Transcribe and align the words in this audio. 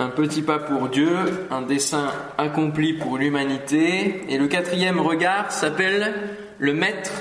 un 0.00 0.08
petit 0.08 0.40
pas 0.40 0.58
pour 0.58 0.88
Dieu, 0.88 1.10
un 1.50 1.60
dessein 1.60 2.10
accompli 2.38 2.94
pour 2.94 3.18
l'humanité. 3.18 4.22
Et 4.30 4.38
le 4.38 4.48
quatrième 4.48 4.98
regard 4.98 5.52
s'appelle 5.52 6.14
le 6.58 6.72
maître 6.72 7.12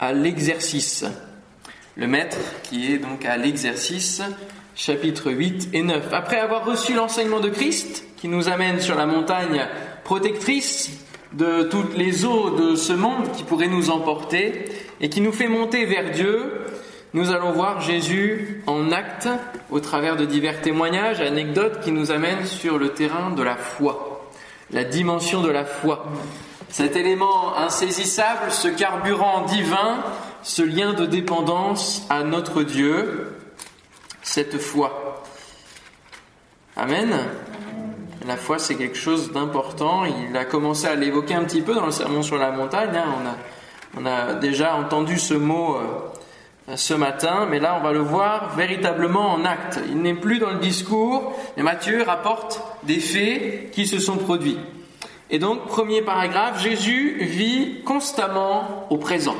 à 0.00 0.12
l'exercice. 0.12 1.04
Le 1.94 2.08
maître 2.08 2.38
qui 2.64 2.92
est 2.92 2.98
donc 2.98 3.24
à 3.24 3.36
l'exercice, 3.36 4.22
chapitre 4.74 5.30
8 5.30 5.68
et 5.72 5.82
9. 5.82 6.12
Après 6.12 6.38
avoir 6.38 6.64
reçu 6.66 6.94
l'enseignement 6.94 7.38
de 7.38 7.48
Christ, 7.48 8.04
qui 8.16 8.26
nous 8.26 8.48
amène 8.48 8.80
sur 8.80 8.96
la 8.96 9.06
montagne 9.06 9.64
protectrice 10.02 10.90
de 11.32 11.62
toutes 11.62 11.96
les 11.96 12.24
eaux 12.24 12.50
de 12.50 12.74
ce 12.74 12.92
monde 12.92 13.30
qui 13.36 13.44
pourraient 13.44 13.68
nous 13.68 13.90
emporter 13.90 14.64
et 15.00 15.08
qui 15.08 15.20
nous 15.20 15.32
fait 15.32 15.48
monter 15.48 15.84
vers 15.84 16.10
Dieu, 16.10 16.65
nous 17.14 17.30
allons 17.30 17.52
voir 17.52 17.80
Jésus 17.80 18.62
en 18.66 18.92
acte 18.92 19.28
au 19.70 19.80
travers 19.80 20.16
de 20.16 20.24
divers 20.24 20.60
témoignages, 20.60 21.20
anecdotes 21.20 21.80
qui 21.80 21.92
nous 21.92 22.10
amènent 22.10 22.46
sur 22.46 22.78
le 22.78 22.90
terrain 22.90 23.30
de 23.30 23.42
la 23.42 23.56
foi, 23.56 24.28
la 24.70 24.84
dimension 24.84 25.40
de 25.42 25.50
la 25.50 25.64
foi. 25.64 26.04
Cet 26.68 26.96
élément 26.96 27.56
insaisissable, 27.56 28.50
ce 28.50 28.68
carburant 28.68 29.44
divin, 29.44 30.02
ce 30.42 30.62
lien 30.62 30.92
de 30.92 31.06
dépendance 31.06 32.04
à 32.10 32.22
notre 32.22 32.62
Dieu, 32.62 33.32
cette 34.22 34.58
foi. 34.58 35.22
Amen. 36.76 37.16
La 38.26 38.36
foi, 38.36 38.58
c'est 38.58 38.74
quelque 38.74 38.98
chose 38.98 39.32
d'important. 39.32 40.04
Il 40.04 40.36
a 40.36 40.44
commencé 40.44 40.86
à 40.86 40.96
l'évoquer 40.96 41.34
un 41.34 41.44
petit 41.44 41.62
peu 41.62 41.74
dans 41.74 41.86
le 41.86 41.92
sermon 41.92 42.22
sur 42.22 42.36
la 42.36 42.50
montagne. 42.50 42.90
Hein. 42.94 43.36
On, 43.96 44.04
a, 44.04 44.34
déjà 44.34 44.74
entendu 44.74 45.18
ce 45.18 45.34
mot 45.34 45.76
euh, 45.76 45.82
ce 46.74 46.94
matin, 46.94 47.46
mais 47.48 47.60
là 47.60 47.76
on 47.78 47.82
va 47.82 47.92
le 47.92 48.00
voir 48.00 48.56
véritablement 48.56 49.32
en 49.32 49.44
acte. 49.44 49.80
Il 49.88 50.02
n'est 50.02 50.14
plus 50.14 50.38
dans 50.38 50.50
le 50.50 50.58
discours, 50.58 51.32
mais 51.56 51.62
Matthieu 51.62 52.02
rapporte 52.02 52.62
des 52.82 52.98
faits 52.98 53.70
qui 53.70 53.86
se 53.86 54.00
sont 54.00 54.16
produits. 54.16 54.58
Et 55.30 55.38
donc, 55.38 55.66
premier 55.66 56.02
paragraphe, 56.02 56.62
Jésus 56.62 57.16
vit 57.20 57.82
constamment 57.84 58.86
au 58.90 58.96
présent. 58.96 59.36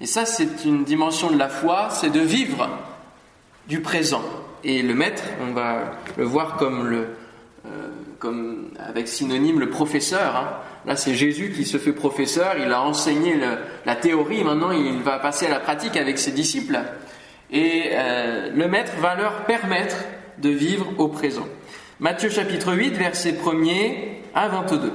Et 0.00 0.06
ça, 0.06 0.24
c'est 0.24 0.64
une 0.64 0.84
dimension 0.84 1.30
de 1.30 1.38
la 1.38 1.48
foi, 1.48 1.88
c'est 1.90 2.10
de 2.10 2.20
vivre 2.20 2.68
du 3.68 3.80
présent. 3.80 4.22
Et 4.64 4.82
le 4.82 4.94
maître, 4.94 5.22
on 5.46 5.52
va 5.52 5.92
le 6.16 6.24
voir 6.24 6.56
comme 6.56 6.88
le, 6.88 7.08
euh, 7.66 7.88
comme 8.18 8.70
avec 8.78 9.08
synonyme 9.08 9.60
le 9.60 9.70
professeur. 9.70 10.36
Hein. 10.36 10.48
Là, 10.86 10.94
c'est 10.94 11.14
Jésus 11.14 11.52
qui 11.52 11.64
se 11.64 11.78
fait 11.78 11.92
professeur, 11.92 12.54
il 12.58 12.72
a 12.72 12.80
enseigné 12.82 13.34
la 13.84 13.96
théorie, 13.96 14.44
maintenant 14.44 14.70
il 14.70 15.02
va 15.02 15.18
passer 15.18 15.46
à 15.46 15.50
la 15.50 15.58
pratique 15.58 15.96
avec 15.96 16.16
ses 16.16 16.30
disciples. 16.30 16.78
Et 17.50 17.90
euh, 17.92 18.50
le 18.54 18.68
Maître 18.68 18.92
va 19.00 19.16
leur 19.16 19.46
permettre 19.46 19.96
de 20.38 20.48
vivre 20.48 20.86
au 20.98 21.08
présent. 21.08 21.46
Matthieu 21.98 22.28
chapitre 22.28 22.72
8, 22.72 22.90
verset 22.94 23.32
1er 23.32 23.94
à 24.34 24.48
22. 24.48 24.92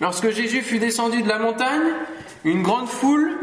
Lorsque 0.00 0.30
Jésus 0.30 0.62
fut 0.62 0.78
descendu 0.78 1.22
de 1.22 1.28
la 1.28 1.38
montagne, 1.38 1.92
une 2.44 2.62
grande 2.62 2.88
foule 2.88 3.36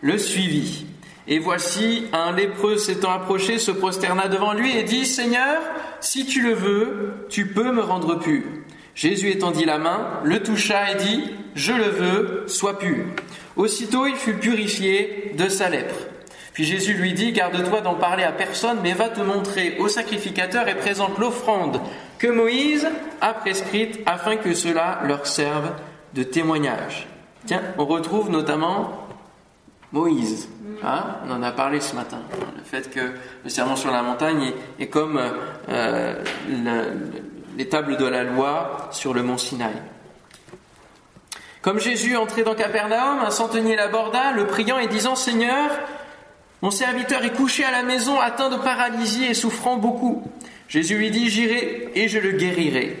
le 0.00 0.16
suivit. 0.16 0.86
Et 1.26 1.38
voici 1.38 2.06
un 2.14 2.32
lépreux 2.32 2.78
s'étant 2.78 3.10
approché, 3.10 3.58
se 3.58 3.70
prosterna 3.70 4.28
devant 4.28 4.54
lui 4.54 4.74
et 4.74 4.84
dit, 4.84 5.04
Seigneur, 5.04 5.60
si 6.00 6.24
tu 6.24 6.40
le 6.40 6.54
veux, 6.54 7.26
tu 7.28 7.46
peux 7.46 7.72
me 7.72 7.82
rendre 7.82 8.18
pur. 8.18 8.42
Jésus 8.98 9.30
étendit 9.30 9.64
la 9.64 9.78
main, 9.78 10.08
le 10.24 10.42
toucha 10.42 10.90
et 10.90 10.96
dit, 10.96 11.22
Je 11.54 11.72
le 11.72 11.84
veux, 11.84 12.44
sois 12.48 12.80
pur. 12.80 13.04
Aussitôt 13.54 14.08
il 14.08 14.16
fut 14.16 14.34
purifié 14.34 15.34
de 15.38 15.48
sa 15.48 15.68
lèpre. 15.68 15.94
Puis 16.52 16.64
Jésus 16.64 16.94
lui 16.94 17.12
dit, 17.12 17.30
Garde-toi 17.30 17.80
d'en 17.80 17.94
parler 17.94 18.24
à 18.24 18.32
personne, 18.32 18.78
mais 18.82 18.94
va 18.94 19.08
te 19.08 19.20
montrer 19.20 19.76
au 19.78 19.86
sacrificateur 19.86 20.66
et 20.66 20.74
présente 20.74 21.16
l'offrande 21.16 21.80
que 22.18 22.26
Moïse 22.26 22.88
a 23.20 23.34
prescrite 23.34 24.00
afin 24.04 24.34
que 24.34 24.52
cela 24.52 25.00
leur 25.04 25.28
serve 25.28 25.70
de 26.14 26.24
témoignage. 26.24 27.06
Tiens, 27.46 27.62
on 27.78 27.84
retrouve 27.84 28.30
notamment 28.30 29.06
Moïse. 29.92 30.48
Hein 30.82 31.04
on 31.24 31.30
en 31.30 31.42
a 31.44 31.52
parlé 31.52 31.78
ce 31.78 31.94
matin. 31.94 32.18
Le 32.56 32.64
fait 32.64 32.90
que 32.90 33.12
le 33.44 33.48
serment 33.48 33.76
sur 33.76 33.92
la 33.92 34.02
montagne 34.02 34.54
est, 34.80 34.88
comme 34.88 35.20
euh, 35.68 36.24
les 37.58 37.68
tables 37.68 37.96
de 37.96 38.06
la 38.06 38.22
loi 38.22 38.88
sur 38.92 39.12
le 39.12 39.24
mont 39.24 39.36
Sinaï. 39.36 39.74
Comme 41.60 41.80
Jésus 41.80 42.16
entrait 42.16 42.44
dans 42.44 42.54
Capernaum, 42.54 43.18
un 43.18 43.32
centenier 43.32 43.74
l'aborda, 43.74 44.30
le 44.30 44.46
priant 44.46 44.78
et 44.78 44.86
disant 44.86 45.16
Seigneur, 45.16 45.68
mon 46.62 46.70
serviteur 46.70 47.24
est 47.24 47.34
couché 47.34 47.64
à 47.64 47.72
la 47.72 47.82
maison, 47.82 48.20
atteint 48.20 48.48
de 48.48 48.56
paralysie 48.56 49.24
et 49.24 49.34
souffrant 49.34 49.76
beaucoup. 49.76 50.22
Jésus 50.68 50.96
lui 50.96 51.10
dit 51.10 51.28
J'irai 51.28 51.90
et 51.96 52.06
je 52.06 52.20
le 52.20 52.32
guérirai. 52.32 52.96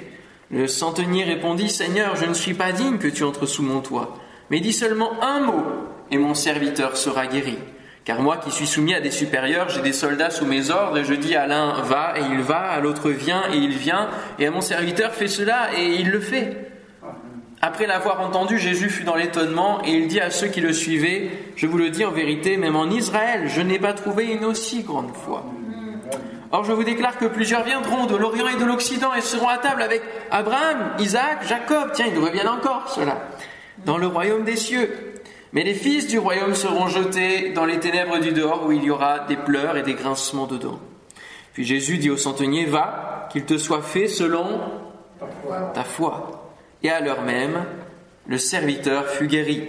Le 0.50 0.66
centenier 0.66 1.22
répondit 1.22 1.70
Seigneur, 1.70 2.16
je 2.16 2.24
ne 2.24 2.34
suis 2.34 2.54
pas 2.54 2.72
digne 2.72 2.98
que 2.98 3.06
tu 3.06 3.22
entres 3.22 3.46
sous 3.46 3.62
mon 3.62 3.80
toit, 3.80 4.16
mais 4.50 4.58
dis 4.58 4.72
seulement 4.72 5.22
un 5.22 5.38
mot 5.38 5.62
et 6.10 6.18
mon 6.18 6.34
serviteur 6.34 6.96
sera 6.96 7.28
guéri. 7.28 7.58
Car 8.08 8.22
moi 8.22 8.38
qui 8.38 8.50
suis 8.50 8.66
soumis 8.66 8.94
à 8.94 9.02
des 9.02 9.10
supérieurs, 9.10 9.68
j'ai 9.68 9.82
des 9.82 9.92
soldats 9.92 10.30
sous 10.30 10.46
mes 10.46 10.70
ordres, 10.70 10.96
et 10.96 11.04
je 11.04 11.12
dis 11.12 11.36
à 11.36 11.46
l'un 11.46 11.82
va, 11.82 12.14
et 12.16 12.22
il 12.32 12.40
va, 12.40 12.60
à 12.60 12.80
l'autre 12.80 13.10
vient, 13.10 13.42
et 13.52 13.58
il 13.58 13.76
vient, 13.76 14.08
et 14.38 14.46
à 14.46 14.50
mon 14.50 14.62
serviteur 14.62 15.12
fais 15.12 15.28
cela, 15.28 15.68
et 15.76 15.88
il 15.88 16.10
le 16.10 16.18
fait. 16.18 16.70
Après 17.60 17.86
l'avoir 17.86 18.22
entendu, 18.22 18.58
Jésus 18.58 18.88
fut 18.88 19.04
dans 19.04 19.14
l'étonnement, 19.14 19.82
et 19.84 19.90
il 19.90 20.08
dit 20.08 20.20
à 20.20 20.30
ceux 20.30 20.46
qui 20.46 20.62
le 20.62 20.72
suivaient, 20.72 21.28
je 21.54 21.66
vous 21.66 21.76
le 21.76 21.90
dis 21.90 22.02
en 22.06 22.10
vérité, 22.10 22.56
même 22.56 22.76
en 22.76 22.88
Israël, 22.88 23.42
je 23.46 23.60
n'ai 23.60 23.78
pas 23.78 23.92
trouvé 23.92 24.24
une 24.32 24.46
aussi 24.46 24.84
grande 24.84 25.14
foi. 25.14 25.44
Or 26.50 26.64
je 26.64 26.72
vous 26.72 26.84
déclare 26.84 27.18
que 27.18 27.26
plusieurs 27.26 27.64
viendront 27.64 28.06
de 28.06 28.16
l'Orient 28.16 28.48
et 28.48 28.58
de 28.58 28.64
l'Occident 28.64 29.12
et 29.12 29.20
seront 29.20 29.48
à 29.48 29.58
table 29.58 29.82
avec 29.82 30.00
Abraham, 30.30 30.92
Isaac, 30.98 31.46
Jacob, 31.46 31.90
tiens, 31.92 32.06
ils 32.10 32.18
reviennent 32.18 32.48
encore, 32.48 32.88
cela, 32.88 33.28
dans 33.84 33.98
le 33.98 34.06
royaume 34.06 34.44
des 34.44 34.56
cieux. 34.56 35.07
Mais 35.52 35.62
les 35.62 35.74
fils 35.74 36.06
du 36.08 36.18
royaume 36.18 36.54
seront 36.54 36.88
jetés 36.88 37.50
dans 37.50 37.64
les 37.64 37.78
ténèbres 37.78 38.18
du 38.18 38.32
dehors 38.32 38.66
où 38.66 38.72
il 38.72 38.84
y 38.84 38.90
aura 38.90 39.20
des 39.20 39.36
pleurs 39.36 39.76
et 39.76 39.82
des 39.82 39.94
grincements 39.94 40.46
de 40.46 40.58
dents. 40.58 40.80
Puis 41.54 41.64
Jésus 41.64 41.98
dit 41.98 42.10
au 42.10 42.16
centenier, 42.16 42.66
va, 42.66 43.28
qu'il 43.32 43.44
te 43.44 43.56
soit 43.56 43.82
fait 43.82 44.08
selon 44.08 44.60
ta 45.74 45.84
foi. 45.84 46.52
Et 46.82 46.90
à 46.90 47.00
l'heure 47.00 47.22
même, 47.22 47.64
le 48.26 48.38
serviteur 48.38 49.08
fut 49.08 49.26
guéri. 49.26 49.68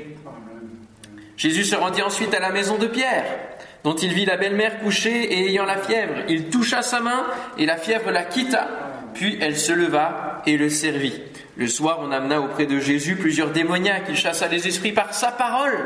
Jésus 1.38 1.64
se 1.64 1.76
rendit 1.76 2.02
ensuite 2.02 2.34
à 2.34 2.40
la 2.40 2.52
maison 2.52 2.78
de 2.78 2.86
Pierre, 2.86 3.26
dont 3.86 3.96
il 3.96 4.14
vit 4.14 4.26
la 4.26 4.36
belle-mère 4.36 4.80
couchée 4.80 5.34
et 5.34 5.50
ayant 5.50 5.66
la 5.66 5.78
fièvre. 5.78 6.16
Il 6.28 6.50
toucha 6.50 6.82
sa 6.82 7.00
main 7.00 7.26
et 7.58 7.66
la 7.66 7.78
fièvre 7.78 8.12
la 8.12 8.24
quitta. 8.24 8.68
Puis 9.14 9.38
elle 9.42 9.58
se 9.58 9.72
leva 9.72 10.42
et 10.46 10.58
le 10.58 10.70
servit. 10.70 11.22
Le 11.60 11.68
soir, 11.68 12.00
on 12.02 12.14
amena 12.14 12.40
auprès 12.40 12.66
de 12.66 12.80
Jésus 12.80 13.18
plusieurs 13.18 13.50
démoniaques. 13.50 14.06
Il 14.08 14.16
chassa 14.16 14.48
les 14.48 14.66
esprits 14.66 14.94
par 14.94 15.14
sa 15.14 15.30
parole 15.30 15.78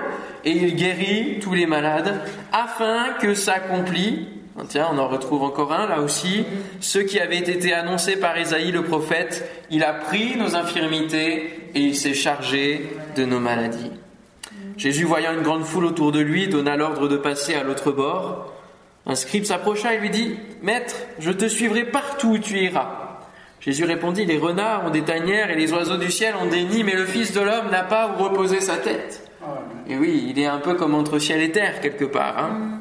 et 0.46 0.52
il 0.52 0.76
guérit 0.76 1.40
tous 1.42 1.56
les 1.56 1.66
malades 1.66 2.22
afin 2.52 3.14
que 3.20 3.34
s'accomplit. 3.34 4.28
Tiens, 4.70 4.90
on 4.94 5.00
en 5.00 5.08
retrouve 5.08 5.42
encore 5.42 5.74
un 5.74 5.88
là 5.88 6.02
aussi. 6.02 6.46
Ce 6.80 7.00
qui 7.00 7.20
avait 7.20 7.40
été 7.40 7.74
annoncé 7.74 8.18
par 8.18 8.38
Isaïe 8.38 8.72
le 8.72 8.84
prophète, 8.84 9.50
il 9.72 9.84
a 9.84 9.94
pris 9.94 10.38
nos 10.38 10.56
infirmités 10.56 11.72
et 11.74 11.80
il 11.80 11.96
s'est 11.96 12.14
chargé 12.14 12.96
de 13.16 13.26
nos 13.26 13.40
maladies. 13.40 13.92
Jésus, 14.78 15.06
voyant 15.06 15.34
une 15.34 15.42
grande 15.42 15.66
foule 15.66 15.86
autour 15.86 16.12
de 16.12 16.20
lui, 16.20 16.50
donna 16.50 16.78
l'ordre 16.78 17.08
de 17.08 17.18
passer 17.18 17.56
à 17.56 17.64
l'autre 17.64 17.92
bord. 17.92 18.54
Un 19.08 19.16
scribe 19.16 19.46
s'approcha 19.46 19.96
et 19.96 19.98
lui 19.98 20.12
dit 20.12 20.36
Maître, 20.62 20.98
je 21.18 21.32
te 21.32 21.48
suivrai 21.48 21.84
partout 21.84 22.34
où 22.34 22.38
tu 22.38 22.60
iras. 22.60 23.03
Jésus 23.66 23.86
répondit, 23.86 24.26
les 24.26 24.38
renards 24.38 24.86
ont 24.86 24.90
des 24.90 25.04
tanières 25.04 25.50
et 25.50 25.56
les 25.56 25.72
oiseaux 25.72 25.98
du 25.98 26.12
ciel 26.12 26.36
ont 26.36 26.48
des 26.48 26.64
nids, 26.64 26.84
mais 26.84 26.96
le 26.96 27.06
Fils 27.06 27.32
de 27.32 27.40
l'homme 27.40 27.70
n'a 27.72 27.84
pas 27.84 28.10
où 28.10 28.22
reposer 28.22 28.60
sa 28.60 28.76
tête. 28.76 29.32
Et 29.88 29.96
oui, 29.96 30.28
il 30.30 30.40
est 30.40 30.46
un 30.46 30.58
peu 30.58 30.74
comme 30.74 30.94
entre 30.94 31.18
ciel 31.18 31.42
et 31.42 31.52
terre 31.52 31.80
quelque 31.80 32.04
part. 32.04 32.38
Hein. 32.38 32.80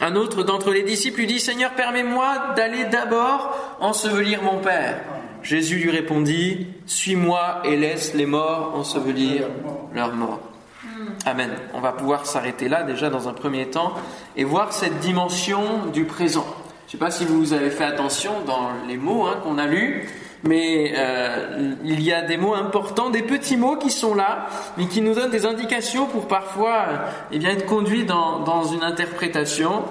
Un 0.00 0.16
autre 0.16 0.42
d'entre 0.42 0.72
les 0.72 0.82
disciples 0.82 1.20
lui 1.20 1.26
dit, 1.26 1.38
Seigneur, 1.38 1.72
permets-moi 1.74 2.54
d'aller 2.56 2.86
d'abord 2.86 3.56
ensevelir 3.80 4.42
mon 4.42 4.58
Père. 4.58 5.00
Jésus 5.42 5.76
lui 5.76 5.90
répondit, 5.90 6.66
Suis-moi 6.86 7.62
et 7.64 7.76
laisse 7.76 8.14
les 8.14 8.26
morts 8.26 8.72
ensevelir 8.74 9.46
leurs 9.94 10.14
morts. 10.14 10.40
Amen. 11.24 11.50
On 11.74 11.80
va 11.80 11.92
pouvoir 11.92 12.26
s'arrêter 12.26 12.68
là 12.68 12.82
déjà 12.82 13.10
dans 13.10 13.28
un 13.28 13.32
premier 13.32 13.66
temps 13.66 13.92
et 14.36 14.44
voir 14.44 14.72
cette 14.72 14.98
dimension 14.98 15.86
du 15.92 16.04
présent. 16.04 16.46
Je 16.90 16.96
ne 16.96 16.98
sais 16.98 17.04
pas 17.04 17.12
si 17.12 17.24
vous 17.24 17.52
avez 17.52 17.70
fait 17.70 17.84
attention 17.84 18.40
dans 18.44 18.70
les 18.88 18.96
mots 18.96 19.24
hein, 19.24 19.38
qu'on 19.44 19.58
a 19.58 19.68
lus, 19.68 20.08
mais 20.42 20.92
euh, 20.96 21.74
il 21.84 22.02
y 22.02 22.12
a 22.12 22.22
des 22.22 22.36
mots 22.36 22.54
importants, 22.54 23.10
des 23.10 23.22
petits 23.22 23.56
mots 23.56 23.76
qui 23.76 23.92
sont 23.92 24.12
là, 24.12 24.48
mais 24.76 24.86
qui 24.86 25.00
nous 25.00 25.14
donnent 25.14 25.30
des 25.30 25.46
indications 25.46 26.06
pour 26.06 26.26
parfois 26.26 26.86
eh 27.30 27.38
bien, 27.38 27.50
être 27.50 27.66
conduits 27.66 28.06
dans, 28.06 28.64
une 28.64 28.82
interprétation. 28.82 29.84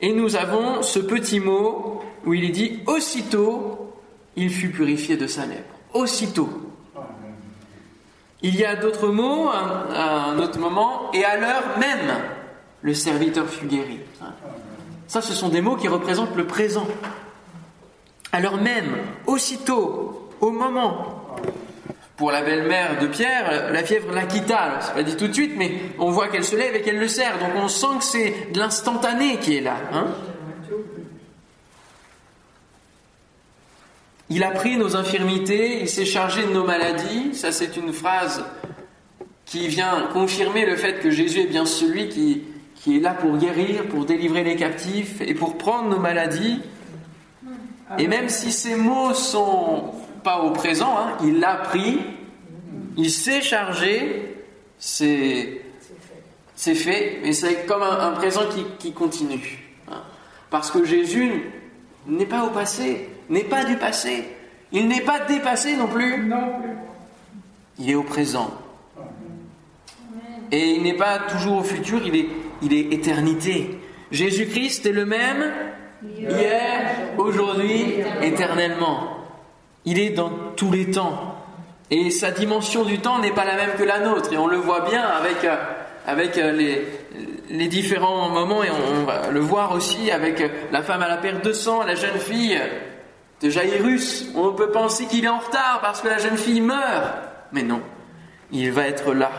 Et 0.00 0.14
nous 0.14 0.34
avons 0.34 0.80
ce 0.80 0.98
petit 0.98 1.40
mot 1.40 2.00
où 2.24 2.32
il 2.32 2.44
est 2.44 2.52
dit 2.52 2.80
aussitôt 2.86 3.92
il 4.34 4.48
fut 4.48 4.70
purifié 4.70 5.18
de 5.18 5.26
sa 5.26 5.44
lèpre. 5.44 5.74
Aussitôt. 5.92 6.48
Il 8.40 8.56
y 8.56 8.64
a 8.64 8.76
d'autres 8.76 9.08
mots 9.08 9.50
à 9.50 10.30
un 10.30 10.38
autre 10.38 10.58
moment, 10.58 11.10
et 11.12 11.22
à 11.22 11.36
l'heure 11.36 11.76
même, 11.78 12.16
le 12.80 12.94
serviteur 12.94 13.46
fut 13.46 13.66
guéri. 13.66 13.98
Ça, 15.10 15.20
ce 15.20 15.34
sont 15.34 15.48
des 15.48 15.60
mots 15.60 15.74
qui 15.74 15.88
représentent 15.88 16.36
le 16.36 16.46
présent. 16.46 16.86
Alors 18.30 18.58
même, 18.58 18.96
aussitôt, 19.26 20.30
au 20.40 20.52
moment, 20.52 21.34
pour 22.16 22.30
la 22.30 22.42
belle-mère 22.42 23.00
de 23.00 23.08
Pierre, 23.08 23.72
la 23.72 23.82
fièvre 23.82 24.14
l'a 24.14 24.22
quitta. 24.26 24.78
C'est 24.80 24.94
pas 24.94 25.02
dit 25.02 25.16
tout 25.16 25.26
de 25.26 25.32
suite, 25.32 25.54
mais 25.56 25.72
on 25.98 26.12
voit 26.12 26.28
qu'elle 26.28 26.44
se 26.44 26.54
lève 26.54 26.76
et 26.76 26.82
qu'elle 26.82 27.00
le 27.00 27.08
sert. 27.08 27.40
Donc 27.40 27.50
on 27.56 27.66
sent 27.66 27.98
que 27.98 28.04
c'est 28.04 28.52
de 28.52 28.60
l'instantané 28.60 29.38
qui 29.38 29.56
est 29.56 29.62
là. 29.62 29.78
Hein 29.92 30.06
il 34.28 34.44
a 34.44 34.52
pris 34.52 34.76
nos 34.76 34.94
infirmités, 34.94 35.80
il 35.80 35.88
s'est 35.88 36.04
chargé 36.04 36.44
de 36.44 36.52
nos 36.52 36.62
maladies. 36.62 37.34
Ça, 37.34 37.50
c'est 37.50 37.76
une 37.76 37.92
phrase 37.92 38.44
qui 39.44 39.66
vient 39.66 40.08
confirmer 40.12 40.66
le 40.66 40.76
fait 40.76 41.00
que 41.00 41.10
Jésus 41.10 41.40
est 41.40 41.46
bien 41.48 41.66
celui 41.66 42.08
qui, 42.10 42.44
qui 42.80 42.96
est 42.96 43.00
là 43.00 43.14
pour 43.14 43.36
guérir, 43.36 43.86
pour 43.88 44.06
délivrer 44.06 44.42
les 44.42 44.56
captifs 44.56 45.20
et 45.20 45.34
pour 45.34 45.58
prendre 45.58 45.90
nos 45.90 45.98
maladies. 45.98 46.60
Et 47.98 48.08
même 48.08 48.28
si 48.28 48.52
ces 48.52 48.74
mots 48.74 49.12
sont 49.14 49.92
pas 50.24 50.40
au 50.40 50.50
présent, 50.50 50.96
hein, 50.98 51.12
il 51.22 51.40
l'a 51.40 51.56
pris, 51.56 52.00
il 52.96 53.10
s'est 53.10 53.42
chargé, 53.42 54.34
c'est 54.78 55.60
c'est 56.54 56.74
fait, 56.74 57.20
mais 57.22 57.32
c'est 57.32 57.64
comme 57.64 57.82
un, 57.82 58.10
présent 58.12 58.42
qui, 58.78 58.92
continue. 58.92 59.64
Hein. 59.90 60.02
Parce 60.50 60.70
que 60.70 60.84
Jésus 60.84 61.50
n'est 62.06 62.26
pas 62.26 62.44
au 62.44 62.50
passé, 62.50 63.08
n'est 63.30 63.44
pas 63.44 63.64
du 63.64 63.76
passé, 63.76 64.28
il 64.70 64.86
n'est 64.86 65.00
pas 65.00 65.20
dépassé 65.20 65.74
non 65.76 65.86
plus. 65.86 66.22
Non 66.26 66.60
plus. 66.60 66.76
Il 67.78 67.90
est 67.90 67.94
au 67.94 68.02
présent. 68.02 68.52
Et 70.52 70.72
il 70.72 70.82
n'est 70.82 70.96
pas 70.96 71.18
toujours 71.18 71.58
au 71.58 71.62
futur, 71.62 72.02
il 72.04 72.14
est, 72.14 72.28
il 72.62 72.72
est 72.72 72.92
éternité. 72.92 73.78
Jésus-Christ 74.10 74.86
est 74.86 74.92
le 74.92 75.06
même 75.06 75.52
hier, 76.18 76.96
aujourd'hui, 77.18 77.96
éternellement. 78.22 79.16
Il 79.84 79.98
est 79.98 80.10
dans 80.10 80.30
tous 80.56 80.70
les 80.70 80.90
temps. 80.90 81.36
Et 81.90 82.10
sa 82.10 82.30
dimension 82.30 82.84
du 82.84 82.98
temps 82.98 83.18
n'est 83.18 83.32
pas 83.32 83.44
la 83.44 83.56
même 83.56 83.72
que 83.76 83.82
la 83.82 84.00
nôtre. 84.00 84.32
Et 84.32 84.38
on 84.38 84.46
le 84.46 84.56
voit 84.56 84.88
bien 84.88 85.02
avec, 85.02 85.44
euh, 85.44 85.56
avec 86.06 86.38
euh, 86.38 86.52
les, 86.52 86.86
les 87.50 87.66
différents 87.66 88.28
moments, 88.28 88.62
et 88.62 88.70
on, 88.70 89.04
va 89.04 89.30
le 89.30 89.40
voir 89.40 89.72
aussi 89.72 90.10
avec 90.10 90.42
la 90.70 90.82
femme 90.82 91.02
à 91.02 91.08
la 91.08 91.16
perte 91.16 91.44
de 91.44 91.52
sang, 91.52 91.82
la 91.84 91.96
jeune 91.96 92.18
fille 92.18 92.58
de 93.42 93.50
Jairus. 93.50 94.26
On 94.36 94.52
peut 94.52 94.70
penser 94.70 95.06
qu'il 95.06 95.24
est 95.24 95.28
en 95.28 95.38
retard 95.38 95.80
parce 95.82 96.00
que 96.00 96.08
la 96.08 96.18
jeune 96.18 96.36
fille 96.36 96.60
meurt. 96.60 97.14
Mais 97.52 97.62
non, 97.62 97.82
il 98.52 98.70
va 98.70 98.86
être 98.86 99.12
là 99.12 99.30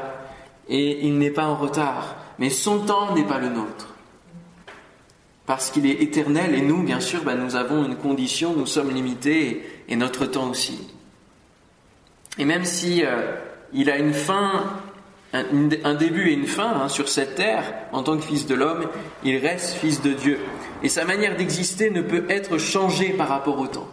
et 0.68 1.06
il 1.06 1.18
n'est 1.18 1.32
pas 1.32 1.46
en 1.46 1.56
retard, 1.56 2.16
mais 2.42 2.50
son 2.50 2.80
temps 2.80 3.14
n'est 3.14 3.24
pas 3.24 3.38
le 3.38 3.50
nôtre. 3.50 3.94
Parce 5.46 5.70
qu'il 5.70 5.86
est 5.86 6.02
éternel 6.02 6.56
et 6.56 6.64
nous, 6.64 6.82
bien 6.82 7.00
sûr, 7.00 7.24
ben, 7.24 7.36
nous 7.36 7.56
avons 7.56 7.86
une 7.86 7.96
condition, 7.96 8.56
nous 8.58 8.66
sommes 8.66 8.90
limités 8.90 9.64
et, 9.88 9.96
notre 9.96 10.26
temps 10.26 10.50
aussi. 10.50 10.88
Et 12.40 12.46
même 12.46 12.66
si 12.66 13.06
euh, 13.06 13.36
il 13.74 13.92
a 13.92 13.98
une 13.98 14.16
fin, 14.16 14.64
un, 15.34 15.94
début 15.94 16.30
et 16.30 16.34
une 16.34 16.48
fin 16.48 16.82
hein, 16.82 16.90
sur 16.90 17.10
cette 17.10 17.36
terre, 17.36 17.76
en 17.92 18.02
tant 18.02 18.18
que 18.18 18.24
fils 18.24 18.48
de 18.48 18.56
l'homme, 18.56 18.88
il 19.24 19.38
reste 19.38 19.76
fils 19.76 20.02
de 20.02 20.14
Dieu. 20.14 20.40
Et 20.82 20.90
sa 20.90 21.06
manière 21.06 21.38
d'exister 21.38 21.92
ne 21.92 22.02
peut 22.02 22.26
être 22.28 22.58
changée 22.58 23.10
par 23.10 23.28
rapport 23.28 23.60
au 23.60 23.68
temps. 23.68 23.88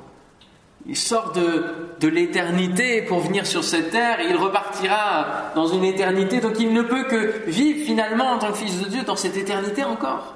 Il 0.89 0.97
sort 0.97 1.33
de, 1.33 1.65
de 2.01 2.09
l'éternité 2.09 3.03
pour 3.03 3.21
venir 3.21 3.47
sur 3.47 3.63
cette 3.63 3.91
terre 3.91 4.21
et 4.21 4.31
il 4.31 4.37
repartira 4.37 5.53
dans 5.55 5.67
une 5.67 5.85
éternité. 5.85 6.41
Donc 6.41 6.59
il 6.59 6.73
ne 6.73 6.81
peut 6.81 7.05
que 7.05 7.45
vivre 7.47 7.85
finalement 7.85 8.33
en 8.33 8.39
tant 8.39 8.53
que 8.53 8.57
fils 8.57 8.81
de 8.81 8.89
Dieu 8.89 9.03
dans 9.03 9.17
cette 9.17 9.37
éternité 9.37 9.85
encore. 9.85 10.35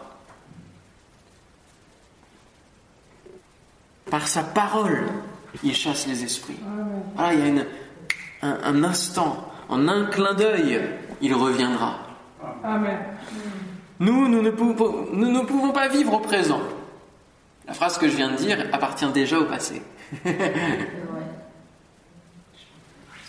Par 4.11 4.29
sa 4.29 4.43
parole, 4.43 5.07
il 5.65 5.75
chasse 5.75 6.07
les 6.07 6.23
esprits. 6.23 6.61
Voilà, 7.15 7.33
il 7.33 7.41
y 7.41 7.43
a 7.43 7.47
une, 7.47 7.67
un, 8.43 8.59
un, 8.63 8.85
instant, 8.85 9.49
en 9.71 9.89
un 9.89 10.05
clin 10.05 10.35
d'œil, 10.35 10.83
il 11.23 11.35
reviendra. 11.35 11.99
Amen. 12.63 12.99
Nous, 14.01 14.29
nous 14.29 14.43
ne, 14.43 14.51
pouvons, 14.51 15.07
nous 15.13 15.31
ne 15.31 15.41
pouvons 15.41 15.73
pas 15.73 15.89
vivre 15.89 16.13
au 16.13 16.19
présent. 16.19 16.61
La 17.67 17.73
phrase 17.73 17.97
que 17.97 18.09
je 18.09 18.17
viens 18.17 18.33
de 18.33 18.37
dire 18.37 18.67
appartient 18.73 19.11
déjà 19.13 19.39
au 19.39 19.45
passé. 19.45 19.81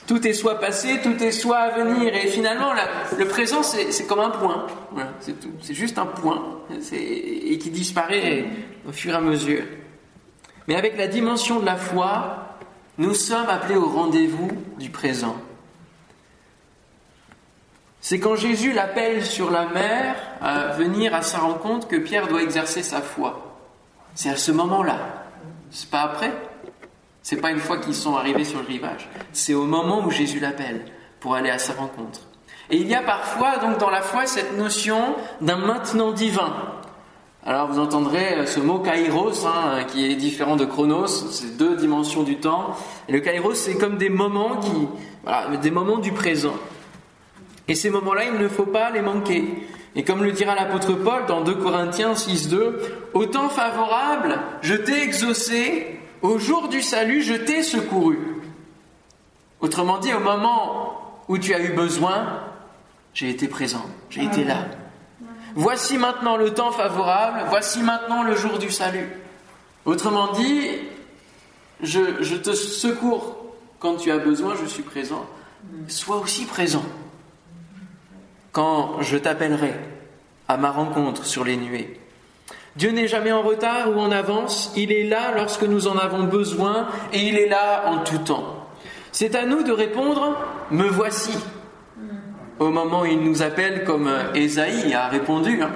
Tout 0.07 0.27
est 0.27 0.33
soit 0.33 0.59
passé, 0.59 0.99
tout 1.01 1.21
est 1.23 1.31
soit 1.31 1.59
à 1.59 1.69
venir. 1.83 2.13
Et 2.15 2.27
finalement, 2.27 2.73
le 3.17 3.25
présent, 3.27 3.63
c'est 3.63 4.05
comme 4.07 4.19
un 4.19 4.31
point. 4.31 4.67
c'est 5.19 5.35
C'est 5.61 5.73
juste 5.73 5.97
un 5.97 6.05
point. 6.05 6.59
Et 6.91 7.57
qui 7.57 7.69
disparaît 7.69 8.45
au 8.87 8.91
fur 8.91 9.13
et 9.13 9.17
à 9.17 9.21
mesure. 9.21 9.63
Mais 10.67 10.75
avec 10.75 10.97
la 10.97 11.07
dimension 11.07 11.59
de 11.59 11.65
la 11.65 11.75
foi, 11.75 12.57
nous 12.97 13.13
sommes 13.13 13.49
appelés 13.49 13.75
au 13.75 13.87
rendez-vous 13.87 14.51
du 14.77 14.89
présent. 14.89 15.35
C'est 18.01 18.19
quand 18.19 18.35
Jésus 18.35 18.73
l'appelle 18.73 19.25
sur 19.25 19.49
la 19.49 19.65
mer 19.67 20.15
à 20.41 20.67
venir 20.73 21.15
à 21.15 21.21
sa 21.21 21.39
rencontre 21.39 21.87
que 21.87 21.95
Pierre 21.95 22.27
doit 22.27 22.43
exercer 22.43 22.83
sa 22.83 23.01
foi. 23.01 23.57
C'est 24.13 24.29
à 24.29 24.35
ce 24.35 24.51
moment-là. 24.51 25.25
C'est 25.71 25.89
pas 25.89 26.01
après. 26.01 26.31
C'est 27.23 27.41
pas 27.41 27.51
une 27.51 27.59
fois 27.59 27.77
qu'ils 27.77 27.95
sont 27.95 28.15
arrivés 28.15 28.43
sur 28.43 28.59
le 28.59 28.67
rivage. 28.67 29.09
C'est 29.31 29.53
au 29.53 29.63
moment 29.65 30.05
où 30.05 30.11
Jésus 30.11 30.39
l'appelle 30.39 30.85
pour 31.19 31.35
aller 31.35 31.49
à 31.49 31.57
sa 31.57 31.73
rencontre. 31.73 32.19
Et 32.69 32.77
il 32.77 32.87
y 32.87 32.95
a 32.95 33.01
parfois 33.01 33.57
donc 33.57 33.77
dans 33.79 33.89
la 33.89 34.01
foi 34.01 34.25
cette 34.25 34.57
notion 34.57 35.15
d'un 35.41 35.57
maintenant 35.57 36.11
divin. 36.11 36.53
Alors 37.45 37.67
vous 37.67 37.79
entendrez 37.79 38.35
euh, 38.35 38.45
ce 38.45 38.59
mot 38.59 38.79
kairos 38.79 39.45
hein, 39.45 39.83
qui 39.87 40.09
est 40.09 40.15
différent 40.15 40.55
de 40.55 40.63
chronos, 40.63 41.07
c'est 41.07 41.57
deux 41.57 41.75
dimensions 41.75 42.23
du 42.23 42.37
temps. 42.37 42.75
Et 43.09 43.11
le 43.11 43.19
kairos 43.19 43.55
c'est 43.55 43.77
comme 43.77 43.97
des 43.97 44.09
moments 44.09 44.57
qui, 44.57 44.87
voilà, 45.23 45.57
des 45.57 45.71
moments 45.71 45.97
du 45.97 46.13
présent. 46.13 46.55
Et 47.67 47.75
ces 47.75 47.89
moments-là, 47.89 48.25
il 48.25 48.39
ne 48.39 48.47
faut 48.47 48.65
pas 48.65 48.91
les 48.91 49.01
manquer. 49.01 49.65
Et 49.95 50.03
comme 50.03 50.23
le 50.23 50.31
dira 50.31 50.55
l'apôtre 50.55 50.93
Paul 50.93 51.25
dans 51.27 51.41
2 51.41 51.55
Corinthiens 51.55 52.13
6.2, 52.13 52.73
au 53.13 53.25
temps 53.25 53.49
favorable, 53.49 54.39
je 54.61 54.75
t'ai 54.75 55.03
exaucé, 55.03 55.99
au 56.23 56.39
jour 56.39 56.69
du 56.69 56.81
salut, 56.81 57.21
je 57.21 57.35
t'ai 57.35 57.61
secouru. 57.61 58.17
Autrement 59.59 59.99
dit, 59.99 60.13
au 60.13 60.19
moment 60.19 61.21
où 61.27 61.37
tu 61.37 61.53
as 61.53 61.59
eu 61.59 61.73
besoin, 61.73 62.39
j'ai 63.13 63.29
été 63.29 63.47
présent, 63.47 63.85
j'ai 64.09 64.23
été 64.23 64.43
là. 64.43 64.65
Voici 65.55 65.97
maintenant 65.97 66.35
le 66.35 66.51
temps 66.53 66.71
favorable, 66.71 67.43
voici 67.49 67.81
maintenant 67.81 68.23
le 68.23 68.35
jour 68.35 68.57
du 68.57 68.71
salut. 68.71 69.07
Autrement 69.85 70.31
dit, 70.31 70.67
je, 71.81 72.23
je 72.23 72.35
te 72.35 72.53
secours 72.53 73.37
quand 73.79 73.97
tu 73.97 74.09
as 74.11 74.17
besoin, 74.17 74.55
je 74.55 74.65
suis 74.65 74.81
présent. 74.81 75.25
Sois 75.87 76.17
aussi 76.17 76.45
présent 76.45 76.83
quand 78.51 79.01
je 79.01 79.17
t'appellerai 79.17 79.73
à 80.47 80.57
ma 80.57 80.71
rencontre 80.71 81.25
sur 81.25 81.43
les 81.43 81.57
nuées. 81.57 81.99
Dieu 82.75 82.91
n'est 82.91 83.07
jamais 83.07 83.31
en 83.31 83.43
retard 83.43 83.95
ou 83.95 83.99
en 83.99 84.11
avance, 84.11 84.73
il 84.75 84.91
est 84.91 85.03
là 85.03 85.31
lorsque 85.35 85.63
nous 85.63 85.87
en 85.87 85.97
avons 85.97 86.23
besoin 86.23 86.87
et 87.11 87.19
il 87.19 87.37
est 87.37 87.47
là 87.47 87.83
en 87.87 87.99
tout 87.99 88.17
temps. 88.17 88.67
C'est 89.11 89.35
à 89.35 89.45
nous 89.45 89.63
de 89.63 89.71
répondre⁇ 89.71 90.37
Me 90.75 90.87
voici⁇ 90.87 91.31
au 92.59 92.69
moment 92.69 93.01
où 93.01 93.05
il 93.05 93.19
nous 93.19 93.41
appelle 93.41 93.83
comme 93.83 94.09
Ésaïe 94.35 94.93
a 94.93 95.07
répondu. 95.07 95.61
Hein. 95.61 95.71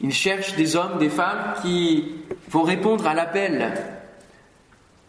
Il 0.00 0.12
cherche 0.12 0.54
des 0.54 0.76
hommes, 0.76 0.98
des 0.98 1.08
femmes 1.08 1.54
qui 1.62 2.16
vont 2.48 2.62
répondre 2.62 3.06
à 3.06 3.14
l'appel 3.14 3.72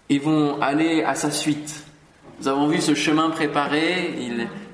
et 0.09 0.19
vont 0.19 0.62
aller 0.62 1.03
à 1.03 1.15
sa 1.15 1.31
suite. 1.31 1.83
Nous 2.39 2.47
avons 2.47 2.67
vu 2.67 2.81
ce 2.81 2.93
chemin 2.93 3.29
préparé, 3.29 4.15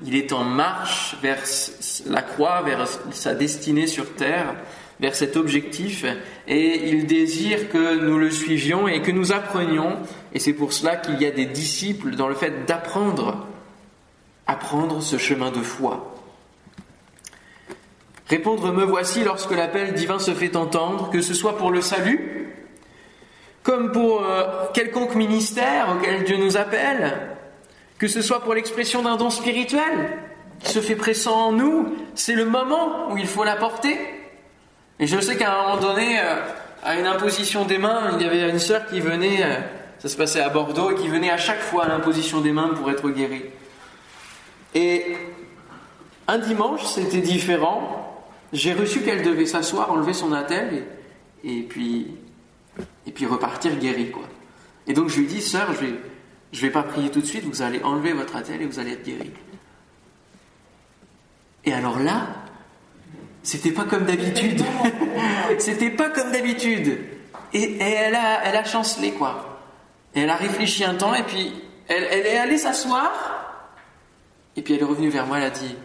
il 0.04 0.16
est 0.16 0.32
en 0.32 0.44
marche 0.44 1.16
vers 1.22 1.42
la 2.06 2.22
croix, 2.22 2.62
vers 2.62 2.86
sa 3.12 3.34
destinée 3.34 3.86
sur 3.86 4.14
terre, 4.14 4.54
vers 5.00 5.14
cet 5.14 5.36
objectif, 5.36 6.04
et 6.46 6.88
il 6.90 7.06
désire 7.06 7.70
que 7.70 7.96
nous 8.00 8.18
le 8.18 8.30
suivions 8.30 8.86
et 8.86 9.00
que 9.00 9.10
nous 9.10 9.32
apprenions, 9.32 9.96
et 10.34 10.38
c'est 10.38 10.52
pour 10.52 10.72
cela 10.72 10.96
qu'il 10.96 11.20
y 11.20 11.26
a 11.26 11.30
des 11.30 11.46
disciples 11.46 12.16
dans 12.16 12.28
le 12.28 12.34
fait 12.34 12.66
d'apprendre, 12.66 13.46
apprendre 14.46 15.02
ce 15.02 15.16
chemin 15.16 15.50
de 15.50 15.60
foi. 15.60 16.14
Répondre 18.28 18.72
me 18.72 18.84
voici 18.84 19.24
lorsque 19.24 19.52
l'appel 19.52 19.94
divin 19.94 20.18
se 20.18 20.32
fait 20.32 20.54
entendre, 20.54 21.10
que 21.10 21.22
ce 21.22 21.34
soit 21.34 21.56
pour 21.56 21.70
le 21.70 21.80
salut, 21.80 22.54
comme 23.62 23.92
pour 23.92 24.22
euh, 24.24 24.66
quelconque 24.74 25.14
ministère 25.14 25.96
auquel 25.96 26.24
Dieu 26.24 26.36
nous 26.36 26.56
appelle, 26.56 27.12
que 27.98 28.06
ce 28.06 28.20
soit 28.22 28.40
pour 28.40 28.54
l'expression 28.54 29.02
d'un 29.02 29.16
don 29.16 29.30
spirituel 29.30 30.18
qui 30.60 30.72
se 30.72 30.80
fait 30.80 30.94
pressant 30.94 31.48
en 31.48 31.52
nous, 31.52 31.96
c'est 32.14 32.34
le 32.34 32.44
moment 32.44 33.10
où 33.10 33.16
il 33.16 33.26
faut 33.26 33.44
l'apporter. 33.44 33.98
Et 35.00 35.06
je 35.06 35.18
sais 35.18 35.36
qu'à 35.36 35.54
un 35.54 35.62
moment 35.62 35.80
donné, 35.80 36.20
euh, 36.20 36.36
à 36.82 36.96
une 36.96 37.06
imposition 37.06 37.64
des 37.64 37.78
mains, 37.78 38.18
il 38.18 38.22
y 38.22 38.28
avait 38.28 38.50
une 38.50 38.58
sœur 38.58 38.86
qui 38.86 39.00
venait, 39.00 39.42
euh, 39.42 39.56
ça 39.98 40.08
se 40.08 40.16
passait 40.16 40.40
à 40.40 40.50
Bordeaux, 40.50 40.90
et 40.90 40.94
qui 40.94 41.08
venait 41.08 41.30
à 41.30 41.38
chaque 41.38 41.60
fois 41.60 41.86
à 41.86 41.88
l'imposition 41.88 42.42
des 42.42 42.52
mains 42.52 42.68
pour 42.68 42.90
être 42.90 43.08
guérie. 43.08 43.44
Et 44.74 45.16
un 46.28 46.38
dimanche, 46.38 46.84
c'était 46.84 47.22
différent. 47.22 48.24
J'ai 48.52 48.74
reçu 48.74 49.00
qu'elle 49.00 49.22
devait 49.22 49.46
s'asseoir, 49.46 49.90
enlever 49.90 50.12
son 50.12 50.32
attel, 50.32 50.84
et, 51.44 51.62
puis, 51.62 52.08
et 53.06 53.10
puis 53.10 53.24
repartir 53.24 53.76
guéri, 53.76 54.10
quoi. 54.10 54.24
Et 54.86 54.92
donc 54.92 55.08
je 55.08 55.18
lui 55.18 55.26
dis, 55.26 55.40
sœur, 55.40 55.72
je 55.72 55.86
vais, 55.86 55.94
je 56.52 56.60
vais 56.60 56.70
pas 56.70 56.82
prier 56.82 57.10
tout 57.10 57.20
de 57.20 57.26
suite, 57.26 57.44
vous 57.44 57.62
allez 57.62 57.82
enlever 57.82 58.12
votre 58.12 58.36
attelle 58.36 58.60
et 58.60 58.66
vous 58.66 58.78
allez 58.78 58.92
être 58.92 59.04
guéri. 59.04 59.30
Et 61.64 61.72
alors 61.72 61.98
là, 61.98 62.26
c'était 63.42 63.72
pas 63.72 63.84
comme 63.84 64.04
d'habitude. 64.04 64.62
c'était 65.58 65.90
pas 65.90 66.10
comme 66.10 66.32
d'habitude. 66.32 66.98
Et, 67.52 67.78
elle, 67.80 68.14
a, 68.14 68.44
elle 68.44 68.56
a 68.56 68.64
chancelé, 68.64 69.12
quoi. 69.12 69.58
Et 70.14 70.20
elle 70.20 70.30
a 70.30 70.36
réfléchi 70.36 70.84
un 70.84 70.94
temps, 70.94 71.14
et 71.14 71.22
puis 71.22 71.52
elle, 71.88 72.06
elle 72.10 72.26
est 72.26 72.38
allée 72.38 72.58
s'asseoir, 72.58 73.10
et 74.56 74.62
puis 74.62 74.74
elle 74.74 74.80
est 74.80 74.84
revenue 74.84 75.08
vers 75.08 75.26
moi, 75.26 75.38
elle 75.38 75.44
a 75.44 75.50
dit 75.50 75.76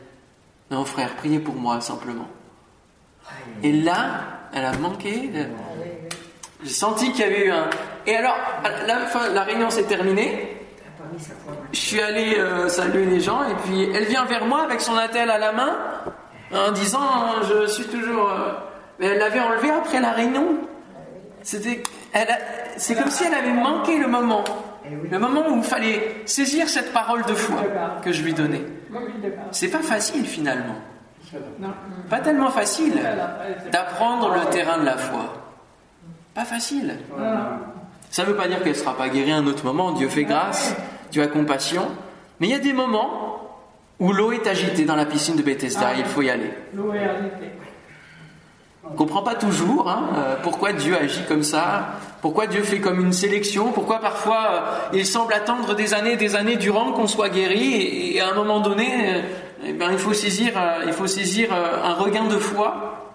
Non, 0.72 0.86
frère, 0.86 1.16
priez 1.16 1.40
pour 1.40 1.56
moi, 1.56 1.82
simplement. 1.82 2.28
Et 3.64 3.72
là, 3.72 4.22
elle 4.54 4.66
a 4.66 4.74
manqué. 4.78 5.30
J'ai 6.64 6.70
senti 6.70 7.12
qu'il 7.12 7.22
y 7.22 7.24
avait 7.24 7.46
eu 7.46 7.52
un. 7.52 7.70
Et 8.06 8.16
alors, 8.16 8.38
la, 8.88 9.00
fin, 9.08 9.30
la 9.30 9.44
réunion 9.44 9.70
s'est 9.70 9.84
terminée. 9.84 10.58
Je 11.72 11.80
suis 11.80 12.02
allé 12.02 12.36
euh, 12.38 12.68
saluer 12.70 13.06
les 13.06 13.20
gens, 13.20 13.44
et 13.44 13.56
puis 13.64 13.84
elle 13.94 14.06
vient 14.06 14.26
vers 14.26 14.46
moi 14.46 14.64
avec 14.64 14.82
son 14.82 14.96
attel 14.96 15.30
à 15.30 15.38
la 15.38 15.52
main, 15.52 15.78
en 16.54 16.72
disant 16.72 17.42
Je 17.44 17.68
suis 17.68 17.86
toujours. 17.86 18.30
Euh, 18.30 18.54
mais 19.00 19.08
elle 19.08 19.20
l'avait 19.20 19.40
enlevé 19.40 19.70
après 19.70 20.00
la 20.00 20.12
réunion. 20.12 20.58
C'était, 21.44 21.84
c'est 22.78 22.96
comme 22.96 23.12
si 23.12 23.24
elle 23.24 23.34
avait 23.34 23.54
manqué 23.54 24.00
le 24.00 24.08
moment. 24.08 24.44
Le 25.12 25.20
moment 25.20 25.50
où 25.50 25.58
il 25.58 25.64
fallait 25.64 26.22
saisir 26.26 26.70
cette 26.70 26.94
parole 26.94 27.24
de 27.26 27.34
foi 27.34 27.62
que 28.04 28.12
je 28.12 28.24
lui 28.24 28.34
donnais. 28.34 28.64
C'est 29.52 29.70
pas 29.70 29.82
facile 29.82 30.26
finalement. 30.26 30.76
Pas 32.10 32.20
tellement 32.20 32.50
facile 32.50 32.94
d'apprendre 33.72 34.34
le 34.34 34.50
terrain 34.50 34.78
de 34.78 34.86
la 34.86 34.98
foi. 34.98 35.34
Pas 36.34 36.46
facile. 36.46 36.98
Ça 38.10 38.24
ne 38.24 38.30
veut 38.30 38.36
pas 38.36 38.48
dire 38.48 38.60
qu'elle 38.60 38.70
ne 38.70 38.78
sera 38.78 38.96
pas 38.96 39.10
guérie 39.10 39.32
à 39.32 39.38
un 39.38 39.48
autre 39.48 39.66
moment. 39.66 39.92
Dieu 39.92 40.08
fait 40.08 40.24
grâce, 40.24 40.76
Dieu 41.12 41.22
a 41.24 41.28
compassion. 41.28 41.88
Mais 42.40 42.48
il 42.48 42.52
y 42.52 42.56
a 42.56 42.60
des 42.60 42.74
moments 42.74 43.35
où 44.00 44.12
l'eau 44.12 44.32
est 44.32 44.48
agitée 44.48 44.86
dans 44.86 44.96
la 44.96 45.06
piscine 45.06 45.36
de 45.36 45.42
Bethesda. 45.42 45.94
Il 45.98 46.06
faut 46.06 46.22
y 46.22 46.30
aller. 46.30 46.52
L'eau 46.74 46.94
est 46.94 47.04
agitée. 47.04 47.52
On 48.88 48.92
ne 48.92 48.98
comprend 48.98 49.24
pas 49.24 49.34
toujours 49.34 49.90
hein, 49.90 50.10
euh, 50.16 50.36
pourquoi 50.44 50.72
Dieu 50.72 50.96
agit 50.96 51.24
comme 51.28 51.42
ça, 51.42 51.96
pourquoi 52.22 52.46
Dieu 52.46 52.62
fait 52.62 52.80
comme 52.80 53.00
une 53.00 53.14
sélection, 53.14 53.72
pourquoi 53.72 54.00
parfois 54.00 54.48
euh, 54.52 54.62
il 54.94 55.08
semble 55.08 55.34
attendre 55.34 55.74
des 55.74 55.96
années 55.96 56.18
des 56.18 56.36
années 56.36 56.56
durant 56.56 56.92
qu'on 56.92 57.08
soit 57.08 57.30
guéri 57.30 58.14
et, 58.16 58.22
à 58.22 58.30
un 58.30 58.36
moment 58.36 58.60
donné, 58.60 58.88
euh, 59.16 59.22
eh 59.66 59.74
ben, 59.74 59.92
il 59.92 59.98
faut 59.98 60.14
saisir, 60.14 60.54
il 60.86 60.94
faut 60.94 61.08
saisir 61.08 61.52
un 61.52 61.96
regain 61.96 62.26
de 62.26 62.38
foi, 62.38 63.10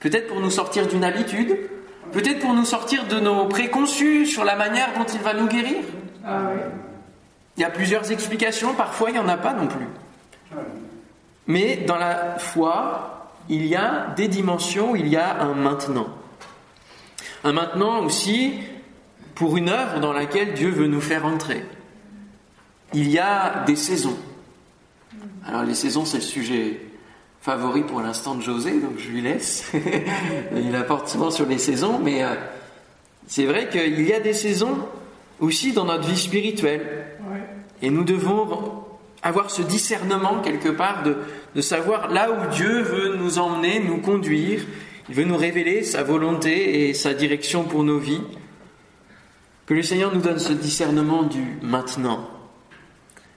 peut-être 0.00 0.28
pour 0.28 0.40
nous 0.40 0.50
sortir 0.50 0.86
d'une 0.86 1.04
habitude, 1.04 1.58
peut-être 2.12 2.38
pour 2.38 2.54
nous 2.54 2.64
sortir 2.64 3.06
de 3.06 3.20
nos 3.20 3.44
préconçus 3.44 4.24
sur 4.24 4.44
la 4.44 4.56
manière 4.56 4.94
dont 4.96 5.04
il 5.04 5.20
va 5.20 5.34
nous 5.34 5.46
guérir. 5.46 5.82
Ah 6.26 6.52
il 7.58 7.60
y 7.60 7.64
a 7.64 7.70
plusieurs 7.70 8.10
explications, 8.10 8.72
parfois 8.72 9.10
il 9.10 9.12
n'y 9.14 9.18
en 9.18 9.28
a 9.28 9.36
pas 9.36 9.52
non 9.52 9.66
plus. 9.66 9.86
Mais 11.46 11.76
dans 11.76 11.96
la 11.96 12.38
foi, 12.38 13.30
il 13.48 13.66
y 13.66 13.74
a 13.74 14.12
des 14.16 14.28
dimensions, 14.28 14.94
il 14.94 15.08
y 15.08 15.16
a 15.16 15.40
un 15.42 15.54
maintenant. 15.54 16.08
Un 17.44 17.52
maintenant 17.52 18.04
aussi 18.04 18.54
pour 19.34 19.56
une 19.56 19.68
œuvre 19.68 20.00
dans 20.00 20.12
laquelle 20.12 20.54
Dieu 20.54 20.70
veut 20.70 20.86
nous 20.86 21.00
faire 21.00 21.26
entrer. 21.26 21.64
Il 22.94 23.10
y 23.10 23.18
a 23.18 23.64
des 23.66 23.76
saisons. 23.76 24.16
Alors 25.46 25.64
les 25.64 25.74
saisons, 25.74 26.04
c'est 26.04 26.18
le 26.18 26.22
sujet 26.22 26.80
favori 27.40 27.82
pour 27.82 28.00
l'instant 28.00 28.36
de 28.36 28.42
José, 28.42 28.78
donc 28.78 28.98
je 28.98 29.08
lui 29.08 29.20
laisse. 29.20 29.72
il 30.56 30.76
apporte 30.76 31.08
souvent 31.08 31.30
sur 31.30 31.46
les 31.46 31.58
saisons, 31.58 31.98
mais 31.98 32.22
euh, 32.22 32.34
c'est 33.26 33.46
vrai 33.46 33.68
qu'il 33.68 34.06
y 34.06 34.12
a 34.12 34.20
des 34.20 34.32
saisons 34.32 34.78
aussi 35.40 35.72
dans 35.72 35.84
notre 35.84 36.06
vie 36.06 36.18
spirituelle. 36.18 37.06
Et 37.80 37.90
nous 37.90 38.04
devons 38.04 38.81
avoir 39.22 39.50
ce 39.50 39.62
discernement 39.62 40.40
quelque 40.40 40.68
part 40.68 41.02
de, 41.02 41.16
de 41.54 41.60
savoir 41.60 42.10
là 42.10 42.30
où 42.30 42.54
Dieu 42.54 42.82
veut 42.82 43.16
nous 43.16 43.38
emmener, 43.38 43.80
nous 43.80 43.98
conduire. 43.98 44.62
Il 45.08 45.14
veut 45.14 45.24
nous 45.24 45.36
révéler 45.36 45.82
sa 45.82 46.02
volonté 46.02 46.88
et 46.88 46.94
sa 46.94 47.14
direction 47.14 47.64
pour 47.64 47.84
nos 47.84 47.98
vies. 47.98 48.22
Que 49.66 49.74
le 49.74 49.82
Seigneur 49.82 50.12
nous 50.12 50.20
donne 50.20 50.38
ce 50.38 50.52
discernement 50.52 51.22
du 51.22 51.58
maintenant, 51.62 52.28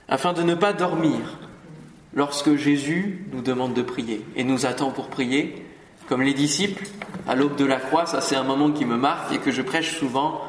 afin 0.08 0.32
de 0.32 0.42
ne 0.42 0.54
pas 0.54 0.72
dormir 0.72 1.38
lorsque 2.14 2.56
Jésus 2.56 3.24
nous 3.32 3.42
demande 3.42 3.74
de 3.74 3.82
prier 3.82 4.24
et 4.34 4.42
nous 4.42 4.66
attend 4.66 4.90
pour 4.90 5.08
prier. 5.08 5.62
Comme 6.08 6.22
les 6.22 6.34
disciples, 6.34 6.84
à 7.26 7.34
l'aube 7.34 7.56
de 7.56 7.64
la 7.64 7.76
croix, 7.76 8.06
ça 8.06 8.20
c'est 8.20 8.36
un 8.36 8.44
moment 8.44 8.70
qui 8.70 8.84
me 8.84 8.96
marque 8.96 9.32
et 9.32 9.38
que 9.38 9.50
je 9.50 9.62
prêche 9.62 9.98
souvent, 9.98 10.40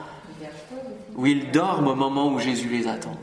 où 1.15 1.25
ils 1.25 1.51
dorment 1.51 1.87
au 1.87 1.95
moment 1.95 2.31
où 2.31 2.39
Jésus 2.39 2.69
les 2.69 2.87
attend. 2.87 3.19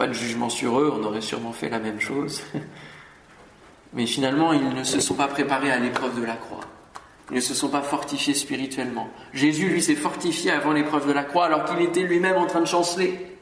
Pas 0.00 0.06
de 0.06 0.14
jugement 0.14 0.48
sur 0.48 0.80
eux, 0.80 0.90
on 0.98 1.04
aurait 1.04 1.20
sûrement 1.20 1.52
fait 1.52 1.68
la 1.68 1.78
même 1.78 2.00
chose. 2.00 2.40
Mais 3.92 4.06
finalement, 4.06 4.54
ils 4.54 4.66
ne 4.66 4.82
se 4.82 4.98
sont 4.98 5.12
pas 5.12 5.28
préparés 5.28 5.70
à 5.70 5.78
l'épreuve 5.78 6.18
de 6.18 6.24
la 6.24 6.36
croix. 6.36 6.62
Ils 7.30 7.34
ne 7.34 7.40
se 7.42 7.52
sont 7.52 7.68
pas 7.68 7.82
fortifiés 7.82 8.32
spirituellement. 8.32 9.10
Jésus, 9.34 9.68
lui, 9.68 9.82
s'est 9.82 9.94
fortifié 9.94 10.52
avant 10.52 10.72
l'épreuve 10.72 11.06
de 11.06 11.12
la 11.12 11.22
croix, 11.22 11.44
alors 11.44 11.66
qu'il 11.66 11.82
était 11.82 12.00
lui-même 12.00 12.38
en 12.38 12.46
train 12.46 12.62
de 12.62 12.66
chanceler, 12.66 13.36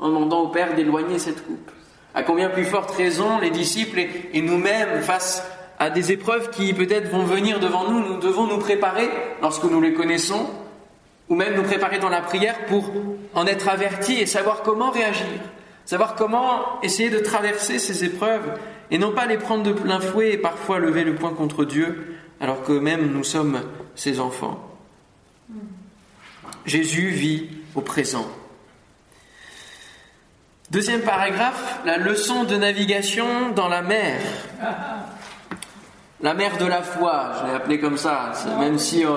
en 0.00 0.08
demandant 0.08 0.40
au 0.40 0.48
Père 0.48 0.74
d'éloigner 0.74 1.20
cette 1.20 1.46
coupe. 1.46 1.70
À 2.12 2.24
combien 2.24 2.48
plus 2.48 2.64
forte 2.64 2.90
raison 2.90 3.38
les 3.38 3.50
disciples 3.50 4.00
et 4.32 4.42
nous-mêmes, 4.42 5.02
face 5.02 5.44
à 5.78 5.90
des 5.90 6.10
épreuves 6.10 6.50
qui 6.50 6.74
peut-être 6.74 7.08
vont 7.08 7.22
venir 7.22 7.60
devant 7.60 7.88
nous, 7.88 8.00
nous 8.00 8.18
devons 8.18 8.48
nous 8.48 8.58
préparer 8.58 9.08
lorsque 9.42 9.62
nous 9.62 9.80
les 9.80 9.94
connaissons, 9.94 10.50
ou 11.28 11.36
même 11.36 11.54
nous 11.54 11.62
préparer 11.62 12.00
dans 12.00 12.08
la 12.08 12.20
prière 12.20 12.66
pour 12.66 12.90
en 13.32 13.46
être 13.46 13.68
avertis 13.68 14.18
et 14.18 14.26
savoir 14.26 14.62
comment 14.62 14.90
réagir. 14.90 15.38
Savoir 15.90 16.14
comment 16.14 16.80
essayer 16.82 17.10
de 17.10 17.18
traverser 17.18 17.80
ces 17.80 18.04
épreuves 18.04 18.60
et 18.92 18.98
non 18.98 19.10
pas 19.10 19.26
les 19.26 19.38
prendre 19.38 19.64
de 19.64 19.72
plein 19.72 19.98
fouet 19.98 20.34
et 20.34 20.38
parfois 20.38 20.78
lever 20.78 21.02
le 21.02 21.16
poing 21.16 21.34
contre 21.34 21.64
Dieu 21.64 22.14
alors 22.40 22.62
que 22.62 22.70
même 22.70 23.10
nous 23.10 23.24
sommes 23.24 23.60
ses 23.96 24.20
enfants. 24.20 24.64
Jésus 26.64 27.08
vit 27.08 27.48
au 27.74 27.80
présent. 27.80 28.24
Deuxième 30.70 31.00
paragraphe, 31.00 31.80
la 31.84 31.96
leçon 31.96 32.44
de 32.44 32.54
navigation 32.54 33.50
dans 33.50 33.66
la 33.66 33.82
mer. 33.82 34.20
La 36.22 36.34
mer 36.34 36.58
de 36.58 36.66
la 36.66 36.82
foi, 36.82 37.30
je 37.40 37.46
l'ai 37.46 37.56
appelé 37.56 37.80
comme 37.80 37.96
ça, 37.96 38.32
même 38.58 38.78
si 38.78 39.06
euh, 39.06 39.08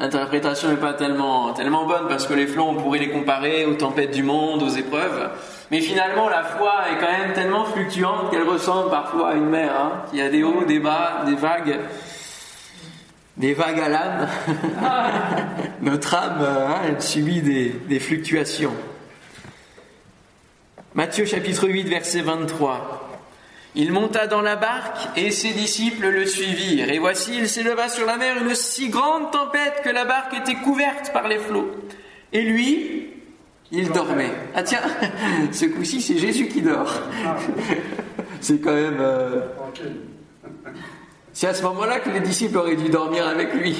l'interprétation 0.00 0.68
n'est 0.68 0.76
pas 0.76 0.94
tellement, 0.94 1.52
tellement 1.52 1.86
bonne 1.86 2.08
parce 2.08 2.26
que 2.26 2.34
les 2.34 2.48
flots, 2.48 2.66
on 2.70 2.74
pourrait 2.74 2.98
les 2.98 3.10
comparer 3.10 3.64
aux 3.66 3.74
tempêtes 3.74 4.10
du 4.10 4.24
monde, 4.24 4.64
aux 4.64 4.68
épreuves. 4.68 5.30
Mais 5.70 5.80
finalement, 5.80 6.28
la 6.28 6.42
foi 6.42 6.72
est 6.90 6.98
quand 6.98 7.12
même 7.12 7.32
tellement 7.34 7.64
fluctuante 7.66 8.32
qu'elle 8.32 8.42
ressemble 8.42 8.90
parfois 8.90 9.30
à 9.30 9.34
une 9.34 9.48
mer, 9.48 9.70
hein, 9.80 9.92
qui 10.10 10.20
a 10.20 10.28
des 10.28 10.42
hauts, 10.42 10.64
des 10.64 10.80
bas, 10.80 11.22
des 11.24 11.36
vagues, 11.36 11.78
des 13.36 13.54
vagues 13.54 13.80
à 13.80 13.88
l'âme. 13.88 14.28
Notre 15.82 16.16
âme, 16.16 16.42
hein, 16.42 16.74
elle 16.88 17.00
subit 17.00 17.42
des, 17.42 17.68
des 17.88 18.00
fluctuations. 18.00 18.74
Matthieu 20.94 21.26
chapitre 21.26 21.68
8, 21.68 21.84
verset 21.84 22.22
23. 22.22 23.09
Il 23.74 23.92
monta 23.92 24.26
dans 24.26 24.40
la 24.40 24.56
barque 24.56 24.98
et 25.16 25.30
ses 25.30 25.52
disciples 25.52 26.08
le 26.08 26.26
suivirent. 26.26 26.90
Et 26.90 26.98
voici, 26.98 27.36
il 27.36 27.48
s'éleva 27.48 27.88
sur 27.88 28.04
la 28.04 28.16
mer 28.16 28.36
une 28.42 28.54
si 28.54 28.88
grande 28.88 29.30
tempête 29.30 29.82
que 29.84 29.90
la 29.90 30.04
barque 30.04 30.34
était 30.34 30.56
couverte 30.56 31.12
par 31.12 31.28
les 31.28 31.38
flots. 31.38 31.70
Et 32.32 32.42
lui, 32.42 33.10
il 33.70 33.90
dormait. 33.90 34.32
Ah 34.54 34.64
tiens, 34.64 34.82
ce 35.52 35.66
coup-ci, 35.66 36.00
c'est 36.00 36.18
Jésus 36.18 36.48
qui 36.48 36.62
dort. 36.62 37.02
c'est 38.40 38.60
quand 38.60 38.74
même... 38.74 38.98
Euh, 39.00 39.40
c'est 41.32 41.46
à 41.46 41.54
ce 41.54 41.62
moment-là 41.62 42.00
que 42.00 42.10
les 42.10 42.20
disciples 42.20 42.58
auraient 42.58 42.76
dû 42.76 42.88
dormir 42.88 43.26
avec 43.26 43.54
lui. 43.54 43.76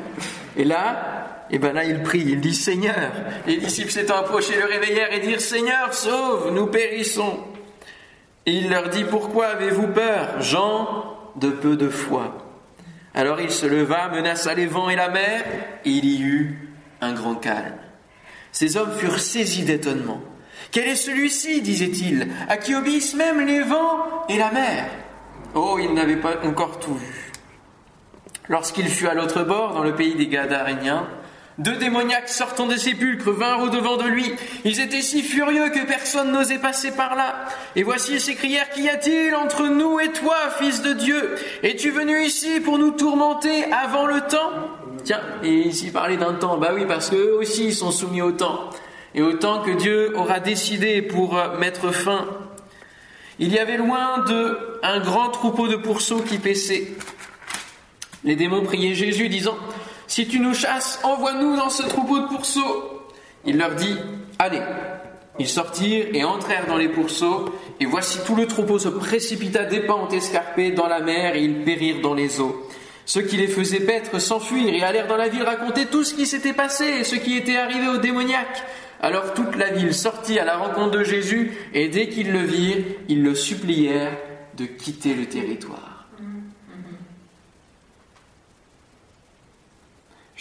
Et 0.56 0.64
là, 0.64 1.24
et 1.50 1.56
eh 1.56 1.58
ben 1.58 1.74
là, 1.74 1.84
il 1.84 2.02
prie, 2.02 2.20
il 2.20 2.40
dit 2.40 2.54
Seigneur. 2.54 3.12
Les 3.46 3.58
disciples 3.58 3.90
s'étant 3.90 4.16
approchés 4.16 4.54
le 4.56 4.64
réveillèrent 4.64 5.12
et 5.12 5.20
dirent 5.20 5.40
Seigneur, 5.40 5.92
sauve, 5.92 6.50
nous 6.52 6.66
périssons. 6.68 7.38
Il 8.46 8.68
leur 8.68 8.90
dit 8.90 9.04
Pourquoi 9.04 9.46
avez-vous 9.46 9.88
peur, 9.88 10.40
gens 10.40 11.16
de 11.36 11.48
peu 11.48 11.76
de 11.76 11.88
foi? 11.88 12.36
Alors 13.14 13.40
il 13.40 13.50
se 13.50 13.66
leva, 13.66 14.08
menaça 14.08 14.54
les 14.54 14.66
vents 14.66 14.90
et 14.90 14.96
la 14.96 15.08
mer, 15.08 15.44
et 15.84 15.90
il 15.90 16.04
y 16.04 16.22
eut 16.22 16.70
un 17.00 17.12
grand 17.12 17.36
calme. 17.36 17.78
Ces 18.52 18.76
hommes 18.76 18.92
furent 18.92 19.20
saisis 19.20 19.64
d'étonnement. 19.64 20.20
Quel 20.70 20.88
est 20.88 20.96
celui-ci, 20.96 21.62
disait-il, 21.62 22.28
à 22.48 22.56
qui 22.56 22.74
obéissent 22.74 23.14
même 23.14 23.46
les 23.46 23.62
vents 23.62 24.26
et 24.28 24.36
la 24.36 24.50
mer? 24.50 24.86
Oh, 25.54 25.78
ils 25.80 25.94
n'avaient 25.94 26.16
pas 26.16 26.44
encore 26.44 26.80
tout 26.80 26.94
vu. 26.94 27.32
Lorsqu'il 28.48 28.88
fut 28.88 29.06
à 29.06 29.14
l'autre 29.14 29.42
bord, 29.44 29.72
dans 29.72 29.84
le 29.84 29.94
pays 29.94 30.16
des 30.16 30.26
Gadaréniens, 30.26 31.08
Deux 31.58 31.76
démoniaques 31.76 32.28
sortant 32.28 32.66
des 32.66 32.78
sépulcres 32.78 33.30
vinrent 33.30 33.62
au-devant 33.62 33.96
de 33.96 34.08
lui. 34.08 34.32
Ils 34.64 34.80
étaient 34.80 35.02
si 35.02 35.22
furieux 35.22 35.70
que 35.70 35.86
personne 35.86 36.32
n'osait 36.32 36.58
passer 36.58 36.90
par 36.90 37.14
là. 37.14 37.44
Et 37.76 37.84
voici 37.84 38.14
ils 38.14 38.20
s'écrièrent, 38.20 38.70
Qu'y 38.70 38.88
a-t-il 38.88 39.36
entre 39.36 39.68
nous 39.68 40.00
et 40.00 40.10
toi, 40.10 40.36
fils 40.58 40.82
de 40.82 40.92
Dieu? 40.94 41.36
Es-tu 41.62 41.90
venu 41.90 42.24
ici 42.24 42.58
pour 42.58 42.78
nous 42.78 42.90
tourmenter 42.90 43.64
avant 43.72 44.06
le 44.06 44.20
temps? 44.22 44.50
Tiens, 45.04 45.20
et 45.44 45.52
ici 45.52 45.92
parlait 45.92 46.16
d'un 46.16 46.34
temps. 46.34 46.56
Bah 46.56 46.72
oui, 46.74 46.86
parce 46.88 47.10
qu'eux 47.10 47.36
aussi 47.38 47.72
sont 47.72 47.92
soumis 47.92 48.22
au 48.22 48.32
temps. 48.32 48.70
Et 49.14 49.22
au 49.22 49.34
temps 49.34 49.62
que 49.62 49.70
Dieu 49.70 50.12
aura 50.16 50.40
décidé 50.40 51.02
pour 51.02 51.40
mettre 51.60 51.92
fin. 51.92 52.26
Il 53.38 53.52
y 53.52 53.60
avait 53.60 53.76
loin 53.76 54.24
de 54.26 54.58
un 54.82 54.98
grand 54.98 55.28
troupeau 55.28 55.68
de 55.68 55.76
pourceaux 55.76 56.20
qui 56.20 56.38
paissaient. 56.38 56.88
Les 58.24 58.34
démons 58.34 58.62
priaient 58.62 58.94
Jésus, 58.94 59.28
disant 59.28 59.56
si 60.14 60.28
tu 60.28 60.38
nous 60.38 60.54
chasses, 60.54 61.00
envoie-nous 61.02 61.56
dans 61.56 61.70
ce 61.70 61.82
troupeau 61.82 62.20
de 62.20 62.28
pourceaux. 62.28 63.02
Il 63.44 63.58
leur 63.58 63.74
dit, 63.74 63.96
allez. 64.38 64.60
Ils 65.40 65.48
sortirent 65.48 66.06
et 66.12 66.22
entrèrent 66.22 66.68
dans 66.68 66.76
les 66.76 66.88
pourceaux, 66.88 67.52
et 67.80 67.84
voici 67.84 68.20
tout 68.24 68.36
le 68.36 68.46
troupeau 68.46 68.78
se 68.78 68.88
précipita 68.88 69.64
des 69.64 69.80
pentes 69.80 70.12
escarpées 70.12 70.70
dans 70.70 70.86
la 70.86 71.00
mer, 71.00 71.34
et 71.34 71.42
ils 71.42 71.64
périrent 71.64 72.00
dans 72.00 72.14
les 72.14 72.40
eaux. 72.40 72.54
Ceux 73.06 73.22
qui 73.22 73.36
les 73.36 73.48
faisaient 73.48 73.80
paître 73.80 74.20
s'enfuirent 74.20 74.72
et 74.72 74.84
allèrent 74.84 75.08
dans 75.08 75.16
la 75.16 75.26
ville 75.26 75.42
raconter 75.42 75.86
tout 75.86 76.04
ce 76.04 76.14
qui 76.14 76.26
s'était 76.26 76.52
passé 76.52 76.84
et 76.84 77.02
ce 77.02 77.16
qui 77.16 77.36
était 77.36 77.56
arrivé 77.56 77.88
aux 77.88 77.98
démoniaques. 77.98 78.62
Alors 79.00 79.34
toute 79.34 79.56
la 79.56 79.70
ville 79.70 79.92
sortit 79.92 80.38
à 80.38 80.44
la 80.44 80.58
rencontre 80.58 80.92
de 80.92 81.02
Jésus, 81.02 81.50
et 81.74 81.88
dès 81.88 82.08
qu'ils 82.08 82.30
le 82.30 82.44
virent, 82.44 82.84
ils 83.08 83.24
le 83.24 83.34
supplièrent 83.34 84.16
de 84.56 84.66
quitter 84.66 85.14
le 85.14 85.26
territoire. 85.26 85.93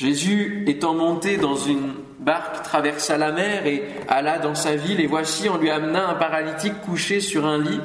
Jésus 0.04 0.66
étant 0.68 0.94
monté 0.94 1.38
dans 1.38 1.56
une 1.56 1.94
barque 2.20 2.62
traversa 2.62 3.18
la 3.18 3.32
mer 3.32 3.66
et 3.66 3.86
alla 4.10 4.38
dans 4.38 4.54
sa 4.54 4.76
ville, 4.76 5.00
et 5.00 5.08
voici 5.08 5.48
on 5.48 5.58
lui 5.58 5.70
amena 5.70 6.10
un 6.10 6.16
paralytique 6.16 6.82
couché 6.82 7.22
sur 7.22 7.46
un 7.46 7.58
lit. 7.58 7.80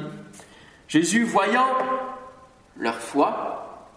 Jésus, 0.89 1.23
voyant 1.23 1.69
leur 2.77 2.95
foi, 2.95 3.87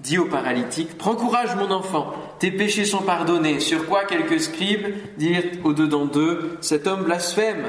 dit 0.00 0.18
au 0.18 0.24
paralytique, 0.24 0.98
Prends 0.98 1.14
courage 1.14 1.54
mon 1.54 1.70
enfant, 1.70 2.12
tes 2.40 2.50
péchés 2.50 2.84
sont 2.84 3.02
pardonnés. 3.02 3.60
Sur 3.60 3.86
quoi 3.86 4.04
quelques 4.04 4.40
scribes 4.40 4.88
dirent 5.16 5.44
au-dedans 5.62 6.06
d'eux, 6.06 6.58
Cet 6.60 6.88
homme 6.88 7.04
blasphème. 7.04 7.66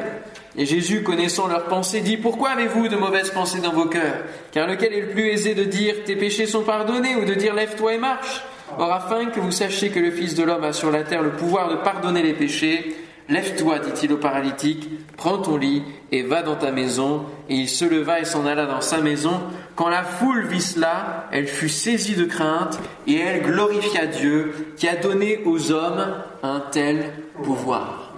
Et 0.58 0.65
Jésus, 0.65 1.03
connaissant 1.03 1.46
leurs 1.46 1.65
pensées, 1.65 2.01
dit, 2.01 2.17
Pourquoi 2.17 2.50
avez-vous 2.50 2.88
de 2.88 2.96
mauvaises 2.96 3.29
pensées 3.29 3.62
dans 3.62 3.74
vos 3.74 3.86
cœurs? 3.86 4.24
Car 4.51 4.65
lequel 4.65 4.93
est 4.93 5.01
le 5.01 5.10
plus 5.10 5.27
aisé 5.27 5.53
de 5.53 5.63
dire, 5.63 5.93
Tes 6.05 6.15
péchés 6.15 6.48
sont 6.48 6.63
pardonnés, 6.63 7.15
ou 7.17 7.24
de 7.24 7.36
dire, 7.36 7.53
Lève-toi 7.53 7.93
et 7.93 8.00
marche? 8.00 8.41
Or, 8.78 8.92
afin 8.92 9.25
que 9.25 9.40
vous 9.40 9.51
sachiez 9.51 9.90
que 9.90 10.00
le 10.00 10.12
Fils 10.12 10.36
de 10.36 10.44
l'homme 10.44 10.63
a 10.63 10.74
sur 10.74 10.92
la 10.92 11.04
terre 11.04 11.22
le 11.22 11.32
pouvoir 11.32 11.70
de 11.70 11.75
pardonner 11.75 12.24
les 12.24 12.34
péchés, 12.34 12.96
Lève-toi, 13.32 13.80
dit-il 13.80 14.12
au 14.12 14.18
paralytique, 14.18 14.90
prends 15.16 15.38
ton 15.38 15.56
lit 15.56 15.84
et 16.12 16.22
va 16.22 16.42
dans 16.42 16.58
ta 16.58 16.72
maison. 16.72 17.24
Et 17.48 17.56
il 17.56 17.70
se 17.70 17.86
leva 17.86 18.20
et 18.20 18.25
s'en 18.25 18.46
alla 18.46 18.66
dans 18.66 18.82
sa 18.82 19.00
maison. 19.00 19.42
Quand 19.75 19.88
la 19.88 20.04
foule 20.04 20.48
vit 20.48 20.62
cela, 20.62 21.30
elle 21.32 21.48
fut 21.48 21.70
saisie 21.70 22.16
de 22.16 22.25
crainte 22.25 22.78
et 23.08 23.16
elle 23.16 23.44
glorifia 23.44 24.06
Dieu 24.06 24.74
qui 24.75 24.86
a 24.90 24.98
donné 24.98 25.40
aux 25.46 25.72
hommes 25.72 26.13
un 26.44 26.60
tel 26.72 27.10
pouvoir. 27.42 28.12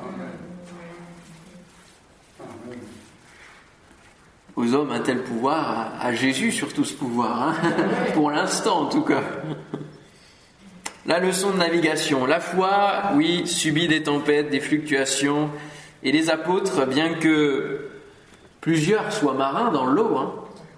Aux 4.55 4.73
hommes 4.73 4.91
un 4.91 4.99
tel 4.99 5.21
pouvoir, 5.21 5.93
à 6.01 6.11
Jésus 6.13 6.51
surtout 6.51 6.85
ce 6.85 6.93
pouvoir, 6.93 7.49
hein 7.49 7.53
pour 8.15 8.31
l'instant 8.31 8.81
en 8.81 8.85
tout 8.85 9.01
cas. 9.01 9.21
La 11.05 11.19
leçon 11.19 11.51
de 11.51 11.57
navigation. 11.57 12.25
La 12.25 12.39
foi, 12.39 13.11
oui, 13.15 13.45
subit 13.45 13.87
des 13.87 14.03
tempêtes, 14.03 14.49
des 14.49 14.61
fluctuations. 14.61 15.49
Et 16.01 16.11
les 16.11 16.29
apôtres, 16.29 16.85
bien 16.85 17.13
que 17.15 17.89
plusieurs 18.61 19.11
soient 19.11 19.33
marins 19.33 19.71
dans 19.71 19.85
l'eau, 19.85 20.15
hein, 20.17 20.33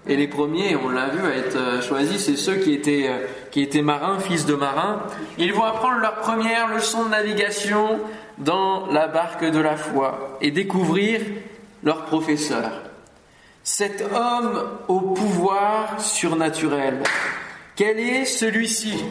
et 0.08 0.16
les 0.16 0.28
premiers, 0.28 0.76
on 0.76 0.88
l'a 0.88 1.08
vu, 1.08 1.26
à 1.26 1.36
être 1.36 1.56
euh, 1.56 1.82
choisis, 1.82 2.24
c'est 2.24 2.36
ceux 2.36 2.56
qui 2.56 2.72
étaient, 2.72 3.08
euh, 3.08 3.26
qui 3.50 3.60
étaient 3.60 3.82
marins, 3.82 4.20
fils 4.20 4.46
de 4.46 4.54
marins, 4.54 5.02
ils 5.36 5.52
vont 5.52 5.64
apprendre 5.64 5.98
leur 6.00 6.16
première 6.16 6.72
leçon 6.72 7.04
de 7.04 7.10
navigation 7.10 7.98
dans 8.38 8.86
la 8.86 9.08
barque 9.08 9.44
de 9.44 9.58
la 9.58 9.76
foi 9.76 10.38
et 10.40 10.52
découvrir 10.52 11.20
leur 11.82 12.04
professeur. 12.04 12.70
Cet 13.64 14.00
homme 14.14 14.62
au 14.86 15.00
pouvoir 15.00 16.00
surnaturel. 16.00 17.02
Quel 17.74 17.98
est 17.98 18.26
celui-ci? 18.26 19.04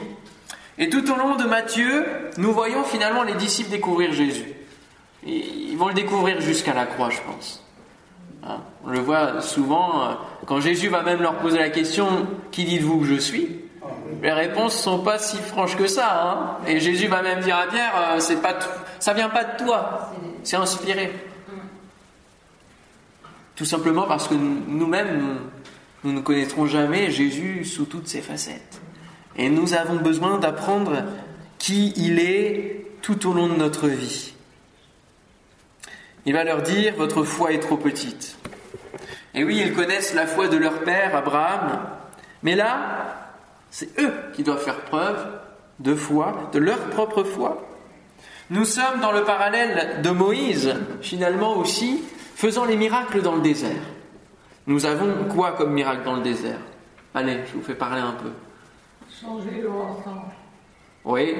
Et 0.77 0.89
tout 0.89 1.09
au 1.11 1.15
long 1.15 1.35
de 1.35 1.45
Matthieu, 1.45 2.05
nous 2.37 2.51
voyons 2.51 2.83
finalement 2.83 3.23
les 3.23 3.35
disciples 3.35 3.71
découvrir 3.71 4.11
Jésus. 4.11 4.53
ils 5.25 5.77
vont 5.77 5.87
le 5.87 5.93
découvrir 5.93 6.41
jusqu'à 6.41 6.73
la 6.73 6.85
croix, 6.85 7.09
je 7.09 7.21
pense. 7.21 7.65
Hein, 8.47 8.57
on 8.83 8.89
le 8.89 8.99
voit 8.99 9.41
souvent, 9.41 10.03
euh, 10.03 10.13
quand 10.45 10.59
Jésus 10.61 10.89
va 10.89 11.01
même 11.01 11.21
leur 11.21 11.35
poser 11.39 11.57
la 11.57 11.69
question 11.69 12.27
Qui 12.51 12.65
dites-vous 12.65 12.99
que 12.99 13.05
je 13.05 13.15
suis? 13.15 13.61
Les 14.21 14.31
réponses 14.31 14.77
ne 14.77 14.81
sont 14.83 14.99
pas 14.99 15.17
si 15.17 15.37
franches 15.37 15.75
que 15.75 15.87
ça. 15.87 16.21
Hein. 16.21 16.57
Et 16.67 16.79
Jésus 16.79 17.07
va 17.07 17.21
même 17.21 17.41
dire 17.41 17.57
à 17.57 17.67
Pierre 17.67 17.93
euh, 17.95 18.19
c'est 18.19 18.41
pas 18.41 18.53
Ça 18.99 19.13
vient 19.13 19.29
pas 19.29 19.43
de 19.43 19.63
toi, 19.63 20.11
c'est 20.43 20.57
inspiré. 20.57 21.11
Tout 23.55 23.65
simplement 23.65 24.03
parce 24.03 24.27
que 24.27 24.33
nous-mêmes, 24.33 25.37
nous 26.03 26.11
ne 26.11 26.19
connaîtrons 26.19 26.65
jamais 26.65 27.09
Jésus 27.09 27.63
sous 27.63 27.85
toutes 27.85 28.07
ses 28.07 28.21
facettes. 28.21 28.81
Et 29.37 29.49
nous 29.49 29.73
avons 29.73 29.95
besoin 29.95 30.37
d'apprendre 30.37 31.03
qui 31.57 31.93
il 31.97 32.19
est 32.19 32.85
tout 33.01 33.29
au 33.29 33.33
long 33.33 33.47
de 33.47 33.55
notre 33.55 33.87
vie. 33.87 34.33
Il 36.25 36.33
va 36.33 36.43
leur 36.43 36.61
dire, 36.61 36.95
votre 36.95 37.23
foi 37.23 37.51
est 37.51 37.59
trop 37.59 37.77
petite. 37.77 38.37
Et 39.33 39.43
oui, 39.43 39.61
ils 39.63 39.73
connaissent 39.73 40.13
la 40.13 40.25
foi 40.25 40.47
de 40.47 40.57
leur 40.57 40.83
père, 40.83 41.15
Abraham, 41.15 41.81
mais 42.41 42.55
là, 42.55 43.31
c'est 43.69 43.99
eux 43.99 44.13
qui 44.33 44.43
doivent 44.43 44.63
faire 44.63 44.81
preuve 44.81 45.27
de 45.79 45.93
foi, 45.93 46.49
de 46.53 46.59
leur 46.59 46.79
propre 46.89 47.23
foi. 47.23 47.67
Nous 48.49 48.65
sommes 48.65 49.01
dans 49.01 49.11
le 49.11 49.23
parallèle 49.23 50.01
de 50.01 50.09
Moïse, 50.11 50.73
finalement 51.01 51.57
aussi, 51.57 52.01
faisant 52.35 52.65
les 52.65 52.77
miracles 52.77 53.21
dans 53.21 53.35
le 53.35 53.41
désert. 53.41 53.81
Nous 54.67 54.85
avons 54.85 55.25
quoi 55.25 55.51
comme 55.51 55.73
miracle 55.73 56.03
dans 56.05 56.15
le 56.15 56.23
désert? 56.23 56.59
Allez, 57.13 57.39
je 57.47 57.57
vous 57.57 57.63
fais 57.63 57.75
parler 57.75 58.01
un 58.01 58.13
peu. 58.13 58.29
Changer 59.21 59.61
l'eau 59.63 59.71
Oui, 61.05 61.35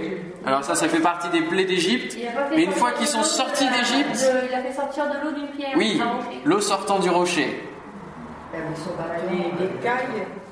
alors 0.46 0.64
ça, 0.64 0.76
ça 0.76 0.88
fait 0.88 1.02
partie 1.02 1.28
des 1.30 1.42
plaies 1.42 1.66
d'Égypte. 1.66 2.18
Mais 2.52 2.64
une 2.64 2.72
fois 2.72 2.94
qu'ils 2.94 3.08
sont 3.08 3.24
sortis 3.24 3.68
d'Égypte. 3.68 4.26
Il 4.50 4.56
a 4.56 4.62
fait 4.62 4.72
sortir 4.72 5.06
de 5.06 5.26
l'eau 5.26 5.36
d'une 5.36 5.48
pierre. 5.50 5.74
Oui, 5.76 6.02
l'eau 6.46 6.62
sortant 6.62 7.00
du 7.00 7.10
rocher. 7.10 7.64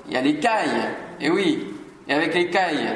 Il 0.07 0.13
y 0.13 0.17
a 0.17 0.21
les 0.21 0.35
cailles, 0.35 0.89
et 1.21 1.29
oui, 1.29 1.73
et 2.09 2.13
avec 2.13 2.33
les 2.33 2.49
cailles. 2.49 2.89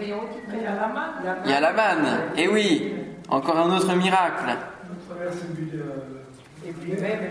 Il 0.00 1.50
y 1.50 1.52
a 1.52 1.60
la 1.60 1.72
manne, 1.72 2.20
et 2.36 2.48
oui, 2.48 2.92
encore 3.28 3.58
un 3.58 3.76
autre 3.76 3.94
miracle. 3.94 4.56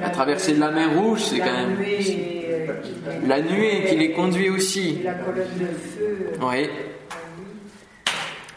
La 0.02 0.10
traversée 0.10 0.54
de 0.54 0.60
la 0.60 0.72
mer 0.72 0.94
Rouge, 0.98 1.22
c'est 1.24 1.40
quand 1.40 1.52
même. 1.52 1.78
La 3.28 3.42
nuée 3.42 3.86
qui 3.88 3.96
les 3.96 4.12
conduit 4.12 4.50
aussi. 4.50 5.00
La 5.04 5.14
colonne 5.14 5.58
de 5.60 5.66
feu. 5.66 6.32
Oui. 6.42 6.70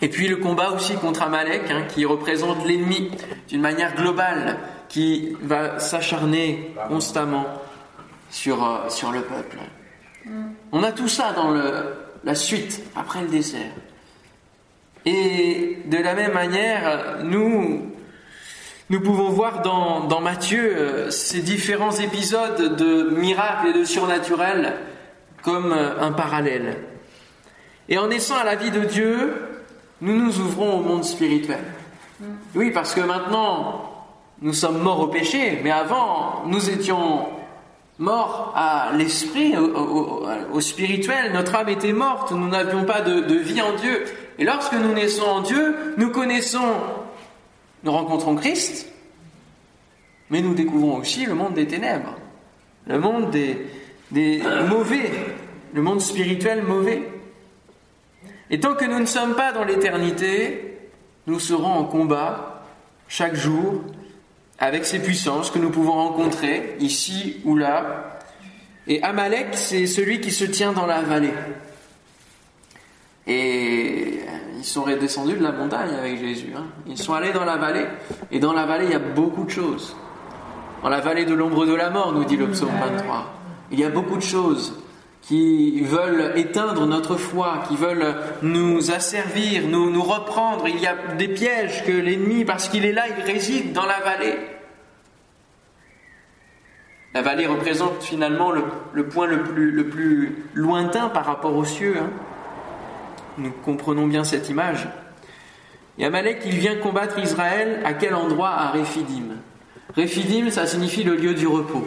Et 0.03 0.09
puis 0.09 0.29
le 0.29 0.37
combat 0.37 0.71
aussi 0.71 0.95
contre 0.95 1.23
Amalek, 1.23 1.71
hein, 1.71 1.85
qui 1.89 2.05
représente 2.05 2.67
l'ennemi 2.67 3.11
d'une 3.49 3.63
manière 3.63 3.95
globale, 3.95 4.59
qui 4.89 5.37
va 5.41 5.79
s'acharner 5.79 6.73
constamment 6.89 7.47
sur, 8.31 8.63
euh, 8.63 8.89
sur 8.89 9.11
le 9.13 9.23
peuple. 9.23 9.59
On 10.73 10.83
a 10.83 10.93
tout 10.93 11.09
ça 11.09 11.33
dans 11.33 11.51
le, 11.51 11.95
la 12.25 12.35
suite, 12.35 12.83
après 12.95 13.23
le 13.23 13.29
désert. 13.29 13.73
Et 15.05 15.79
de 15.87 15.99
la 15.99 16.15
même 16.15 16.33
manière, 16.33 17.19
nous, 17.23 17.93
nous 18.89 19.01
pouvons 19.01 19.31
voir 19.31 19.63
dans, 19.63 20.05
dans 20.05 20.21
Matthieu 20.21 20.77
euh, 20.77 21.11
ces 21.11 21.41
différents 21.41 21.93
épisodes 21.93 22.77
de 22.77 23.11
miracles 23.11 23.69
et 23.69 23.73
de 23.73 23.85
surnaturel 23.85 24.75
comme 25.43 25.73
euh, 25.73 26.01
un 26.01 26.13
parallèle. 26.13 26.77
Et 27.89 27.99
en 27.99 28.09
naissant 28.09 28.37
à 28.37 28.45
la 28.45 28.55
vie 28.55 28.71
de 28.71 28.81
Dieu, 28.81 29.35
nous 30.01 30.17
nous 30.17 30.39
ouvrons 30.39 30.79
au 30.79 30.83
monde 30.83 31.05
spirituel. 31.05 31.65
Mm. 32.21 32.25
Oui, 32.55 32.71
parce 32.71 32.95
que 32.95 33.01
maintenant, 33.01 33.91
nous 34.41 34.53
sommes 34.53 34.79
morts 34.79 35.01
au 35.01 35.09
péché, 35.09 35.61
mais 35.65 35.73
avant, 35.73 36.45
nous 36.47 36.71
étions 36.71 37.27
morts 37.99 38.53
à 38.55 38.91
l'esprit, 38.97 39.57
au, 39.57 40.61
spirituel. 40.61 41.33
Notre 41.33 41.57
âme 41.57 41.71
était 41.71 41.93
morte, 41.93 42.31
nous 42.31 42.49
n'avions 42.49 42.85
pas 42.85 43.01
de, 43.01 43.21
de 43.21 43.35
vie 43.35 43.63
en 43.63 43.73
Dieu. 43.73 44.05
Et 44.39 44.45
lorsque 44.45 44.75
nous 44.75 44.93
naissons 44.93 45.25
en 45.25 45.41
Dieu, 45.41 45.75
nous 45.97 46.11
connaissons 46.11 46.75
nous 47.83 47.93
rencontrons 47.93 48.35
Christ, 48.35 48.89
mais 50.31 50.41
nous 50.41 50.55
découvrons 50.55 50.97
aussi 50.97 51.27
le 51.27 51.35
monde 51.35 51.55
des 51.55 51.67
ténèbres, 51.67 52.15
le 52.87 52.99
monde 52.99 53.31
des, 53.31 54.43
mauvais, 54.69 55.11
le 55.73 55.83
monde 55.83 56.01
spirituel 56.01 56.63
mauvais. 56.63 57.03
Et 58.51 58.61
tant 58.61 58.75
que 58.75 58.85
nous 58.85 59.01
ne 59.01 59.07
sommes 59.07 59.35
pas 59.35 59.53
dans 59.53 59.65
l'éternité, 59.65 60.79
nous 61.27 61.41
serons 61.41 61.73
en 61.73 61.85
combat 61.85 62.65
chaque 63.09 63.35
jour 63.35 63.83
avec 64.59 64.85
ces 64.85 65.01
puissances 65.01 65.51
que 65.51 65.59
nous 65.59 65.71
pouvons 65.71 65.93
rencontrer 65.93 66.77
ici 66.81 67.41
ou 67.45 67.57
là. 67.57 68.21
Et 68.87 69.03
Amalek, 69.03 69.49
c'est 69.53 69.87
celui 69.87 70.21
qui 70.21 70.31
se 70.31 70.45
tient 70.45 70.73
dans 70.73 70.87
la 70.87 71.03
vallée. 71.03 71.35
Et 73.27 74.21
ils 74.57 74.65
sont 74.65 74.85
redescendus 74.85 75.37
de 75.37 75.43
la 75.43 75.53
montagne 75.53 75.95
avec 75.99 76.19
Jésus. 76.19 76.53
Hein. 76.57 76.65
Ils 76.87 76.99
sont 76.99 77.15
allés 77.15 77.33
dans 77.33 77.45
la 77.45 77.57
vallée. 77.57 77.87
Et 78.31 78.39
dans 78.39 78.53
la 78.53 78.67
vallée, 78.67 78.87
il 78.87 78.93
y 78.93 78.95
a 78.95 78.99
beaucoup 78.99 79.45
de 79.45 79.51
choses. 79.51 79.97
Dans 80.83 80.89
la 80.89 81.01
vallée 81.01 81.25
de 81.25 81.35
l'ombre 81.35 81.67
de 81.67 81.75
la 81.75 81.91
mort, 81.91 82.13
nous 82.13 82.25
dit 82.25 82.37
le 82.37 82.49
psaume 82.49 82.71
23. 82.81 83.33
Il 83.73 83.81
y 83.81 83.85
a 83.85 83.91
beaucoup 83.91 84.17
de 84.17 84.23
choses 84.23 84.75
qui 85.23 85.81
veulent 85.81 86.33
éteindre 86.37 86.87
notre 86.87 87.17
foi, 87.17 87.65
qui 87.69 87.77
veulent 87.77 88.15
nous 88.43 88.93
asservir, 88.93 89.67
nous, 89.67 89.91
nous 89.91 90.03
reprendre. 90.03 90.69
Il 90.69 90.81
y 90.81 90.87
a 90.87 90.95
des 91.19 91.29
pièges 91.29 91.85
que 91.85 91.93
l'ennemi, 91.93 92.45
parce 92.45 92.69
qu'il 92.69 92.85
est 92.85 92.93
là, 92.93 93.05
il 93.09 93.25
réside 93.25 93.73
dans 93.73 93.87
la 93.87 93.99
vallée. 94.01 94.37
La 97.15 97.23
vallée 97.23 97.47
représente 97.47 98.03
finalement 98.03 98.53
le, 98.53 99.09
point 99.09 99.27
le 99.27 99.43
plus, 99.43 99.71
le 99.71 99.89
plus, 99.89 100.45
lointain 100.55 101.09
par 101.09 101.25
rapport 101.25 101.57
aux 101.57 101.65
cieux. 101.65 101.97
Hein. 101.99 102.11
Nous 103.39 103.51
comprenons 103.65 104.07
bien 104.07 104.25
cette 104.25 104.49
image. 104.49 104.89
Et 105.99 106.05
il 106.05 106.59
vient 106.59 106.77
combattre 106.77 107.19
Israël 107.19 107.81
à 107.85 107.95
quel 107.95 108.15
endroit? 108.15 108.51
À 108.51 108.71
Réphidim. 108.71 109.37
Réphidim, 109.95 110.51
ça 110.51 110.67
signifie 110.67 111.05
le 111.05 111.17
lieu 111.17 111.35
du 111.35 111.47
repos. 111.47 111.87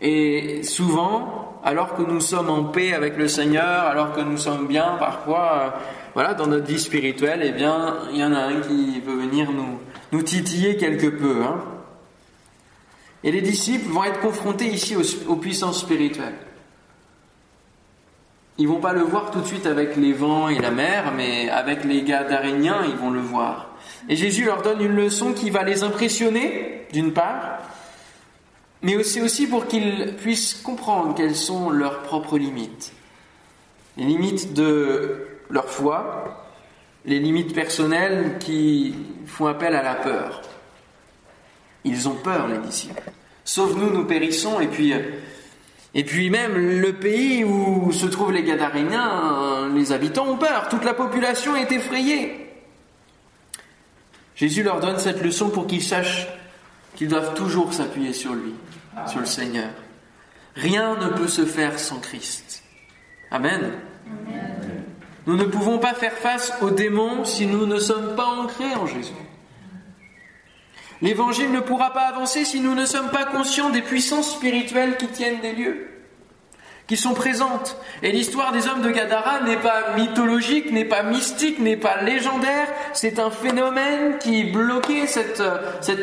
Et 0.00 0.62
souvent, 0.62 1.60
alors 1.64 1.96
que 1.96 2.02
nous 2.02 2.20
sommes 2.20 2.50
en 2.50 2.64
paix 2.64 2.92
avec 2.92 3.16
le 3.16 3.28
Seigneur, 3.28 3.84
alors 3.84 4.12
que 4.12 4.20
nous 4.20 4.36
sommes 4.36 4.66
bien, 4.66 4.96
parfois, 4.98 5.52
euh, 5.54 5.70
voilà, 6.14 6.34
dans 6.34 6.46
notre 6.46 6.66
vie 6.66 6.78
spirituelle, 6.78 7.40
eh 7.42 7.52
bien, 7.52 7.96
il 8.12 8.18
y 8.18 8.24
en 8.24 8.32
a 8.32 8.40
un 8.40 8.60
qui 8.60 9.00
veut 9.00 9.16
venir 9.16 9.50
nous, 9.52 9.78
nous 10.12 10.22
titiller 10.22 10.76
quelque 10.76 11.08
peu. 11.08 11.42
Hein. 11.42 11.62
Et 13.24 13.32
les 13.32 13.40
disciples 13.40 13.90
vont 13.90 14.04
être 14.04 14.20
confrontés 14.20 14.66
ici 14.66 14.96
aux, 15.26 15.36
puissances 15.36 15.80
spirituelles. 15.80 16.36
Ils 18.58 18.66
vont 18.66 18.80
pas 18.80 18.92
le 18.92 19.02
voir 19.02 19.30
tout 19.30 19.40
de 19.40 19.46
suite 19.46 19.66
avec 19.66 19.96
les 19.96 20.12
vents 20.12 20.48
et 20.48 20.58
la 20.58 20.70
mer, 20.70 21.12
mais 21.14 21.50
avec 21.50 21.84
les 21.84 22.02
gars 22.02 22.24
d'Aréniens, 22.24 22.82
ils 22.88 22.96
vont 22.96 23.10
le 23.10 23.20
voir. 23.20 23.76
Et 24.08 24.16
Jésus 24.16 24.44
leur 24.44 24.62
donne 24.62 24.80
une 24.80 24.96
leçon 24.96 25.32
qui 25.32 25.50
va 25.50 25.62
les 25.62 25.82
impressionner, 25.82 26.86
d'une 26.92 27.12
part, 27.12 27.58
mais 28.82 28.96
aussi, 28.96 29.46
pour 29.46 29.66
qu'ils 29.66 30.14
puissent 30.16 30.54
comprendre 30.54 31.14
quelles 31.14 31.36
sont 31.36 31.70
leurs 31.70 32.02
propres 32.02 32.38
limites. 32.38 32.92
Les 33.96 34.04
limites 34.04 34.54
de 34.54 35.26
leur 35.50 35.68
foi, 35.68 36.46
les 37.04 37.18
limites 37.18 37.54
personnelles 37.54 38.36
qui 38.38 38.94
font 39.26 39.46
appel 39.46 39.74
à 39.74 39.82
la 39.82 39.94
peur. 39.94 40.42
Ils 41.84 42.08
ont 42.08 42.14
peur, 42.14 42.48
les 42.48 42.58
disciples. 42.58 43.10
Sauve-nous, 43.44 43.90
nous 43.90 44.04
périssons, 44.04 44.60
et 44.60 44.66
puis, 44.66 44.92
et 45.96 46.04
puis 46.04 46.28
même 46.28 46.54
le 46.54 46.92
pays 46.92 47.42
où 47.42 47.90
se 47.90 48.04
trouvent 48.04 48.30
les 48.30 48.42
Gadaréniens, 48.42 49.70
les 49.74 49.92
habitants 49.92 50.28
ont 50.28 50.36
peur, 50.36 50.68
toute 50.68 50.84
la 50.84 50.92
population 50.92 51.56
est 51.56 51.72
effrayée. 51.72 52.54
Jésus 54.34 54.62
leur 54.62 54.80
donne 54.80 54.98
cette 54.98 55.22
leçon 55.22 55.48
pour 55.48 55.66
qu'ils 55.66 55.82
sachent 55.82 56.28
qu'ils 56.96 57.08
doivent 57.08 57.32
toujours 57.32 57.72
s'appuyer 57.72 58.12
sur 58.12 58.34
lui, 58.34 58.52
sur 59.06 59.20
le 59.20 59.26
Seigneur. 59.26 59.70
Rien 60.54 60.96
ne 60.96 61.08
peut 61.08 61.28
se 61.28 61.46
faire 61.46 61.78
sans 61.78 61.98
Christ. 61.98 62.62
Amen. 63.30 63.72
Nous 65.26 65.36
ne 65.36 65.44
pouvons 65.44 65.78
pas 65.78 65.94
faire 65.94 66.12
face 66.12 66.52
aux 66.60 66.70
démons 66.70 67.24
si 67.24 67.46
nous 67.46 67.64
ne 67.64 67.78
sommes 67.78 68.14
pas 68.16 68.26
ancrés 68.26 68.74
en 68.74 68.86
Jésus. 68.86 69.12
L'évangile 71.02 71.52
ne 71.52 71.60
pourra 71.60 71.92
pas 71.92 72.06
avancer 72.06 72.44
si 72.44 72.60
nous 72.60 72.74
ne 72.74 72.86
sommes 72.86 73.10
pas 73.10 73.24
conscients 73.24 73.70
des 73.70 73.82
puissances 73.82 74.32
spirituelles 74.32 74.96
qui 74.96 75.08
tiennent 75.08 75.40
des 75.40 75.52
lieux 75.52 75.96
qui 76.86 76.96
sont 76.96 77.14
présentes. 77.14 77.76
Et 78.02 78.12
l'histoire 78.12 78.52
des 78.52 78.68
hommes 78.68 78.82
de 78.82 78.90
Gadara 78.90 79.40
n'est 79.40 79.56
pas 79.56 79.96
mythologique, 79.96 80.70
n'est 80.70 80.84
pas 80.84 81.02
mystique, 81.02 81.58
n'est 81.58 81.76
pas 81.76 82.02
légendaire, 82.02 82.68
c'est 82.92 83.18
un 83.18 83.30
phénomène 83.30 84.18
qui 84.18 84.44
bloquait 84.44 85.06
cette, 85.06 85.42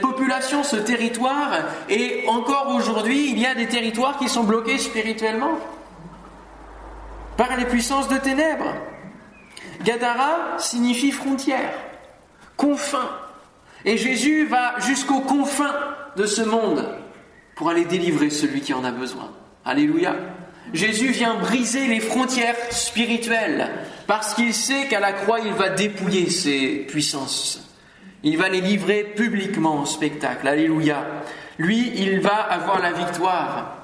population, 0.01 0.63
ce 0.63 0.75
territoire, 0.75 1.51
et 1.89 2.25
encore 2.27 2.73
aujourd'hui, 2.75 3.29
il 3.29 3.39
y 3.39 3.45
a 3.45 3.55
des 3.55 3.67
territoires 3.67 4.17
qui 4.17 4.27
sont 4.27 4.43
bloqués 4.43 4.77
spirituellement 4.77 5.57
par 7.37 7.55
les 7.57 7.65
puissances 7.65 8.09
de 8.09 8.17
ténèbres. 8.17 8.73
Gadara 9.83 10.57
signifie 10.57 11.11
frontière, 11.11 11.73
confin. 12.57 13.09
Et 13.85 13.97
Jésus 13.97 14.45
va 14.45 14.75
jusqu'aux 14.79 15.21
confins 15.21 15.75
de 16.15 16.25
ce 16.25 16.41
monde 16.41 16.85
pour 17.55 17.69
aller 17.69 17.85
délivrer 17.85 18.29
celui 18.29 18.61
qui 18.61 18.73
en 18.73 18.83
a 18.83 18.91
besoin. 18.91 19.31
Alléluia. 19.65 20.15
Jésus 20.73 21.11
vient 21.11 21.35
briser 21.35 21.87
les 21.87 21.99
frontières 21.99 22.55
spirituelles 22.71 23.69
parce 24.07 24.33
qu'il 24.33 24.53
sait 24.53 24.87
qu'à 24.87 24.99
la 24.99 25.13
croix, 25.13 25.39
il 25.39 25.53
va 25.53 25.69
dépouiller 25.69 26.29
ses 26.29 26.85
puissances. 26.87 27.69
Il 28.23 28.37
va 28.37 28.49
les 28.49 28.61
livrer 28.61 29.03
publiquement 29.03 29.81
au 29.81 29.85
spectacle. 29.85 30.47
Alléluia. 30.47 31.05
Lui, 31.57 31.91
il 31.95 32.21
va 32.21 32.35
avoir 32.35 32.79
la 32.79 32.93
victoire. 32.93 33.77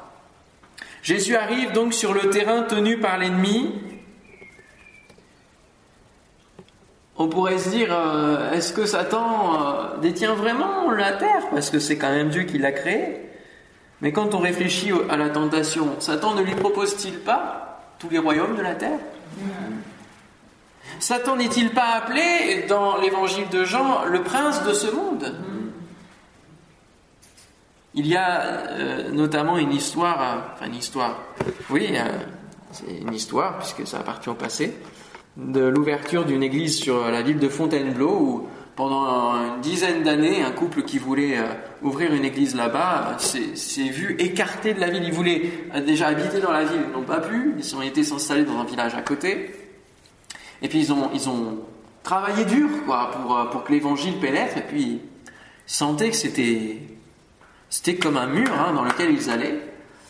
Jésus 1.03 1.35
arrive 1.35 1.73
donc 1.73 1.93
sur 1.93 2.13
le 2.13 2.29
terrain 2.29 2.63
tenu 2.63 2.97
par 2.97 3.17
l'ennemi. 3.17 3.73
On 7.21 7.27
pourrait 7.27 7.57
se 7.57 7.69
dire, 7.69 7.89
euh, 7.91 8.53
est-ce 8.53 8.71
que 8.71 8.85
Satan 8.85 9.61
euh, 9.61 9.97
détient 9.97 10.35
vraiment 10.35 10.89
la 10.89 11.11
terre? 11.11 11.49
Parce 11.51 11.69
que 11.69 11.77
c'est 11.77 11.97
quand 11.97 12.11
même 12.11 12.29
Dieu 12.29 12.43
qui 12.43 12.57
l'a 12.57 12.71
créée. 12.71 13.29
Mais 13.99 14.13
quand 14.13 14.33
on 14.33 14.39
réfléchit 14.39 14.93
à 15.09 15.17
la 15.17 15.29
tentation, 15.29 15.99
Satan 15.99 16.33
ne 16.33 16.41
lui 16.41 16.55
propose-t-il 16.55 17.19
pas 17.19 17.81
tous 17.99 18.07
les 18.07 18.19
royaumes 18.19 18.55
de 18.55 18.61
la 18.61 18.73
terre? 18.73 18.99
Satan 21.01 21.35
n'est-il 21.35 21.71
pas 21.71 21.89
appelé 21.97 22.65
dans 22.69 22.97
l'évangile 23.01 23.49
de 23.49 23.65
Jean 23.65 24.05
le 24.05 24.23
prince 24.23 24.63
de 24.63 24.71
ce 24.71 24.89
monde? 24.89 25.35
Il 27.95 28.07
y 28.07 28.15
a 28.15 28.41
euh, 28.41 29.11
notamment 29.11 29.57
une 29.57 29.73
histoire, 29.73 30.53
enfin 30.53 30.67
une 30.67 30.75
histoire, 30.75 31.17
oui, 31.69 31.97
c'est 32.71 32.97
une 33.01 33.13
histoire 33.13 33.57
puisque 33.57 33.85
ça 33.85 33.99
appartient 33.99 34.29
au 34.29 34.35
passé, 34.35 34.73
de 35.47 35.61
l'ouverture 35.61 36.25
d'une 36.25 36.43
église 36.43 36.77
sur 36.77 37.09
la 37.09 37.21
ville 37.21 37.39
de 37.39 37.49
Fontainebleau 37.49 38.19
où 38.19 38.47
pendant 38.79 39.33
une 39.35 39.59
dizaine 39.59 40.03
d'années, 40.03 40.41
un 40.41 40.51
couple 40.51 40.83
qui 40.83 40.99
voulait 40.99 41.37
euh, 41.37 41.43
ouvrir 41.81 42.13
une 42.13 42.23
église 42.23 42.55
là-bas 42.55 43.17
s'est 43.19 43.89
vu 43.89 44.15
écarté 44.19 44.73
de 44.73 44.79
la 44.79 44.89
ville. 44.89 45.03
Ils 45.03 45.11
voulaient 45.11 45.41
euh, 45.75 45.81
déjà 45.81 46.07
habiter 46.07 46.39
dans 46.39 46.53
la 46.53 46.63
ville, 46.63 46.79
ils 46.87 46.97
n'ont 46.97 47.03
pas 47.03 47.19
pu. 47.19 47.55
Ils 47.57 47.75
ont 47.75 47.81
été 47.81 48.05
s'installer 48.05 48.45
dans 48.45 48.57
un 48.57 48.63
village 48.63 48.95
à 48.95 49.01
côté. 49.01 49.51
Et 50.61 50.69
puis 50.69 50.79
ils 50.79 50.93
ont, 50.93 51.09
ils 51.13 51.27
ont 51.27 51.57
travaillé 52.03 52.45
dur 52.45 52.69
quoi, 52.85 53.11
pour, 53.11 53.37
euh, 53.37 53.45
pour 53.47 53.65
que 53.65 53.73
l'évangile 53.73 54.17
pénètre. 54.17 54.55
Et 54.57 54.61
puis 54.61 54.81
ils 54.83 55.01
sentaient 55.65 56.11
que 56.11 56.15
c'était, 56.15 56.77
c'était 57.69 57.95
comme 57.95 58.15
un 58.15 58.27
mur 58.27 58.49
hein, 58.53 58.71
dans 58.73 58.85
lequel 58.85 59.11
ils 59.11 59.29
allaient. 59.29 59.59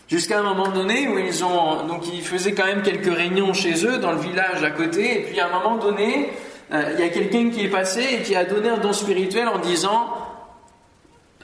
Jusqu'à 0.10 0.40
un 0.40 0.44
moment 0.44 0.70
donné 0.70 1.08
où 1.08 1.20
ils 1.20 1.46
ont. 1.46 1.86
Donc 1.86 2.12
ils 2.12 2.24
faisaient 2.24 2.54
quand 2.54 2.66
même 2.66 2.82
quelques 2.82 3.14
réunions 3.14 3.54
chez 3.54 3.86
eux, 3.86 4.00
dans 4.00 4.12
le 4.12 4.20
village 4.20 4.64
à 4.64 4.72
côté. 4.72 5.20
Et 5.20 5.24
puis 5.24 5.40
à 5.40 5.48
un 5.48 5.52
moment 5.52 5.78
donné 5.78 6.32
euh, 6.72 6.92
il 6.94 7.00
y 7.00 7.04
a 7.04 7.10
quelqu'un 7.10 7.50
qui 7.50 7.66
est 7.66 7.70
passé 7.70 8.02
et 8.12 8.22
qui 8.22 8.36
a 8.36 8.46
donné 8.46 8.70
un 8.70 8.78
don 8.78 8.94
spirituel 8.94 9.48
en 9.48 9.60
disant, 9.60 10.10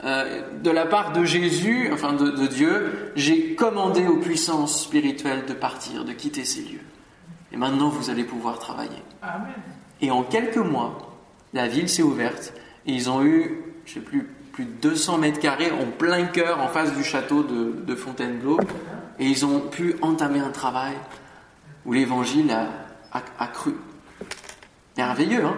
euh, 0.04 0.42
de 0.62 0.70
la 0.70 0.86
part 0.86 1.12
de 1.12 1.24
Jésus, 1.24 1.90
enfin 1.92 2.12
de, 2.12 2.46
Dieu, 2.46 3.12
j'ai 3.16 3.54
commandé 3.54 4.06
aux 4.06 4.18
puissances 4.18 4.84
spirituelles 4.84 5.44
de 5.46 5.52
partir, 5.52 6.04
de 6.04 6.12
quitter 6.12 6.44
ces 6.44 6.62
lieux. 6.62 6.84
Et 7.52 7.56
maintenant, 7.56 7.88
vous 7.88 8.10
allez 8.10 8.24
pouvoir 8.24 8.58
travailler. 8.58 9.02
Et 10.00 10.10
en 10.10 10.22
quelques 10.22 10.56
mois, 10.56 11.16
la 11.52 11.66
ville 11.66 11.88
s'est 11.88 12.02
ouverte 12.02 12.52
et 12.86 12.92
ils 12.92 13.10
ont 13.10 13.24
eu, 13.24 13.62
je 13.84 13.94
sais 13.94 14.00
plus, 14.00 14.30
plus 14.56 14.64
de 14.64 14.70
200 14.80 15.18
mètres 15.18 15.38
carrés 15.38 15.70
en 15.70 15.84
plein 15.84 16.24
cœur 16.24 16.60
en 16.60 16.68
face 16.68 16.92
du 16.96 17.04
château 17.04 17.44
de, 17.44 17.94
Fontainebleau. 17.94 18.58
Et 19.18 19.26
ils 19.26 19.46
ont 19.46 19.60
pu 19.60 19.94
entamer 20.02 20.40
un 20.40 20.50
travail 20.50 20.94
où 21.84 21.92
l'évangile 21.92 22.50
a 23.12 23.46
cru 23.46 23.74
merveilleux, 24.96 25.44
hein? 25.44 25.56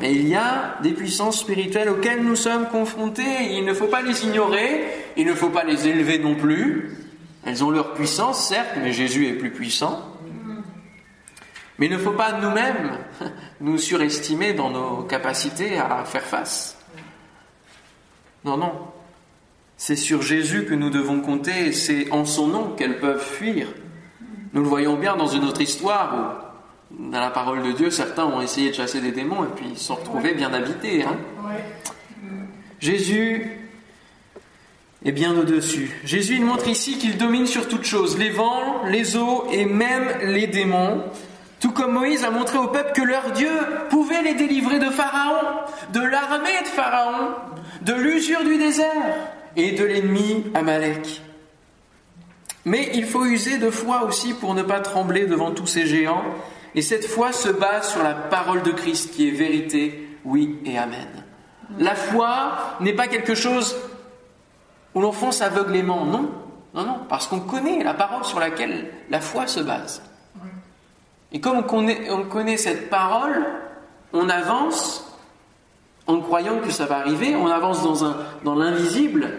Mais 0.00 0.14
il 0.14 0.28
y 0.28 0.34
a 0.34 0.76
des 0.82 0.92
puissances 0.92 1.40
spirituelles 1.40 1.88
auxquelles 1.88 2.22
nous 2.22 2.36
sommes 2.36 2.66
confrontés. 2.66 3.52
Il 3.52 3.64
ne 3.64 3.72
faut 3.72 3.86
pas 3.86 4.02
les 4.02 4.24
ignorer, 4.24 4.84
il 5.16 5.26
ne 5.26 5.34
faut 5.34 5.50
pas 5.50 5.64
les 5.64 5.88
élever 5.88 6.18
non 6.18 6.34
plus. 6.34 6.96
Elles 7.44 7.64
ont 7.64 7.70
leur 7.70 7.94
puissance, 7.94 8.48
certes, 8.48 8.76
mais 8.76 8.92
Jésus 8.92 9.28
est 9.28 9.34
plus 9.34 9.50
puissant. 9.50 10.08
Mais 11.78 11.86
il 11.86 11.92
ne 11.92 11.98
faut 11.98 12.12
pas 12.12 12.32
nous-mêmes 12.40 12.98
nous 13.60 13.78
surestimer 13.78 14.52
dans 14.52 14.70
nos 14.70 15.02
capacités 15.02 15.78
à 15.78 16.04
faire 16.04 16.22
face. 16.22 16.81
Non, 18.44 18.56
non. 18.56 18.72
C'est 19.76 19.96
sur 19.96 20.22
Jésus 20.22 20.64
que 20.64 20.74
nous 20.74 20.90
devons 20.90 21.20
compter, 21.20 21.66
et 21.66 21.72
c'est 21.72 22.10
en 22.12 22.24
son 22.24 22.46
nom 22.46 22.70
qu'elles 22.76 22.98
peuvent 22.98 23.24
fuir. 23.24 23.68
Nous 24.52 24.62
le 24.62 24.68
voyons 24.68 24.96
bien 24.96 25.16
dans 25.16 25.26
une 25.26 25.44
autre 25.44 25.60
histoire 25.60 26.14
où 26.14 26.52
dans 27.10 27.20
la 27.20 27.30
parole 27.30 27.62
de 27.62 27.72
Dieu, 27.72 27.90
certains 27.90 28.26
ont 28.26 28.40
essayé 28.40 28.70
de 28.70 28.74
chasser 28.74 29.00
des 29.00 29.12
démons 29.12 29.44
et 29.44 29.48
puis 29.56 29.66
ils 29.70 29.78
se 29.78 29.84
sont 29.84 29.94
retrouvés 29.94 30.34
bien 30.34 30.52
habités. 30.52 31.02
Hein. 31.02 31.16
Jésus 32.80 33.58
est 35.04 35.12
bien 35.12 35.36
au-dessus. 35.36 35.90
Jésus 36.04 36.34
il 36.36 36.44
montre 36.44 36.68
ici 36.68 36.98
qu'il 36.98 37.16
domine 37.16 37.46
sur 37.46 37.68
toute 37.68 37.84
chose, 37.84 38.18
les 38.18 38.30
vents, 38.30 38.84
les 38.86 39.16
eaux 39.16 39.46
et 39.50 39.64
même 39.64 40.08
les 40.22 40.46
démons. 40.46 41.02
Tout 41.60 41.70
comme 41.70 41.92
Moïse 41.92 42.24
a 42.24 42.30
montré 42.30 42.58
au 42.58 42.68
peuple 42.68 42.92
que 42.92 43.02
leur 43.02 43.30
Dieu 43.32 43.50
pouvait 43.88 44.22
les 44.22 44.34
délivrer 44.34 44.80
de 44.80 44.90
Pharaon, 44.90 45.60
de 45.92 46.00
l'armée 46.00 46.60
de 46.62 46.68
Pharaon, 46.68 47.34
de 47.84 47.94
l'usure 47.94 48.44
du 48.44 48.58
désert 48.58 49.14
et 49.56 49.72
de 49.72 49.84
l'ennemi 49.84 50.44
Amalek. 50.54 51.22
Mais 52.64 52.90
il 52.94 53.06
faut 53.06 53.24
user 53.24 53.58
de 53.58 53.70
foi 53.70 54.04
aussi 54.04 54.34
pour 54.34 54.54
ne 54.54 54.62
pas 54.62 54.80
trembler 54.80 55.26
devant 55.26 55.50
tous 55.50 55.66
ces 55.66 55.86
géants. 55.86 56.22
Et 56.74 56.82
cette 56.82 57.06
foi 57.06 57.32
se 57.32 57.48
base 57.48 57.90
sur 57.90 58.02
la 58.02 58.14
parole 58.14 58.62
de 58.62 58.70
Christ 58.70 59.10
qui 59.12 59.28
est 59.28 59.32
vérité, 59.32 60.08
oui 60.24 60.58
et 60.64 60.78
amen. 60.78 61.08
La 61.78 61.94
foi 61.94 62.76
n'est 62.80 62.92
pas 62.92 63.08
quelque 63.08 63.34
chose 63.34 63.76
où 64.94 65.00
l'on 65.00 65.12
fonce 65.12 65.42
aveuglément, 65.42 66.04
non. 66.04 66.30
Non, 66.74 66.84
non, 66.84 67.00
parce 67.08 67.26
qu'on 67.26 67.40
connaît 67.40 67.82
la 67.82 67.92
parole 67.92 68.24
sur 68.24 68.40
laquelle 68.40 68.90
la 69.10 69.20
foi 69.20 69.46
se 69.46 69.60
base. 69.60 70.02
Et 71.32 71.40
comme 71.40 71.58
on 71.58 71.62
connaît, 71.62 72.10
on 72.10 72.24
connaît 72.24 72.56
cette 72.56 72.88
parole, 72.88 73.44
on 74.14 74.28
avance 74.28 75.11
en 76.12 76.20
croyant 76.20 76.58
que 76.58 76.70
ça 76.70 76.86
va 76.86 76.98
arriver, 76.98 77.34
on 77.34 77.46
avance 77.46 77.82
dans, 77.82 78.04
un, 78.04 78.16
dans 78.44 78.54
l'invisible, 78.54 79.30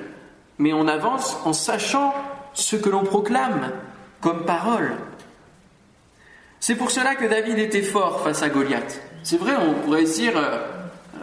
mais 0.58 0.74
on 0.74 0.88
avance 0.88 1.38
en 1.46 1.54
sachant 1.54 2.14
ce 2.54 2.76
que 2.76 2.90
l'on 2.90 3.04
proclame 3.04 3.72
comme 4.22 4.46
parole. 4.46 4.94
C'est 6.60 6.76
pour 6.76 6.92
cela 6.92 7.16
que 7.16 7.26
David 7.26 7.60
était 7.60 7.82
fort 7.82 8.22
face 8.22 8.42
à 8.42 8.50
Goliath. 8.50 9.02
C'est 9.24 9.38
vrai, 9.38 9.54
on 9.58 9.74
pourrait 9.82 10.04
dire, 10.04 10.38
euh, 10.38 10.60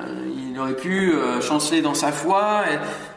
euh, 0.00 0.50
il 0.52 0.58
aurait 0.58 0.76
pu 0.76 1.12
euh, 1.12 1.40
chanceler 1.40 1.80
dans 1.80 1.94
sa 1.94 2.12
foi. 2.12 2.64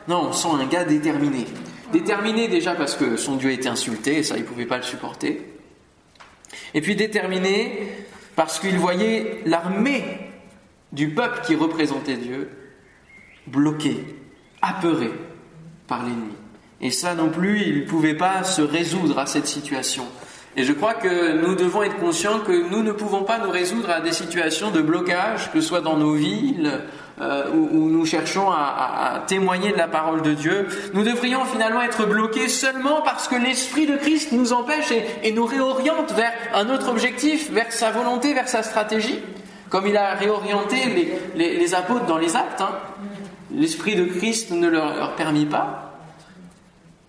Non, 0.07 0.27
on 0.29 0.31
sent 0.31 0.49
un 0.53 0.65
gars 0.65 0.85
déterminé. 0.85 1.45
Déterminé 1.91 2.47
déjà 2.47 2.75
parce 2.75 2.95
que 2.95 3.17
son 3.17 3.35
Dieu 3.35 3.51
était 3.51 3.69
insulté, 3.69 4.19
et 4.19 4.23
ça, 4.23 4.35
il 4.37 4.43
ne 4.43 4.47
pouvait 4.47 4.65
pas 4.65 4.77
le 4.77 4.83
supporter. 4.83 5.53
Et 6.73 6.81
puis 6.81 6.95
déterminé 6.95 7.89
parce 8.35 8.59
qu'il 8.59 8.77
voyait 8.77 9.41
l'armée 9.45 10.32
du 10.93 11.09
peuple 11.09 11.41
qui 11.45 11.55
représentait 11.55 12.15
Dieu 12.15 12.49
bloquée, 13.47 14.05
apeurée 14.61 15.11
par 15.87 16.03
l'ennemi. 16.03 16.33
Et 16.79 16.91
ça 16.91 17.15
non 17.15 17.29
plus, 17.29 17.61
il 17.61 17.79
ne 17.81 17.85
pouvait 17.85 18.13
pas 18.13 18.43
se 18.43 18.61
résoudre 18.61 19.19
à 19.19 19.25
cette 19.25 19.47
situation. 19.47 20.05
Et 20.55 20.63
je 20.63 20.71
crois 20.71 20.93
que 20.93 21.41
nous 21.41 21.55
devons 21.55 21.81
être 21.81 21.97
conscients 21.97 22.39
que 22.39 22.69
nous 22.69 22.83
ne 22.83 22.91
pouvons 22.91 23.23
pas 23.23 23.39
nous 23.39 23.49
résoudre 23.49 23.89
à 23.89 24.01
des 24.01 24.11
situations 24.11 24.69
de 24.69 24.81
blocage, 24.81 25.51
que 25.51 25.61
ce 25.61 25.67
soit 25.67 25.81
dans 25.81 25.97
nos 25.97 26.13
villes, 26.13 26.81
euh, 27.21 27.49
où, 27.51 27.89
nous 27.89 28.05
cherchons 28.05 28.51
à, 28.51 29.23
témoigner 29.27 29.71
de 29.71 29.77
la 29.77 29.87
parole 29.87 30.21
de 30.21 30.33
Dieu. 30.33 30.67
Nous 30.93 31.03
devrions 31.03 31.45
finalement 31.45 31.81
être 31.81 32.05
bloqués 32.05 32.49
seulement 32.49 33.01
parce 33.01 33.27
que 33.27 33.35
l'Esprit 33.35 33.87
de 33.87 33.95
Christ 33.97 34.31
nous 34.31 34.53
empêche 34.53 34.91
et, 35.23 35.31
nous 35.31 35.45
réoriente 35.45 36.11
vers 36.13 36.33
un 36.53 36.69
autre 36.69 36.89
objectif, 36.89 37.51
vers 37.51 37.71
sa 37.71 37.91
volonté, 37.91 38.33
vers 38.33 38.47
sa 38.47 38.61
stratégie, 38.61 39.19
comme 39.73 39.87
il 39.87 39.97
a 39.97 40.13
réorienté 40.13 41.17
les, 41.33 41.73
apôtres 41.73 42.05
dans 42.05 42.19
les 42.19 42.35
actes. 42.35 42.61
Hein. 42.61 42.77
L'Esprit 43.51 43.95
de 43.95 44.05
Christ 44.05 44.51
ne 44.51 44.67
leur, 44.67 44.95
leur 44.95 45.15
permit 45.15 45.47
pas. 45.47 45.97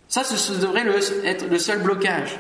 Ça, 0.09 0.24
ce 0.24 0.53
devrait 0.55 0.87
être 1.24 1.50
le 1.50 1.59
seul 1.59 1.83
blocage. 1.83 2.38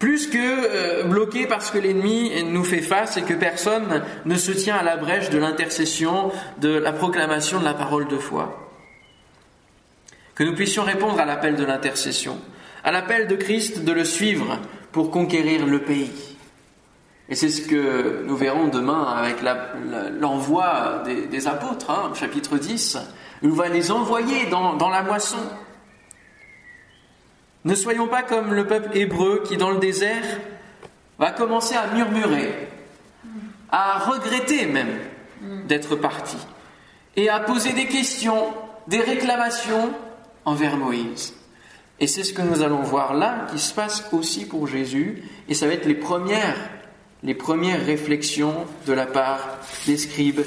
Plus 0.00 0.26
que 0.26 0.38
euh, 0.38 1.04
bloqué 1.04 1.46
parce 1.46 1.70
que 1.70 1.78
l'ennemi 1.78 2.32
nous 2.46 2.64
fait 2.64 2.82
face 2.82 3.16
et 3.16 3.22
que 3.22 3.32
personne 3.32 4.02
ne 4.24 4.34
se 4.34 4.50
tient 4.50 4.74
à 4.74 4.82
la 4.82 4.96
brèche 4.96 5.30
de 5.30 5.38
l'intercession, 5.38 6.32
de 6.58 6.70
la 6.70 6.92
proclamation 6.92 7.60
de 7.60 7.64
la 7.64 7.74
parole 7.74 8.08
de 8.08 8.18
foi. 8.18 8.72
Que 10.34 10.42
nous 10.42 10.56
puissions 10.56 10.82
répondre 10.82 11.20
à 11.20 11.24
l'appel 11.24 11.54
de 11.54 11.64
l'intercession, 11.64 12.40
à 12.82 12.90
l'appel 12.90 13.28
de 13.28 13.36
Christ 13.36 13.84
de 13.84 13.92
le 13.92 14.04
suivre 14.04 14.58
pour 14.90 15.12
conquérir 15.12 15.64
le 15.64 15.78
pays. 15.78 16.33
Et 17.28 17.34
c'est 17.34 17.48
ce 17.48 17.62
que 17.66 18.22
nous 18.26 18.36
verrons 18.36 18.68
demain 18.68 19.02
avec 19.04 19.36
l'envoi 20.20 21.02
des, 21.06 21.46
apôtres, 21.46 21.90
hein, 21.90 22.12
chapitre 22.14 22.58
10. 22.58 22.98
Il 23.42 23.50
va 23.50 23.68
les 23.68 23.90
envoyer 23.90 24.46
dans 24.46 24.90
la 24.90 25.02
moisson. 25.02 25.38
Ne 27.64 27.74
soyons 27.74 28.08
pas 28.08 28.22
comme 28.22 28.52
le 28.52 28.66
peuple 28.66 28.96
hébreu 28.96 29.42
qui, 29.46 29.56
dans 29.56 29.70
le 29.70 29.78
désert, 29.78 30.38
va 31.18 31.30
commencer 31.30 31.74
à 31.74 31.86
murmurer, 31.94 32.68
à 33.70 34.00
regretter 34.00 34.66
même 34.66 34.98
d'être 35.66 35.96
parti, 35.96 36.36
et 37.16 37.30
à 37.30 37.40
poser 37.40 37.72
des 37.72 37.86
questions, 37.86 38.52
des 38.86 39.00
réclamations 39.00 39.94
envers 40.44 40.76
Moïse. 40.76 41.34
Et 42.00 42.06
c'est 42.06 42.24
ce 42.24 42.34
que 42.34 42.42
nous 42.42 42.62
allons 42.62 42.82
voir 42.82 43.14
là, 43.14 43.46
qui 43.50 43.58
se 43.58 43.72
passe 43.72 44.08
aussi 44.12 44.44
pour 44.46 44.66
Jésus, 44.66 45.22
et 45.48 45.54
ça 45.54 45.66
va 45.66 45.72
être 45.72 45.86
les 45.86 45.94
premières, 45.94 46.58
les 47.24 47.34
premières 47.34 47.84
réflexions 47.84 48.66
de 48.86 48.92
la 48.92 49.06
part 49.06 49.58
des 49.86 49.96
scribes 49.96 50.42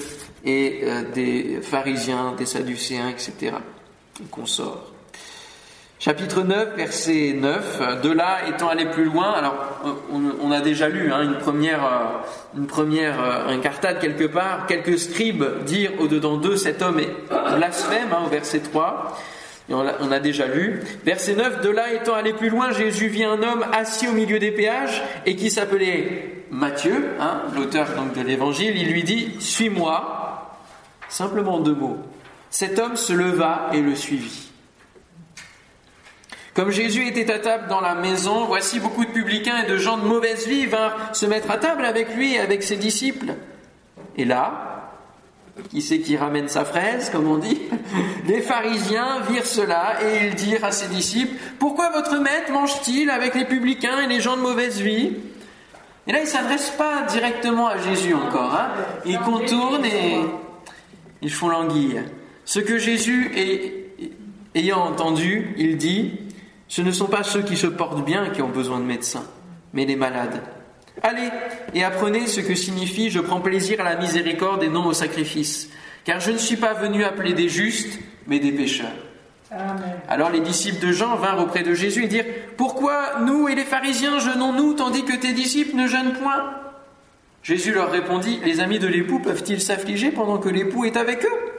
et 0.46 0.82
euh, 0.84 1.04
des 1.14 1.60
pharisiens, 1.62 2.34
des 2.38 2.46
sadducéens, 2.46 3.10
etc., 3.10 3.54
consorts. 4.32 4.92
Chapitre 6.00 6.44
9, 6.44 6.76
verset 6.76 7.34
9. 7.36 8.02
De 8.04 8.12
là, 8.12 8.48
étant 8.48 8.70
allé 8.70 8.86
plus 8.86 9.06
loin, 9.06 9.32
alors 9.32 9.56
on, 10.12 10.52
a 10.52 10.62
déjà 10.62 10.88
lu 10.88 11.12
hein, 11.12 11.24
une 11.24 11.40
première, 11.40 11.84
euh, 11.84 12.58
une 12.60 12.68
première 12.68 13.20
euh, 13.20 13.48
incartade 13.48 14.00
quelque 14.00 14.26
part. 14.26 14.68
Quelques 14.68 15.00
scribes 15.00 15.64
dirent 15.66 16.00
au-dedans 16.00 16.38
d'eux, 16.38 16.56
cet 16.56 16.84
homme 16.84 17.00
est 17.00 17.12
blasphème, 17.56 18.10
hein, 18.12 18.24
au 18.28 18.30
verset 18.30 18.60
3. 18.60 19.18
Et 19.70 19.74
on, 19.74 19.86
a, 19.86 19.94
on, 20.00 20.12
a, 20.12 20.20
déjà 20.20 20.48
lu. 20.48 20.82
Verset 21.04 21.36
9, 21.36 21.62
de 21.62 21.70
là 21.70 21.94
étant 21.94 22.14
allé 22.14 22.34
plus 22.34 22.50
loin, 22.50 22.72
Jésus 22.72 23.08
vit 23.08 23.26
un 23.26 23.42
homme 23.44 23.66
assis 23.74 24.08
au 24.08 24.14
milieu 24.14 24.40
des 24.40 24.52
péages 24.52 25.04
et 25.26 25.36
qui 25.36 25.50
s'appelait 25.52 26.46
Matthieu, 26.52 27.10
hein, 27.20 27.42
l'auteur 27.56 27.94
donc 27.96 28.14
de 28.14 28.22
l'évangile. 28.22 28.78
Il 28.78 28.92
lui 28.92 29.04
dit, 29.04 29.36
suis-moi. 29.40 30.56
Simplement 31.10 31.60
deux 31.60 31.76
mots. 31.76 31.98
Cet 32.50 32.80
homme 32.80 32.96
se 32.96 33.14
leva 33.14 33.70
et 33.74 33.82
le 33.82 33.96
suivit. 33.96 34.52
Comme 36.54 36.72
Jésus 36.72 37.06
était 37.06 37.32
à 37.32 37.40
table 37.40 37.68
dans 37.68 37.82
la 37.82 37.94
maison, 37.94 38.46
voici 38.46 38.80
beaucoup 38.80 39.06
de 39.06 39.12
publicains 39.12 39.64
et 39.64 39.70
de 39.70 39.78
gens 39.78 39.98
de 39.98 40.06
mauvaise 40.06 40.48
vie 40.48 40.66
vinrent 40.66 41.14
se 41.14 41.26
mettre 41.26 41.52
à 41.52 41.58
table 41.58 41.86
avec 41.86 42.16
lui 42.16 42.34
et 42.34 42.40
avec 42.40 42.64
ses 42.64 42.78
disciples. 42.78 43.36
Et 44.16 44.26
là, 44.26 44.77
qui 45.70 45.82
c'est 45.82 46.00
qui 46.00 46.18
ramène 46.18 46.48
sa 46.48 46.66
fraise, 46.66 47.10
comme 47.10 47.28
on 47.28 47.38
dit 47.38 47.60
Les 48.28 48.42
pharisiens 48.42 49.22
virent 49.30 49.46
cela 49.46 49.98
et 50.02 50.28
ils 50.28 50.36
dirent 50.36 50.66
à 50.66 50.72
ses 50.72 50.88
disciples 50.88 51.36
Pourquoi 51.60 51.92
votre 51.92 52.18
maître 52.20 52.52
mange-t-il 52.52 53.10
avec 53.10 53.36
les 53.36 53.46
publicains 53.46 54.02
et 54.02 54.08
les 54.08 54.22
gens 54.22 54.38
de 54.38 54.42
mauvaise 54.42 54.82
vie? 54.82 55.14
Et 56.08 56.12
là, 56.12 56.20
ils 56.20 56.26
ne 56.26 56.30
s'adressent 56.30 56.76
pas 56.78 57.04
directement 57.10 57.68
à 57.68 57.78
Jésus 57.78 58.14
encore. 58.14 58.56
Hein 58.56 58.70
ils 59.06 59.20
contournent 59.20 59.86
et 59.86 60.20
ils 61.22 61.32
font 61.32 61.50
l'anguille. 61.50 62.02
Ce 62.46 62.60
que 62.60 62.78
Jésus, 62.78 63.32
ayant 64.56 64.80
entendu, 64.80 65.54
il 65.58 65.78
dit 65.78 66.12
ce 66.70 66.82
ne 66.82 66.92
sont 66.92 67.08
pas 67.08 67.24
ceux 67.24 67.42
qui 67.42 67.58
se 67.58 67.68
portent 67.68 68.06
bien 68.06 68.30
qui 68.30 68.42
ont 68.42 68.50
besoin 68.50 68.80
de 68.80 68.86
médecins, 68.86 69.26
mais 69.74 69.86
les 69.86 69.96
malades. 69.96 70.42
Allez 71.04 71.30
et 71.74 71.84
apprenez 71.84 72.28
ce 72.28 72.42
que 72.42 72.56
signifie 72.56 73.10
je 73.10 73.20
prends 73.20 73.42
plaisir 73.42 73.82
à 73.82 73.84
la 73.84 73.96
miséricorde 73.96 74.64
et 74.64 74.70
non 74.70 74.86
au 74.86 74.94
sacrifice, 74.94 75.70
car 76.06 76.20
je 76.20 76.32
ne 76.32 76.38
suis 76.38 76.58
pas 76.58 76.74
venu 76.74 77.04
appeler 77.04 77.34
des 77.34 77.50
justes, 77.50 78.00
mais 78.26 78.40
des 78.40 78.52
pécheurs. 78.52 78.92
Alors 80.10 80.30
les 80.30 80.42
disciples 80.42 80.86
de 80.86 80.92
Jean 80.92 81.16
vinrent 81.16 81.40
auprès 81.40 81.64
de 81.64 81.74
Jésus 81.74 82.04
et 82.04 82.08
dirent 82.08 82.26
Pourquoi 82.58 83.20
nous 83.26 83.48
et 83.48 83.56
les 83.56 83.64
pharisiens 83.64 84.20
jeûnons-nous 84.20 84.74
tandis 84.74 85.06
que 85.06 85.16
tes 85.16 85.34
disciples 85.34 85.76
ne 85.76 85.88
jeûnent 85.88 86.14
point? 86.14 86.54
Jésus 87.44 87.72
leur 87.72 87.92
répondit 87.92 88.42
Les 88.44 88.60
amis 88.60 88.80
de 88.80 88.88
l'époux 88.88 89.20
peuvent-ils 89.20 89.62
s'affliger 89.62 90.12
pendant 90.12 90.38
que 90.38 90.50
l'époux 90.50 90.84
est 90.84 90.98
avec 90.98 91.24
eux? 91.24 91.52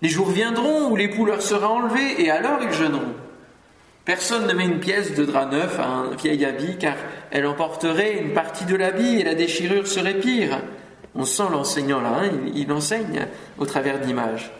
Les 0.00 0.08
jours 0.08 0.30
viendront 0.30 0.90
où 0.90 0.96
l'époux 0.96 1.24
leur 1.24 1.42
sera 1.42 1.68
enlevé 1.68 2.22
et 2.22 2.30
alors 2.30 2.60
ils 2.62 2.72
jeûneront. 2.72 3.14
Personne 4.04 4.46
ne 4.46 4.52
met 4.52 4.66
une 4.66 4.80
pièce 4.80 5.14
de 5.14 5.24
drap 5.24 5.46
neuf 5.46 5.78
à 5.80 5.86
un 5.86 6.10
vieil 6.10 6.44
habit 6.44 6.76
car 6.78 6.94
elle 7.30 7.46
emporterait 7.46 8.18
une 8.18 8.34
partie 8.34 8.66
de 8.66 8.76
l'habit 8.76 9.20
et 9.20 9.24
la 9.24 9.34
déchirure 9.34 9.86
serait 9.86 10.18
pire. 10.18 10.60
On 11.14 11.24
sent 11.24 11.44
l'enseignant 11.50 12.02
là, 12.02 12.20
hein, 12.22 12.30
il, 12.54 12.70
enseigne 12.70 13.26
au 13.56 13.64
travers 13.64 14.00
d'images. 14.00 14.52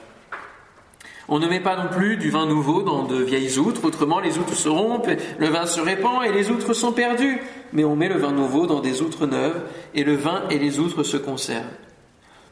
On 1.28 1.38
ne 1.38 1.46
met 1.46 1.60
pas 1.60 1.76
non 1.76 1.88
plus 1.88 2.16
du 2.16 2.30
vin 2.30 2.46
nouveau 2.46 2.82
dans 2.82 3.04
de 3.04 3.22
vieilles 3.22 3.58
outres, 3.58 3.84
autrement 3.84 4.20
les 4.20 4.38
outres 4.38 4.54
se 4.54 4.68
rompent, 4.68 5.10
le 5.38 5.46
vin 5.46 5.66
se 5.66 5.80
répand 5.80 6.24
et 6.24 6.32
les 6.32 6.50
outres 6.50 6.72
sont 6.72 6.92
perdues. 6.92 7.42
Mais 7.72 7.84
on 7.84 7.96
met 7.96 8.08
le 8.08 8.18
vin 8.18 8.32
nouveau 8.32 8.66
dans 8.66 8.80
des 8.80 9.02
outres 9.02 9.26
neuves 9.26 9.62
et 9.94 10.04
le 10.04 10.14
vin 10.14 10.44
et 10.50 10.58
les 10.58 10.78
outres 10.78 11.02
se 11.02 11.16
conservent. 11.16 11.64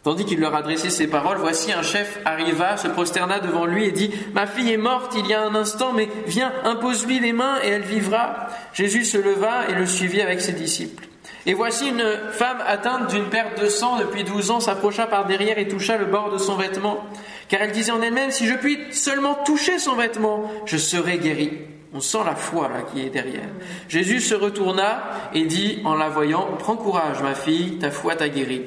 Tandis 0.03 0.25
qu'il 0.25 0.41
leur 0.41 0.55
adressait 0.57 0.91
ces 0.91 1.07
paroles, 1.07 1.39
voici 1.39 1.73
un 1.73 1.83
chef 1.83 2.19
arriva, 2.25 2.77
se 2.77 2.89
prosterna 2.89 3.39
devant 3.39 3.67
lui 3.67 3.85
et 3.85 3.93
dit, 3.93 4.11
Ma 4.35 4.47
fille 4.47 4.73
est 4.73 4.77
morte 4.77 5.15
il 5.17 5.27
y 5.27 5.35
a 5.35 5.43
un 5.43 5.55
instant, 5.55 5.93
mais 5.93 6.09
viens, 6.27 6.53
impose-lui 6.65 7.21
les 7.21 7.33
mains 7.33 7.59
et 7.63 7.69
elle 7.69 7.83
vivra. 7.83 8.49
Jésus 8.73 9.05
se 9.05 9.19
leva 9.19 9.69
et 9.69 9.75
le 9.75 9.87
suivit 9.87 10.21
avec 10.21 10.41
ses 10.41 10.53
disciples. 10.53 11.07
Et 11.47 11.55
voici 11.55 11.89
une 11.89 12.05
femme 12.33 12.63
atteinte 12.67 13.11
d'une 13.11 13.27
perte 13.27 13.61
de 13.61 13.69
sang 13.69 13.99
depuis 13.99 14.25
douze 14.25 14.51
ans 14.51 14.61
s'approcha 14.61 15.07
par 15.07 15.27
derrière 15.27 15.59
et 15.59 15.69
toucha 15.69 15.97
le 15.97 16.07
bord 16.07 16.33
de 16.33 16.39
son 16.39 16.57
vêtement, 16.57 17.05
car 17.49 17.63
elle 17.63 17.73
disait 17.73 17.93
en 17.93 18.03
elle-même, 18.03 18.31
si 18.33 18.47
je 18.47 18.55
puis 18.55 18.79
seulement 18.91 19.35
toucher 19.45 19.79
son 19.79 19.95
vêtement, 19.95 20.51
je 20.67 20.77
serai 20.77 21.19
guérie. 21.19 21.59
On 21.95 22.01
sent 22.01 22.19
la 22.25 22.35
foi 22.35 22.69
là 22.69 22.83
qui 22.83 23.05
est 23.05 23.11
derrière. 23.11 23.49
Jésus 23.89 24.21
se 24.21 24.35
retourna 24.35 25.03
et 25.35 25.45
dit 25.45 25.81
en 25.85 25.95
la 25.95 26.09
voyant, 26.09 26.49
prends 26.59 26.77
courage 26.77 27.23
ma 27.23 27.35
fille, 27.35 27.79
ta 27.79 27.91
foi 27.91 28.17
t'a 28.17 28.29
guérie. 28.29 28.63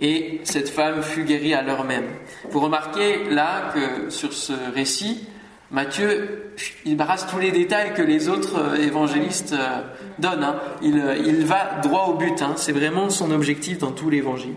Et 0.00 0.40
cette 0.44 0.68
femme 0.68 1.02
fut 1.02 1.24
guérie 1.24 1.54
à 1.54 1.62
l'heure 1.62 1.84
même. 1.84 2.06
Vous 2.50 2.60
remarquez 2.60 3.24
là 3.30 3.72
que 3.74 4.10
sur 4.10 4.32
ce 4.32 4.52
récit, 4.74 5.26
Matthieu, 5.70 6.52
il 6.86 6.96
brasse 6.96 7.26
tous 7.26 7.38
les 7.38 7.50
détails 7.50 7.92
que 7.92 8.00
les 8.00 8.30
autres 8.30 8.58
euh, 8.58 8.76
évangélistes 8.76 9.52
euh, 9.52 9.82
donnent. 10.18 10.44
Hein. 10.44 10.60
Euh, 10.82 11.22
il, 11.26 11.44
va 11.44 11.80
droit 11.82 12.06
au 12.06 12.14
but. 12.14 12.40
Hein. 12.40 12.54
C'est 12.56 12.72
vraiment 12.72 13.10
son 13.10 13.30
objectif 13.30 13.76
dans 13.76 13.92
tout 13.92 14.08
l'évangile. 14.08 14.54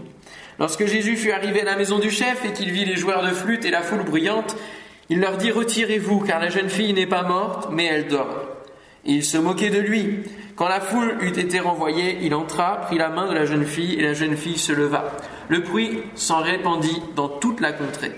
Lorsque 0.58 0.86
Jésus 0.86 1.18
fut 1.18 1.32
arrivé 1.32 1.62
à 1.62 1.66
la 1.66 1.76
maison 1.76 2.00
du 2.00 2.12
chef 2.12 2.46
et 2.46 2.54
qu'il 2.54 2.72
vit 2.72 2.86
les 2.86 2.96
joueurs 2.96 3.24
de 3.24 3.32
flûte 3.32 3.66
et 3.66 3.72
la 3.72 3.82
foule 3.82 4.04
bruyante, 4.04 4.56
il 5.10 5.20
leur 5.20 5.36
dit 5.36 5.52
Retirez-vous, 5.52 6.22
car 6.22 6.40
la 6.40 6.50
jeune 6.50 6.70
fille 6.70 6.94
n'est 6.94 7.08
pas 7.08 7.24
morte, 7.24 7.68
mais 7.72 7.88
elle 7.88 8.08
dort. 8.08 8.48
Et 9.06 9.12
il 9.12 9.26
se 9.26 9.38
moquait 9.38 9.70
de 9.70 9.80
lui. 9.80 10.20
Quand 10.62 10.68
la 10.68 10.80
foule 10.80 11.18
eut 11.22 11.40
été 11.40 11.60
renvoyée, 11.60 12.20
il 12.22 12.36
entra, 12.36 12.82
prit 12.82 13.00
la 13.00 13.10
main 13.10 13.28
de 13.28 13.34
la 13.34 13.46
jeune 13.46 13.66
fille, 13.66 13.96
et 13.96 14.04
la 14.04 14.14
jeune 14.14 14.38
fille 14.38 14.60
se 14.60 14.72
leva. 14.72 15.12
Le 15.50 15.58
bruit 15.58 16.04
s'en 16.14 16.38
répandit 16.38 17.02
dans 17.16 17.30
toute 17.30 17.62
la 17.62 17.72
contrée. 17.72 18.12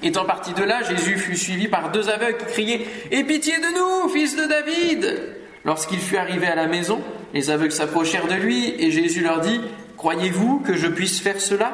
Étant 0.00 0.24
parti 0.24 0.52
de 0.52 0.62
là, 0.62 0.84
Jésus 0.84 1.18
fut 1.18 1.34
suivi 1.34 1.66
par 1.66 1.90
deux 1.90 2.08
aveugles 2.08 2.36
qui 2.36 2.44
criaient 2.44 2.86
Aie 3.10 3.24
pitié 3.24 3.58
de 3.58 3.76
nous, 3.76 4.08
fils 4.10 4.36
de 4.36 4.44
David 4.44 5.34
Lorsqu'il 5.64 5.98
fut 5.98 6.18
arrivé 6.18 6.46
à 6.46 6.54
la 6.54 6.68
maison, 6.68 7.02
les 7.34 7.50
aveugles 7.50 7.72
s'approchèrent 7.72 8.28
de 8.28 8.34
lui 8.34 8.72
et 8.78 8.92
Jésus 8.92 9.24
leur 9.24 9.40
dit 9.40 9.60
Croyez-vous 9.96 10.60
que 10.60 10.76
je 10.76 10.86
puisse 10.86 11.20
faire 11.20 11.40
cela 11.40 11.72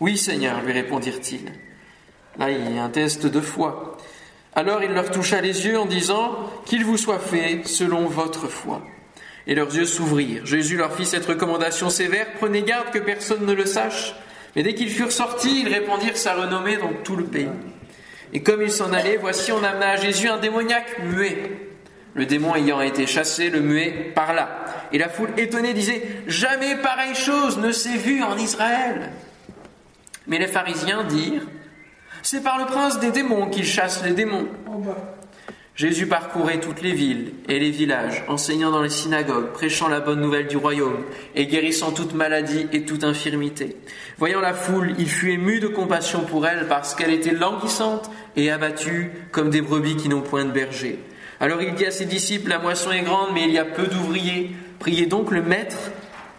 Oui, 0.00 0.18
Seigneur, 0.18 0.60
lui 0.60 0.72
répondirent-ils. 0.72 1.52
Là, 2.36 2.50
il 2.50 2.74
y 2.74 2.78
a 2.80 2.82
un 2.82 2.90
test 2.90 3.26
de 3.26 3.40
foi. 3.40 3.96
Alors 4.54 4.82
il 4.82 4.92
leur 4.92 5.10
toucha 5.10 5.40
les 5.40 5.66
yeux 5.66 5.78
en 5.78 5.86
disant 5.86 6.50
Qu'il 6.66 6.84
vous 6.84 6.96
soit 6.96 7.18
fait 7.18 7.62
selon 7.64 8.06
votre 8.06 8.48
foi. 8.48 8.82
Et 9.46 9.54
leurs 9.54 9.74
yeux 9.74 9.86
s'ouvrirent. 9.86 10.46
Jésus 10.46 10.76
leur 10.76 10.94
fit 10.94 11.06
cette 11.06 11.26
recommandation 11.26 11.90
sévère 11.90 12.26
Prenez 12.38 12.62
garde 12.62 12.90
que 12.90 12.98
personne 12.98 13.44
ne 13.44 13.52
le 13.52 13.66
sache 13.66 14.14
mais 14.54 14.62
dès 14.62 14.74
qu'ils 14.74 14.90
furent 14.90 15.12
sortis, 15.12 15.62
ils 15.62 15.72
répandirent 15.72 16.16
sa 16.16 16.34
renommée 16.34 16.76
dans 16.76 16.92
tout 17.04 17.16
le 17.16 17.24
pays. 17.24 17.48
Et 18.32 18.42
comme 18.42 18.62
ils 18.62 18.72
s'en 18.72 18.92
allaient, 18.92 19.16
voici 19.16 19.52
on 19.52 19.62
amena 19.62 19.90
à 19.90 19.96
Jésus 19.96 20.28
un 20.28 20.38
démoniaque 20.38 20.98
muet. 21.04 21.68
Le 22.14 22.26
démon 22.26 22.54
ayant 22.54 22.80
été 22.82 23.06
chassé, 23.06 23.48
le 23.48 23.60
muet 23.60 24.12
parla. 24.14 24.64
Et 24.92 24.98
la 24.98 25.08
foule 25.08 25.30
étonnée 25.38 25.72
disait 25.72 26.02
Jamais 26.26 26.76
pareille 26.76 27.14
chose 27.14 27.58
ne 27.58 27.72
s'est 27.72 27.96
vue 27.96 28.22
en 28.22 28.36
Israël. 28.36 29.10
Mais 30.26 30.38
les 30.38 30.46
pharisiens 30.46 31.04
dirent 31.04 31.46
C'est 32.22 32.42
par 32.42 32.58
le 32.58 32.66
prince 32.66 33.00
des 33.00 33.10
démons 33.10 33.48
qu'il 33.48 33.64
chasse 33.64 34.04
les 34.04 34.12
démons. 34.12 34.46
Jésus 35.74 36.06
parcourait 36.06 36.60
toutes 36.60 36.82
les 36.82 36.92
villes 36.92 37.32
et 37.48 37.58
les 37.58 37.70
villages, 37.70 38.22
enseignant 38.28 38.70
dans 38.70 38.82
les 38.82 38.90
synagogues, 38.90 39.52
prêchant 39.52 39.88
la 39.88 40.00
bonne 40.00 40.20
nouvelle 40.20 40.46
du 40.46 40.56
royaume 40.56 41.02
et 41.34 41.46
guérissant 41.46 41.90
toute 41.90 42.14
maladie 42.14 42.68
et 42.72 42.84
toute 42.84 43.02
infirmité. 43.04 43.76
Voyant 44.18 44.40
la 44.40 44.54
foule, 44.54 44.94
il 44.98 45.08
fut 45.08 45.32
ému 45.32 45.60
de 45.60 45.66
compassion 45.66 46.20
pour 46.20 46.46
elle 46.46 46.68
parce 46.68 46.94
qu'elle 46.94 47.12
était 47.12 47.32
languissante 47.32 48.10
et 48.36 48.50
abattue 48.50 49.10
comme 49.32 49.50
des 49.50 49.62
brebis 49.62 49.96
qui 49.96 50.08
n'ont 50.08 50.20
point 50.20 50.44
de 50.44 50.52
berger. 50.52 50.98
Alors 51.40 51.60
il 51.62 51.74
dit 51.74 51.86
à 51.86 51.90
ses 51.90 52.06
disciples, 52.06 52.50
la 52.50 52.58
moisson 52.60 52.92
est 52.92 53.02
grande, 53.02 53.30
mais 53.34 53.44
il 53.44 53.50
y 53.50 53.58
a 53.58 53.64
peu 53.64 53.86
d'ouvriers. 53.86 54.54
Priez 54.78 55.06
donc 55.06 55.32
le 55.32 55.42
maître 55.42 55.90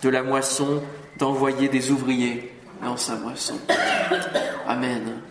de 0.01 0.09
la 0.09 0.23
moisson 0.23 0.81
d'envoyer 1.17 1.67
des 1.67 1.91
ouvriers 1.91 2.53
dans 2.83 2.97
sa 2.97 3.15
moisson. 3.15 3.59
Amen 4.67 5.21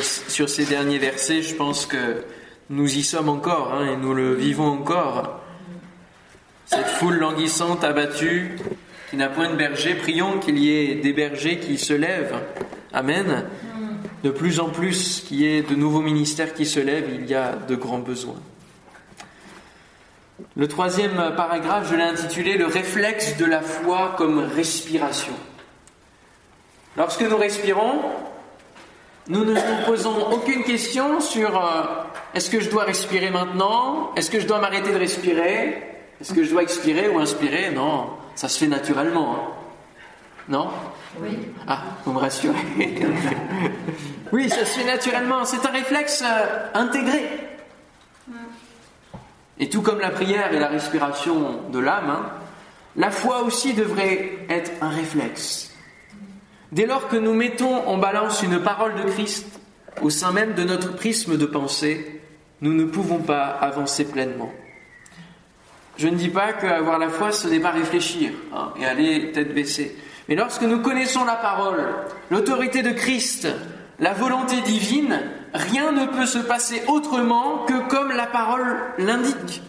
sur, 0.00 0.48
ces 0.48 0.64
derniers 0.64 0.98
versets, 0.98 1.42
je 1.42 1.54
pense 1.54 1.86
que 1.86 2.24
nous 2.70 2.96
y 2.96 3.02
sommes 3.02 3.28
encore 3.28 3.74
hein, 3.74 3.92
et 3.92 3.96
nous 3.96 4.14
le 4.14 4.34
vivons 4.34 4.68
encore. 4.68 5.40
Cette 6.66 6.86
foule 6.86 7.16
languissante, 7.18 7.84
abattue, 7.84 8.56
qui 9.10 9.16
n'a 9.16 9.28
point 9.28 9.50
de 9.50 9.56
berger, 9.56 9.94
prions 9.94 10.38
qu'il 10.38 10.58
y 10.58 10.70
ait 10.70 10.94
des 10.94 11.12
bergers 11.12 11.58
qui 11.58 11.76
se 11.76 11.92
lèvent. 11.92 12.40
Amen. 12.94 13.44
De 14.24 14.30
plus 14.30 14.60
en 14.60 14.70
plus 14.70 15.22
qu'il 15.26 15.40
y 15.40 15.46
ait 15.46 15.62
de 15.62 15.74
nouveaux 15.74 16.00
ministères 16.00 16.54
qui 16.54 16.64
se 16.64 16.80
lèvent, 16.80 17.10
il 17.12 17.26
y 17.26 17.34
a 17.34 17.56
de 17.56 17.74
grands 17.74 17.98
besoins. 17.98 18.40
Le 20.56 20.68
troisième 20.68 21.34
paragraphe, 21.36 21.90
je 21.90 21.96
l'ai 21.96 22.02
intitulé 22.02 22.56
Le 22.56 22.66
réflexe 22.66 23.36
de 23.36 23.44
la 23.44 23.60
foi 23.60 24.14
comme 24.16 24.38
respiration. 24.38 25.34
Lorsque 26.96 27.22
nous 27.22 27.36
respirons, 27.36 28.00
nous 29.28 29.44
ne 29.44 29.54
nous 29.54 29.86
posons 29.86 30.32
aucune 30.32 30.64
question 30.64 31.20
sur 31.20 31.56
euh, 31.56 31.82
est-ce 32.34 32.50
que 32.50 32.60
je 32.60 32.68
dois 32.68 32.84
respirer 32.84 33.30
maintenant? 33.30 34.12
Est-ce 34.16 34.30
que 34.30 34.40
je 34.40 34.46
dois 34.46 34.58
m'arrêter 34.58 34.92
de 34.92 34.98
respirer? 34.98 35.82
Est-ce 36.20 36.34
que 36.34 36.42
je 36.42 36.50
dois 36.50 36.62
expirer 36.62 37.08
ou 37.08 37.18
inspirer? 37.18 37.70
Non, 37.70 38.10
ça 38.34 38.48
se 38.48 38.58
fait 38.58 38.66
naturellement. 38.66 39.34
Hein. 39.34 39.52
Non? 40.48 40.70
Oui. 41.20 41.38
Ah, 41.68 41.82
vous 42.04 42.12
me 42.12 42.18
rassurez. 42.18 42.56
oui, 44.32 44.48
ça 44.48 44.64
se 44.64 44.78
fait 44.78 44.84
naturellement. 44.84 45.44
C'est 45.44 45.64
un 45.66 45.72
réflexe 45.72 46.22
euh, 46.24 46.66
intégré. 46.74 47.22
Et 49.58 49.68
tout 49.68 49.82
comme 49.82 50.00
la 50.00 50.10
prière 50.10 50.52
et 50.52 50.58
la 50.58 50.68
respiration 50.68 51.60
de 51.70 51.78
l'âme, 51.78 52.10
hein, 52.10 52.30
la 52.96 53.10
foi 53.10 53.42
aussi 53.42 53.74
devrait 53.74 54.38
être 54.48 54.72
un 54.80 54.88
réflexe. 54.88 55.71
Dès 56.72 56.86
lors 56.86 57.08
que 57.08 57.16
nous 57.16 57.34
mettons 57.34 57.86
en 57.86 57.98
balance 57.98 58.42
une 58.42 58.58
parole 58.58 58.94
de 58.94 59.10
Christ 59.10 59.60
au 60.00 60.08
sein 60.08 60.32
même 60.32 60.54
de 60.54 60.64
notre 60.64 60.96
prisme 60.96 61.36
de 61.36 61.44
pensée, 61.44 62.22
nous 62.62 62.72
ne 62.72 62.86
pouvons 62.86 63.18
pas 63.18 63.44
avancer 63.44 64.06
pleinement. 64.06 64.50
Je 65.98 66.08
ne 66.08 66.16
dis 66.16 66.30
pas 66.30 66.54
qu'avoir 66.54 66.98
la 66.98 67.10
foi, 67.10 67.30
ce 67.30 67.46
n'est 67.46 67.60
pas 67.60 67.72
réfléchir 67.72 68.32
hein, 68.54 68.72
et 68.80 68.86
aller 68.86 69.32
tête 69.32 69.52
baissée. 69.52 69.94
Mais 70.28 70.34
lorsque 70.34 70.62
nous 70.62 70.80
connaissons 70.80 71.26
la 71.26 71.36
parole, 71.36 71.84
l'autorité 72.30 72.82
de 72.82 72.92
Christ, 72.92 73.48
la 73.98 74.14
volonté 74.14 74.62
divine, 74.62 75.20
rien 75.52 75.92
ne 75.92 76.06
peut 76.06 76.24
se 76.24 76.38
passer 76.38 76.82
autrement 76.88 77.66
que 77.66 77.86
comme 77.88 78.12
la 78.12 78.26
parole 78.26 78.78
l'indique. 78.96 79.62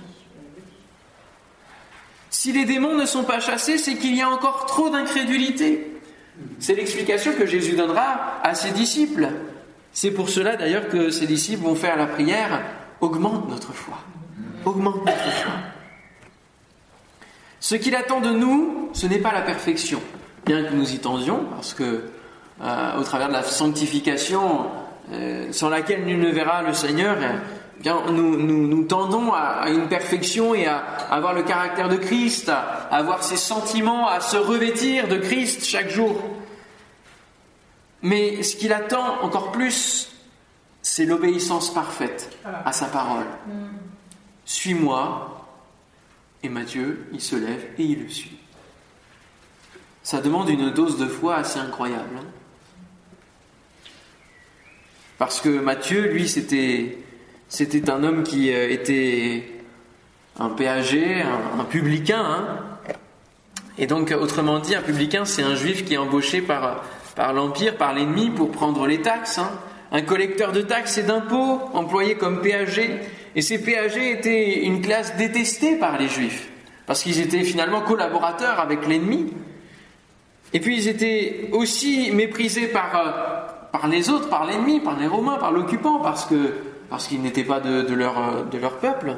Si 2.30 2.54
les 2.54 2.64
démons 2.64 2.96
ne 2.96 3.06
sont 3.06 3.26
pas 3.26 3.42
chassés, 3.42 3.78
c'est 3.78 3.96
qu'il 3.96 4.16
y 4.16 4.22
a 4.22 4.30
encore 4.30 4.68
trop 4.68 4.90
d'incrédulité. 4.90 5.93
C'est 6.60 6.76
l'explication 6.76 7.34
que 7.34 7.46
Jésus 7.46 7.76
donnera 7.76 8.42
à 8.44 8.56
ses 8.56 8.72
disciples. 8.72 9.30
C'est 9.92 10.12
pour 10.12 10.30
cela 10.30 10.56
d'ailleurs 10.56 10.90
que 10.90 11.10
ses 11.12 11.28
disciples 11.28 11.64
vont 11.64 11.76
faire 11.76 11.96
la 11.96 12.08
prière 12.08 12.62
augmente 13.02 13.50
notre 13.50 13.74
foi. 13.74 14.00
Augmente 14.66 15.06
notre 15.06 15.32
foi. 15.32 15.54
Ce 17.60 17.76
qu'il 17.76 17.96
attend 17.96 18.20
de 18.20 18.32
nous, 18.32 18.90
ce 18.94 19.08
n'est 19.08 19.20
pas 19.20 19.32
la 19.32 19.42
perfection, 19.42 20.02
bien 20.46 20.64
que 20.64 20.74
nous 20.74 20.94
y 20.94 21.00
tendions, 21.00 21.46
parce 21.52 21.74
que 21.74 22.10
euh, 22.62 23.00
au 23.00 23.04
travers 23.04 23.30
de 23.30 23.34
la 23.34 23.44
sanctification, 23.44 24.68
euh, 25.12 25.48
sans 25.52 25.70
laquelle 25.70 26.04
nul 26.06 26.20
ne 26.20 26.30
verra 26.30 26.62
le 26.62 26.74
Seigneur, 26.74 27.18
nous, 27.86 28.38
nous, 28.38 28.84
tendons 28.84 29.34
à, 29.34 29.70
une 29.70 29.88
perfection 29.88 30.56
et 30.56 30.66
à, 30.66 30.78
avoir 31.10 31.34
le 31.34 31.44
caractère 31.44 31.90
de 31.90 31.98
Christ, 31.98 32.50
à, 32.50 32.88
avoir 32.92 33.24
ses 33.24 33.38
sentiments, 33.38 34.08
à 34.08 34.22
se 34.22 34.38
revêtir 34.38 35.08
de 35.08 35.18
Christ 35.18 35.66
chaque 35.66 35.90
jour. 35.90 36.22
Mais 38.02 38.44
ce 38.44 38.56
qu'il 38.56 38.74
attend 38.74 39.22
encore 39.22 39.52
plus, 39.52 40.12
c'est 40.82 41.06
l'obéissance 41.06 41.74
parfaite 41.74 42.38
à 42.66 42.72
sa 42.72 42.86
parole. 42.88 43.28
Suis-moi. 44.46 45.30
Et 46.46 46.50
Matthieu, 46.50 47.08
il 47.14 47.22
se 47.22 47.38
lève 47.38 47.66
et 47.78 47.84
il 47.84 48.04
le 48.04 48.10
suit. 48.10 48.38
Ça 50.04 50.20
demande 50.20 50.50
une 50.50 50.72
dose 50.72 50.98
de 50.98 51.06
foi 51.06 51.38
assez 51.38 51.58
incroyable. 51.58 52.18
Hein. 52.20 52.26
Parce 55.18 55.40
que 55.40 55.48
Matthieu, 55.48 56.10
lui, 56.10 56.28
c'était 56.28 56.98
c'était 57.54 57.88
un 57.92 58.04
homme 58.04 58.24
qui 58.24 58.52
euh, 58.52 58.68
était 58.72 59.44
un 60.40 60.50
péager, 60.50 61.22
un, 61.22 61.64
publicain. 61.66 62.26
Hein. 62.26 62.96
Et 63.78 63.86
donc, 63.86 64.12
autrement 64.20 64.58
dit, 64.58 64.74
un 64.74 64.82
publicain, 64.82 65.24
c'est 65.24 65.44
un 65.44 65.54
juif 65.54 65.86
qui 65.86 65.94
est 65.94 65.98
embauché 65.98 66.42
par, 66.42 66.84
par 67.16 67.32
l'Empire, 67.32 67.78
par 67.78 67.94
l'ennemi, 67.94 68.32
pour 68.32 68.50
prendre 68.50 68.88
les 68.88 69.04
taxes. 69.04 69.38
Hein. 69.38 69.52
Un 69.92 70.02
collecteur 70.02 70.52
de 70.52 70.62
taxes 70.62 70.98
et 70.98 71.04
d'impôts, 71.04 71.62
employé 71.76 72.16
comme 72.16 72.42
péager. 72.42 72.90
Et 73.36 73.44
ces 73.44 73.62
péagers 73.62 74.14
étaient 74.14 74.66
une 74.66 74.82
classe 74.82 75.16
détestée 75.16 75.76
par 75.76 76.00
les 76.00 76.08
juifs, 76.08 76.50
parce 76.88 77.04
qu'ils 77.04 77.20
étaient 77.20 77.44
finalement 77.44 77.82
collaborateurs 77.82 78.60
avec 78.60 78.88
l'ennemi. 78.88 79.32
Et 80.54 80.60
puis 80.60 80.76
ils 80.76 80.88
étaient 80.88 81.50
aussi 81.52 82.10
méprisés 82.14 82.68
par, 82.68 82.96
euh, 82.96 83.70
par 83.72 83.88
les 83.88 84.10
autres, 84.10 84.30
par 84.30 84.48
l'ennemi, 84.48 84.80
par 84.80 85.00
les 85.00 85.08
Romains, 85.08 85.38
par 85.38 85.52
l'occupant, 85.52 86.00
parce 86.00 86.26
que 86.26 86.73
parce 86.90 87.08
qu'ils 87.08 87.22
n'étaient 87.22 87.44
pas 87.44 87.60
de, 87.60 87.94
leur, 87.94 88.46
de 88.46 88.58
leur 88.58 88.78
peuple. 88.78 89.16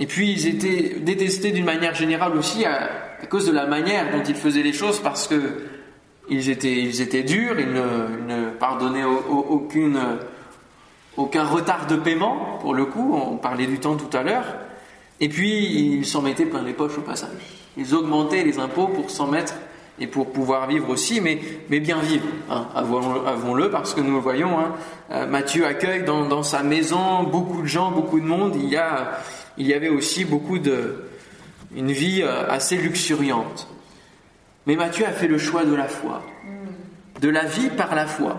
Et 0.00 0.06
puis 0.06 0.32
ils 0.32 0.46
étaient 0.46 0.96
détestés 1.00 1.52
d'une 1.52 1.64
manière 1.64 1.94
générale 1.94 2.36
aussi 2.36 2.64
à, 2.64 2.88
cause 3.30 3.46
de 3.46 3.52
la 3.52 3.66
manière 3.66 4.10
dont 4.10 4.22
ils 4.22 4.34
faisaient 4.34 4.62
les 4.62 4.72
choses, 4.72 5.00
parce 5.00 5.28
que 5.28 5.64
ils 6.28 6.48
étaient, 6.48 7.22
durs, 7.22 7.60
ils 7.60 7.72
ne, 7.72 8.50
pardonnaient 8.58 9.04
aucune, 9.04 10.00
aucun 11.16 11.44
retard 11.44 11.86
de 11.86 11.96
paiement, 11.96 12.58
pour 12.60 12.74
le 12.74 12.86
coup, 12.86 13.14
on 13.14 13.36
parlait 13.36 13.66
du 13.66 13.78
temps 13.78 13.96
tout 13.96 14.14
à 14.16 14.22
l'heure, 14.22 14.56
et 15.20 15.28
puis 15.28 15.96
ils 15.96 16.06
s'en 16.06 16.22
mettaient 16.22 16.46
plein 16.46 16.62
les 16.62 16.72
poches 16.72 16.98
au 16.98 17.02
passage. 17.02 17.30
Ils 17.76 17.94
augmentaient 17.94 18.42
les 18.42 18.58
impôts 18.58 18.88
pour 18.88 19.10
s'en 19.10 19.26
mettre 19.26 19.54
et 20.00 20.06
pour 20.06 20.32
pouvoir 20.32 20.66
vivre 20.66 20.90
aussi, 20.90 21.20
mais, 21.20 21.38
mais 21.68 21.80
bien 21.80 21.98
vivre, 22.00 22.26
hein, 22.50 22.66
avouons-le, 22.74 23.70
parce 23.70 23.94
que 23.94 24.00
nous 24.00 24.14
le 24.14 24.20
voyons, 24.20 24.58
hein, 24.58 24.72
euh, 25.12 25.26
Matthieu 25.26 25.66
accueille 25.66 26.02
dans, 26.02 26.42
sa 26.42 26.62
maison 26.62 27.22
beaucoup 27.22 27.62
de 27.62 27.66
gens, 27.66 27.92
beaucoup 27.92 28.18
de 28.18 28.26
monde, 28.26 28.56
il 28.56 28.68
y, 28.68 28.76
a, 28.76 29.20
il 29.56 29.66
y 29.66 29.74
avait 29.74 29.88
aussi 29.88 30.24
beaucoup 30.24 30.58
de... 30.58 31.04
une 31.76 31.92
vie 31.92 32.22
euh, 32.22 32.50
assez 32.50 32.76
luxuriante. 32.76 33.68
Mais 34.66 34.74
Matthieu 34.74 35.06
a 35.06 35.12
fait 35.12 35.28
le 35.28 35.38
choix 35.38 35.64
de 35.64 35.74
la 35.74 35.86
foi, 35.86 36.22
de 37.20 37.28
la 37.28 37.44
vie 37.44 37.68
par 37.68 37.94
la 37.94 38.06
foi, 38.06 38.38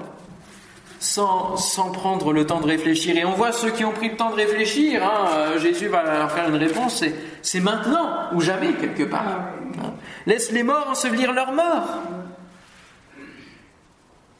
sans, 0.99 1.56
sans 1.56 1.91
prendre 1.91 2.34
le 2.34 2.45
temps 2.45 2.60
de 2.60 2.68
réfléchir. 2.68 3.16
Et 3.16 3.24
on 3.24 3.34
voit 3.34 3.53
ceux 3.53 3.70
qui 3.70 3.86
ont 3.86 3.91
pris 3.91 4.10
le 4.10 4.18
temps 4.18 4.32
de 4.32 4.36
réfléchir, 4.36 5.06
hein, 5.06 5.30
euh, 5.34 5.60
Jésus 5.60 5.88
va 5.88 6.03
leur 6.03 6.32
faire 6.32 6.49
une 6.49 6.56
réponse, 6.56 7.01
c'est 7.41 7.60
maintenant 7.62 8.10
ou 8.34 8.41
jamais 8.41 8.74
quelque 8.74 9.03
part. 9.03 9.51
Laisse 10.26 10.51
les 10.51 10.63
morts 10.63 10.88
ensevelir 10.89 11.34
leurs 11.34 11.51
morts. 11.51 12.01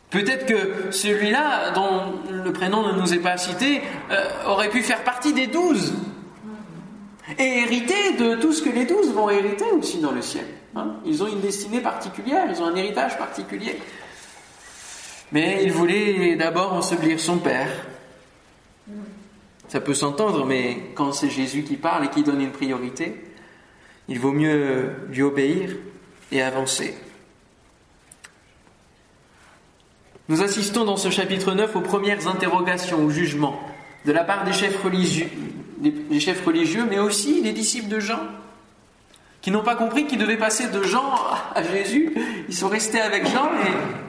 Peut-être 0.10 0.46
que 0.46 0.92
celui-là, 0.92 1.72
dont 1.72 2.14
le 2.32 2.54
prénom 2.54 2.88
ne 2.88 3.00
nous 3.00 3.14
est 3.14 3.20
pas 3.20 3.38
cité, 3.38 3.82
euh, 4.12 4.46
aurait 4.46 4.70
pu 4.70 4.82
faire 4.82 5.04
partie 5.04 5.34
des 5.34 5.48
douze 5.48 5.94
et 7.38 7.60
hériter 7.60 8.14
de 8.18 8.36
tout 8.36 8.54
ce 8.54 8.62
que 8.62 8.70
les 8.70 8.86
douze 8.86 9.12
vont 9.12 9.30
hériter 9.30 9.66
aussi 9.72 10.00
dans 10.00 10.12
le 10.12 10.22
ciel. 10.22 10.46
Hein. 10.76 10.96
ils 11.06 11.24
ont 11.24 11.28
une 11.28 11.40
destinée 11.40 11.80
particulière, 11.80 12.48
ils 12.50 12.62
ont 12.62 12.66
un 12.66 12.76
héritage 12.76 13.18
particulier. 13.18 13.78
Mais 15.32 15.64
il 15.64 15.72
voulait 15.72 16.36
d'abord 16.36 16.74
ensevelir 16.74 17.20
son 17.20 17.38
père. 17.38 17.70
Ça 19.68 19.82
peut 19.82 19.94
s'entendre, 19.94 20.46
mais 20.46 20.92
quand 20.94 21.12
c'est 21.12 21.30
Jésus 21.30 21.64
qui 21.64 21.78
parle 21.78 22.06
et 22.06 22.10
qui 22.10 22.24
donne 22.24 22.42
une 22.42 22.52
priorité, 22.52 23.22
il 24.08 24.20
vaut 24.20 24.32
mieux 24.32 24.92
lui 25.10 25.22
obéir 25.22 25.70
et 26.32 26.42
avancer. 26.42 26.96
Nous 30.28 30.42
assistons 30.42 30.86
dans 30.86 30.98
ce 30.98 31.10
chapitre 31.10 31.54
9 31.54 31.76
aux 31.76 31.82
premières 31.82 32.28
interrogations, 32.28 33.04
au 33.04 33.10
jugement, 33.10 33.60
de 34.06 34.12
la 34.12 34.24
part 34.24 34.44
des 34.44 34.54
chefs 34.54 34.82
religieux, 34.84 35.30
des 35.78 36.20
chefs 36.20 36.44
religieux 36.44 36.86
mais 36.90 37.00
aussi 37.00 37.42
des 37.42 37.52
disciples 37.52 37.90
de 37.90 38.00
Jean, 38.00 38.20
qui 39.42 39.52
n'ont 39.52 39.64
pas 39.64 39.76
compris 39.76 40.08
qu'ils 40.08 40.18
devaient 40.18 40.38
passer 40.38 40.68
de 40.70 40.82
Jean 40.82 41.14
à 41.54 41.62
Jésus. 41.62 42.16
Ils 42.50 42.56
sont 42.56 42.68
restés 42.68 43.00
avec 43.00 43.28
Jean 43.28 43.50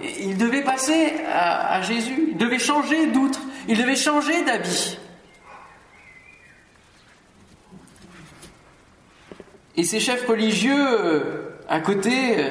et, 0.02 0.24
ils 0.24 0.38
devaient 0.38 0.64
passer 0.64 1.12
à, 1.30 1.74
à 1.74 1.82
Jésus. 1.82 2.28
Ils 2.30 2.38
devaient 2.38 2.58
changer 2.58 3.06
d'outre, 3.08 3.40
ils 3.68 3.76
devaient 3.76 3.96
changer 3.96 4.42
d'habit. 4.44 4.98
Et 9.76 9.84
ces 9.84 10.00
chefs 10.00 10.26
religieux, 10.26 10.74
euh, 10.74 11.20
à 11.68 11.80
côté, 11.80 12.38
euh, 12.38 12.50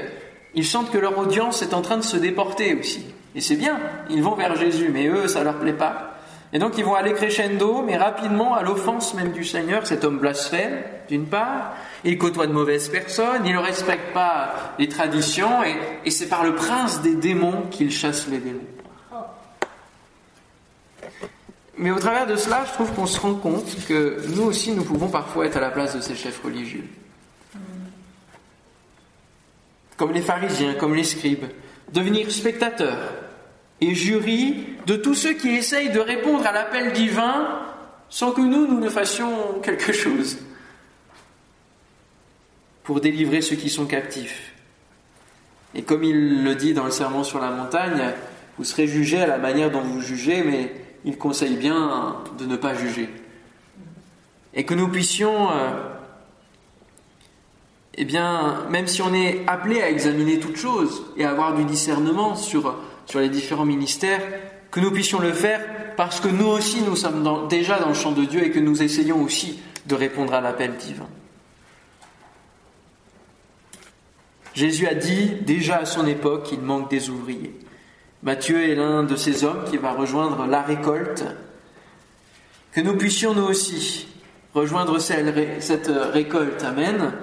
ils 0.54 0.66
sentent 0.66 0.92
que 0.92 0.98
leur 0.98 1.18
audience 1.18 1.62
est 1.64 1.74
en 1.74 1.82
train 1.82 1.98
de 1.98 2.04
se 2.04 2.18
déporter 2.18 2.76
aussi. 2.76 3.06
Et 3.34 3.42
c'est 3.42 3.56
bien, 3.56 3.80
ils 4.10 4.22
vont 4.22 4.36
vers 4.36 4.56
Jésus, 4.56 4.90
mais 4.94 5.08
eux, 5.08 5.28
ça 5.28 5.44
leur 5.44 5.56
plaît 5.56 5.74
pas. 5.74 6.12
Et 6.54 6.60
donc 6.60 6.78
ils 6.78 6.86
vont 6.86 6.94
aller 6.94 7.14
crescendo, 7.14 7.82
mais 7.82 7.98
rapidement 7.98 8.54
à 8.56 8.62
l'offense 8.62 9.14
même 9.16 9.32
du 9.32 9.44
Seigneur. 9.44 9.86
Cet 9.86 10.06
homme 10.06 10.20
blasphème, 10.20 10.84
d'une 11.10 11.26
part, 11.26 11.74
il 12.06 12.18
côtoie 12.18 12.48
de 12.48 12.54
mauvaises 12.54 12.88
personnes, 12.88 13.42
il 13.46 13.54
ne 13.54 13.60
respecte 13.60 14.14
pas 14.14 14.54
les 14.80 14.88
traditions, 14.88 15.64
et, 15.64 15.76
et 16.06 16.12
c'est 16.12 16.30
par 16.30 16.46
le 16.46 16.56
prince 16.56 17.02
des 17.02 17.16
démons 17.16 17.64
qu'il 17.72 17.92
chasse 17.92 18.28
les 18.30 18.38
démons. 18.38 18.60
Mais 21.78 21.92
au 21.92 22.00
travers 22.00 22.26
de 22.26 22.38
cela, 22.38 22.64
je 22.66 22.72
trouve 22.72 22.94
qu'on 22.94 23.08
se 23.08 23.20
rend 23.20 23.34
compte 23.34 23.86
que 23.90 24.22
nous 24.34 24.44
aussi, 24.44 24.72
nous 24.72 24.84
pouvons 24.84 25.10
parfois 25.10 25.48
être 25.48 25.58
à 25.58 25.62
la 25.62 25.72
place 25.72 25.94
de 25.94 26.02
ces 26.02 26.16
chefs 26.16 26.42
religieux 26.42 26.86
comme 29.98 30.12
les 30.12 30.22
pharisiens, 30.22 30.74
comme 30.74 30.96
les 30.96 31.04
scribes, 31.04 31.46
devenir 31.94 32.32
spectateurs 32.32 33.14
et 33.82 33.94
jury 33.94 34.68
de 34.86 34.96
tous 34.96 35.14
ceux 35.14 35.34
qui 35.34 35.50
essayent 35.50 35.92
de 35.92 36.00
répondre 36.00 36.46
à 36.46 36.52
l'appel 36.52 36.94
divin 36.94 37.62
sans 38.10 38.32
que 38.32 38.42
nous, 38.42 38.68
nous 38.68 38.80
ne 38.80 38.90
fassions 38.90 39.60
quelque 39.62 39.92
chose 39.92 40.38
pour 42.84 43.02
délivrer 43.02 43.42
ceux 43.42 43.56
qui 43.56 43.70
sont 43.70 43.86
captifs. 43.86 44.54
Et 45.74 45.82
comme 45.82 46.04
il 46.04 46.44
le 46.44 46.56
dit 46.56 46.74
dans 46.74 46.86
le 46.86 46.92
Sermon 46.92 47.24
sur 47.24 47.40
la 47.40 47.52
montagne, 47.52 48.14
vous 48.58 48.64
serez 48.64 48.88
jugés 48.88 49.22
à 49.22 49.28
la 49.28 49.38
manière 49.38 49.72
dont 49.72 49.82
vous 49.82 50.02
jugez, 50.02 50.44
mais 50.44 50.72
il 51.04 51.18
conseille 51.18 51.58
bien 51.58 52.18
de 52.38 52.46
ne 52.46 52.56
pas 52.56 52.74
juger. 52.74 53.10
Et 54.54 54.64
que 54.64 54.74
nous 54.74 54.88
puissions 54.88 55.52
euh, 55.52 55.72
eh 57.98 58.04
bien, 58.04 58.66
même 58.70 58.88
si 58.88 59.02
on 59.02 59.14
est 59.14 59.44
appelé 59.48 59.82
à 59.82 59.90
examiner 59.90 60.40
toutes 60.40 60.58
choses 60.58 61.06
et 61.16 61.24
à 61.24 61.32
avoir 61.32 61.56
du 61.56 61.64
discernement 61.64 62.36
sur, 62.36 62.76
sur 63.06 63.22
les 63.22 63.30
différents 63.30 63.66
ministères, 63.66 64.22
que 64.70 64.82
nous 64.82 64.92
puissions 64.92 65.20
le 65.20 65.32
faire 65.32 65.62
parce 65.96 66.20
que 66.20 66.28
nous 66.28 66.48
aussi, 66.48 66.82
nous 66.82 66.98
sommes 66.98 67.48
déjà 67.48 67.80
dans 67.80 67.88
le 67.88 67.94
champ 67.94 68.12
de 68.12 68.26
Dieu 68.26 68.44
et 68.44 68.52
que 68.52 68.60
nous 68.60 68.84
essayons 68.84 69.24
aussi 69.24 69.62
de 69.86 69.96
répondre 69.96 70.34
à 70.34 70.42
l'appel 70.42 70.76
divin. 70.76 71.08
Jésus 74.54 74.88
a 74.88 74.94
dit 74.94 75.32
déjà 75.46 75.78
à 75.78 75.86
son 75.86 76.06
époque 76.06 76.44
qu'il 76.44 76.60
manque 76.60 76.90
des 76.90 77.10
ouvriers. 77.10 77.54
Matthieu 78.24 78.62
est 78.70 78.76
l'un 78.76 79.04
de 79.04 79.16
ces 79.16 79.46
hommes 79.46 79.64
qui 79.70 79.78
va 79.78 79.94
rejoindre 79.94 80.46
la 80.48 80.62
récolte. 80.62 81.24
Que 82.74 82.82
nous 82.82 82.98
puissions 82.98 83.34
nous 83.34 83.44
aussi 83.44 84.08
rejoindre 84.54 85.00
cette 85.00 85.92
récolte. 86.12 86.64
Amen 86.64 87.14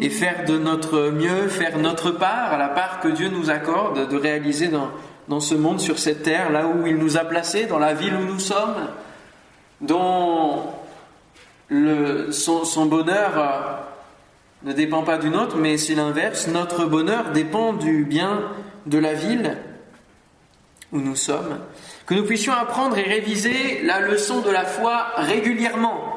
et 0.00 0.10
faire 0.10 0.44
de 0.44 0.58
notre 0.58 1.10
mieux, 1.10 1.48
faire 1.48 1.78
notre 1.78 2.10
part 2.10 2.58
la 2.58 2.68
part 2.68 3.00
que 3.00 3.08
Dieu 3.08 3.28
nous 3.28 3.50
accorde 3.50 4.08
de 4.08 4.16
réaliser 4.16 4.68
dans, 4.68 4.90
dans 5.28 5.40
ce 5.40 5.54
monde, 5.54 5.80
sur 5.80 5.98
cette 5.98 6.22
terre, 6.22 6.50
là 6.50 6.66
où 6.66 6.86
il 6.86 6.96
nous 6.96 7.16
a 7.16 7.24
placés, 7.24 7.66
dans 7.66 7.78
la 7.78 7.94
ville 7.94 8.14
où 8.14 8.24
nous 8.24 8.38
sommes, 8.38 8.88
dont 9.80 10.62
le, 11.68 12.30
son, 12.30 12.64
son 12.64 12.86
bonheur 12.86 13.32
euh, 13.36 14.68
ne 14.68 14.72
dépend 14.72 15.02
pas 15.02 15.18
du 15.18 15.30
nôtre, 15.30 15.56
mais 15.56 15.78
c'est 15.78 15.94
l'inverse. 15.94 16.46
Notre 16.48 16.84
bonheur 16.84 17.32
dépend 17.32 17.72
du 17.72 18.04
bien 18.04 18.42
de 18.86 18.98
la 18.98 19.14
ville 19.14 19.56
où 20.92 21.00
nous 21.00 21.16
sommes. 21.16 21.58
Que 22.06 22.14
nous 22.14 22.24
puissions 22.24 22.52
apprendre 22.52 22.96
et 22.96 23.02
réviser 23.02 23.82
la 23.82 24.00
leçon 24.00 24.40
de 24.40 24.50
la 24.50 24.64
foi 24.64 25.08
régulièrement 25.16 26.15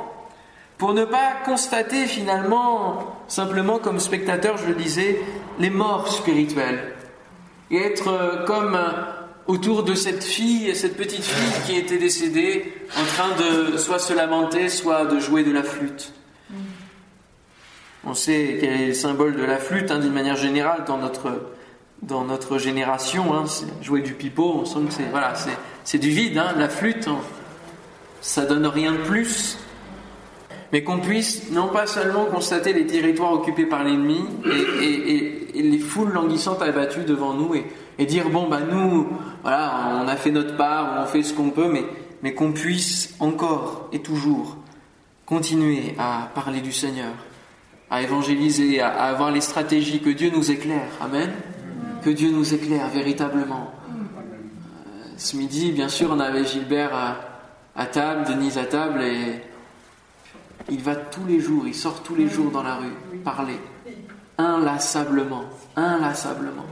pour 0.79 0.93
ne 0.93 1.03
pas 1.03 1.33
constater 1.43 2.07
finalement, 2.07 3.17
simplement 3.27 3.79
comme 3.79 3.99
spectateur, 3.99 4.57
je 4.57 4.65
le 4.65 4.75
disais, 4.75 5.19
les 5.59 5.69
morts 5.69 6.07
spirituelles, 6.07 6.95
et 7.69 7.77
être 7.77 8.07
euh, 8.07 8.45
comme 8.45 8.75
euh, 8.75 8.91
autour 9.45 9.83
de 9.83 9.93
cette 9.93 10.23
fille, 10.23 10.73
cette 10.73 10.95
petite 10.95 11.23
fille 11.23 11.61
qui 11.65 11.75
était 11.77 11.97
décédée, 11.97 12.73
en 12.97 13.03
train 13.03 13.35
de 13.35 13.77
soit 13.77 13.99
se 13.99 14.13
lamenter, 14.13 14.69
soit 14.69 15.05
de 15.05 15.19
jouer 15.19 15.43
de 15.43 15.51
la 15.51 15.63
flûte. 15.63 16.13
On 18.05 18.13
sait 18.13 18.57
quel 18.61 18.81
est 18.81 18.87
le 18.87 18.93
symbole 18.93 19.35
de 19.35 19.43
la 19.43 19.57
flûte, 19.57 19.91
hein, 19.91 19.99
d'une 19.99 20.13
manière 20.13 20.37
générale, 20.37 20.85
dans 20.87 20.97
notre, 20.97 21.51
dans 22.01 22.23
notre 22.23 22.57
génération. 22.57 23.35
Hein, 23.35 23.43
jouer 23.81 23.99
du 23.99 24.13
pipeau, 24.13 24.61
on 24.61 24.65
sent 24.65 24.79
que 24.87 24.93
c'est 24.93 25.09
voilà, 25.11 25.33
du 25.93 26.09
vide, 26.09 26.37
hein, 26.37 26.53
la 26.57 26.69
flûte. 26.69 27.09
Ça 28.21 28.45
donne 28.45 28.65
rien 28.65 28.93
de 28.93 28.97
plus 28.97 29.57
mais 30.71 30.83
qu'on 30.83 30.99
puisse 30.99 31.51
non 31.51 31.67
pas 31.69 31.87
seulement 31.87 32.25
constater 32.25 32.73
les 32.73 32.85
territoires 32.85 33.33
occupés 33.33 33.65
par 33.65 33.83
l'ennemi 33.83 34.23
et, 34.81 35.35
les 35.55 35.79
foules 35.79 36.13
languissantes 36.13 36.61
abattues 36.61 37.03
devant 37.03 37.33
nous 37.33 37.53
et, 37.55 38.05
dire 38.05 38.29
bon 38.29 38.47
bah 38.47 38.61
nous 38.61 39.07
voilà 39.41 39.99
on 40.01 40.07
a 40.07 40.15
fait 40.15 40.31
notre 40.31 40.55
part, 40.55 41.01
on 41.01 41.05
fait 41.05 41.23
ce 41.23 41.33
qu'on 41.33 41.49
peut, 41.49 41.69
mais, 41.71 41.83
mais 42.23 42.33
qu'on 42.33 42.51
puisse 42.51 43.15
encore 43.19 43.89
et 43.91 43.99
toujours 43.99 44.57
continuer 45.25 45.95
à 45.99 46.29
parler 46.33 46.61
du 46.61 46.71
Seigneur, 46.71 47.13
à 47.91 48.01
évangéliser, 48.01 48.81
à, 48.81 48.89
avoir 48.89 49.31
les 49.31 49.41
stratégies 49.41 49.99
que 49.99 50.09
Dieu 50.09 50.31
nous 50.33 50.49
éclaire, 50.49 50.89
amen, 51.01 51.29
que 52.03 52.09
Dieu 52.09 52.31
nous 52.31 52.53
éclaire 52.53 52.87
véritablement. 52.89 53.71
Euh, 53.89 55.03
ce 55.17 55.35
midi, 55.35 55.71
bien 55.71 55.89
sûr, 55.89 56.09
on 56.11 56.19
avait 56.19 56.45
Gilbert 56.45 56.95
à, 56.95 57.17
à 57.75 57.85
table, 57.85 58.25
Denise 58.27 58.57
à 58.57 58.65
table 58.65 59.01
et 59.03 59.41
il 60.69 60.81
va 60.81 60.95
tous 60.95 61.25
les 61.27 61.39
jours, 61.39 61.63
il 61.67 61.75
sort 61.75 62.03
tous 62.03 62.15
les 62.15 62.27
jours 62.27 62.51
dans 62.51 62.63
la 62.63 62.75
rue, 62.75 63.19
parler. 63.23 63.59
Inlassablement, 64.37 65.45
inlassablement. 65.75 66.65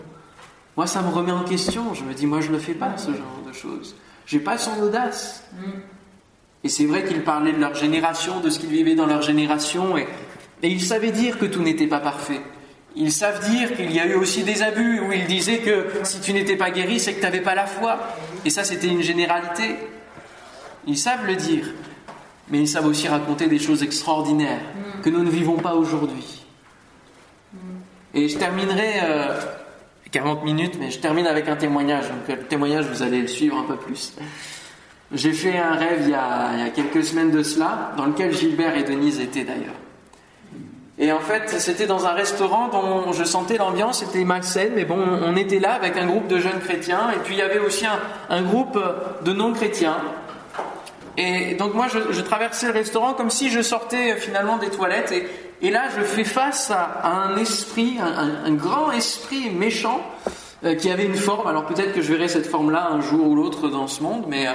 Moi, 0.75 0.85
ça 0.85 1.01
me 1.01 1.09
remet 1.09 1.31
en 1.31 1.43
question. 1.43 1.93
Je 1.93 2.03
me 2.03 2.13
dis, 2.13 2.27
moi, 2.27 2.39
je 2.39 2.51
ne 2.51 2.59
fais 2.59 2.75
pas 2.75 2.97
ce 2.97 3.11
genre 3.11 3.41
de 3.45 3.51
choses. 3.51 3.95
J'ai 4.25 4.39
pas 4.39 4.57
son 4.57 4.79
audace. 4.81 5.43
Et 6.63 6.69
c'est 6.69 6.85
vrai 6.85 7.03
qu'ils 7.03 7.23
parlaient 7.23 7.53
de 7.53 7.59
leur 7.59 7.75
génération, 7.75 8.39
de 8.41 8.49
ce 8.49 8.59
qu'ils 8.59 8.69
vivaient 8.69 8.95
dans 8.95 9.05
leur 9.05 9.21
génération, 9.21 9.97
et, 9.97 10.07
et 10.61 10.69
ils 10.69 10.83
savaient 10.83 11.11
dire 11.11 11.39
que 11.39 11.45
tout 11.45 11.61
n'était 11.61 11.87
pas 11.87 11.99
parfait. 11.99 12.41
Ils 12.95 13.11
savent 13.11 13.47
dire 13.49 13.75
qu'il 13.75 13.91
y 13.91 13.99
a 13.99 14.07
eu 14.07 14.15
aussi 14.15 14.43
des 14.43 14.63
abus 14.63 14.99
où 15.01 15.11
ils 15.11 15.25
disaient 15.25 15.59
que 15.59 15.87
si 16.03 16.19
tu 16.19 16.33
n'étais 16.33 16.55
pas 16.55 16.71
guéri, 16.71 16.99
c'est 16.99 17.13
que 17.13 17.19
tu 17.19 17.25
n'avais 17.25 17.41
pas 17.41 17.55
la 17.55 17.67
foi. 17.67 17.99
Et 18.43 18.49
ça, 18.49 18.63
c'était 18.63 18.87
une 18.87 19.01
généralité. 19.01 19.75
Ils 20.87 20.97
savent 20.97 21.25
le 21.25 21.35
dire, 21.35 21.73
mais 22.49 22.59
ils 22.59 22.67
savent 22.67 22.87
aussi 22.87 23.07
raconter 23.07 23.47
des 23.47 23.59
choses 23.59 23.83
extraordinaires 23.83 24.61
que 25.03 25.09
nous 25.09 25.23
ne 25.23 25.29
vivons 25.29 25.57
pas 25.57 25.75
aujourd'hui. 25.75 26.43
Et 28.13 28.29
je 28.29 28.37
terminerai, 28.37 29.01
40 30.11 30.39
euh, 30.39 30.45
minutes, 30.45 30.75
mais 30.79 30.89
je 30.89 30.99
termine 30.99 31.27
avec 31.27 31.47
un 31.47 31.55
témoignage. 31.55 32.05
Donc 32.09 32.27
le 32.27 32.43
témoignage, 32.43 32.85
vous 32.85 33.03
allez 33.03 33.21
le 33.21 33.27
suivre 33.27 33.57
un 33.57 33.63
peu 33.63 33.75
plus. 33.75 34.13
J'ai 35.11 35.33
fait 35.33 35.57
un 35.57 35.75
rêve 35.75 36.01
il 36.03 36.09
y, 36.09 36.13
a, 36.13 36.49
il 36.53 36.59
y, 36.59 36.67
a, 36.67 36.69
quelques 36.69 37.03
semaines 37.03 37.31
de 37.31 37.43
cela, 37.43 37.93
dans 37.95 38.05
lequel 38.05 38.33
Gilbert 38.33 38.75
et 38.75 38.83
Denise 38.83 39.19
étaient 39.19 39.43
d'ailleurs. 39.43 39.75
Et 40.99 41.11
en 41.11 41.19
fait, 41.19 41.49
c'était 41.59 41.85
dans 41.85 42.07
un 42.07 42.13
restaurant 42.13 42.69
dont 42.69 43.13
je 43.13 43.23
sentais 43.23 43.57
l'ambiance 43.57 44.01
était 44.01 44.25
malsaine, 44.25 44.71
mais 44.75 44.83
bon, 44.83 44.97
on 44.97 45.35
était 45.35 45.59
là 45.59 45.73
avec 45.73 45.95
un 45.95 46.07
groupe 46.07 46.27
de 46.27 46.39
jeunes 46.39 46.59
chrétiens, 46.59 47.11
et 47.11 47.19
puis 47.23 47.35
il 47.35 47.37
y 47.37 47.43
avait 47.43 47.59
aussi 47.59 47.85
un, 47.85 47.99
un 48.29 48.41
groupe 48.41 48.79
de 49.23 49.31
non-chrétiens. 49.31 49.97
Et 51.17 51.55
donc 51.55 51.73
moi, 51.73 51.87
je, 51.87 52.21
traversais 52.21 52.67
le 52.67 52.73
restaurant 52.73 53.13
comme 53.13 53.31
si 53.31 53.49
je 53.49 53.61
sortais 53.61 54.15
finalement 54.17 54.57
des 54.57 54.69
toilettes, 54.69 55.13
et, 55.61 55.71
là, 55.71 55.85
je 55.97 56.03
fais 56.03 56.23
face 56.23 56.69
à, 56.69 57.07
un 57.07 57.35
esprit, 57.37 57.97
un, 57.99 58.51
grand 58.51 58.91
esprit 58.91 59.49
méchant, 59.49 59.99
euh, 60.63 60.75
qui 60.75 60.91
avait 60.91 61.05
une 61.05 61.15
forme. 61.15 61.47
Alors 61.47 61.65
peut-être 61.65 61.93
que 61.93 62.01
je 62.01 62.13
verrai 62.13 62.27
cette 62.27 62.47
forme-là 62.47 62.89
un 62.91 63.01
jour 63.01 63.27
ou 63.27 63.35
l'autre 63.35 63.67
dans 63.67 63.87
ce 63.87 64.03
monde, 64.03 64.25
mais, 64.27 64.47
euh, 64.47 64.51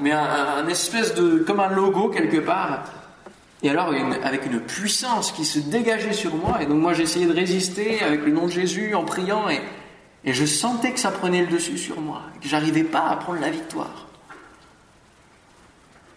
mais 0.00 0.12
un, 0.12 0.66
espèce 0.68 1.14
de, 1.14 1.38
comme 1.38 1.60
un 1.60 1.68
logo 1.68 2.08
quelque 2.08 2.38
part. 2.38 2.84
Et 3.62 3.70
alors, 3.70 3.92
avec 4.22 4.46
une 4.46 4.60
puissance 4.60 5.32
qui 5.32 5.44
se 5.44 5.58
dégageait 5.58 6.12
sur 6.12 6.34
moi, 6.36 6.62
et 6.62 6.66
donc 6.66 6.78
moi 6.78 6.92
j'essayais 6.92 7.26
de 7.26 7.34
résister 7.34 8.00
avec 8.02 8.24
le 8.24 8.30
nom 8.30 8.46
de 8.46 8.52
Jésus 8.52 8.94
en 8.94 9.04
priant, 9.04 9.48
et 9.48 10.32
je 10.32 10.44
sentais 10.44 10.92
que 10.92 11.00
ça 11.00 11.10
prenait 11.10 11.40
le 11.40 11.48
dessus 11.48 11.76
sur 11.76 12.00
moi, 12.00 12.22
que 12.40 12.48
j'arrivais 12.48 12.84
pas 12.84 13.08
à 13.08 13.16
prendre 13.16 13.40
la 13.40 13.50
victoire. 13.50 14.07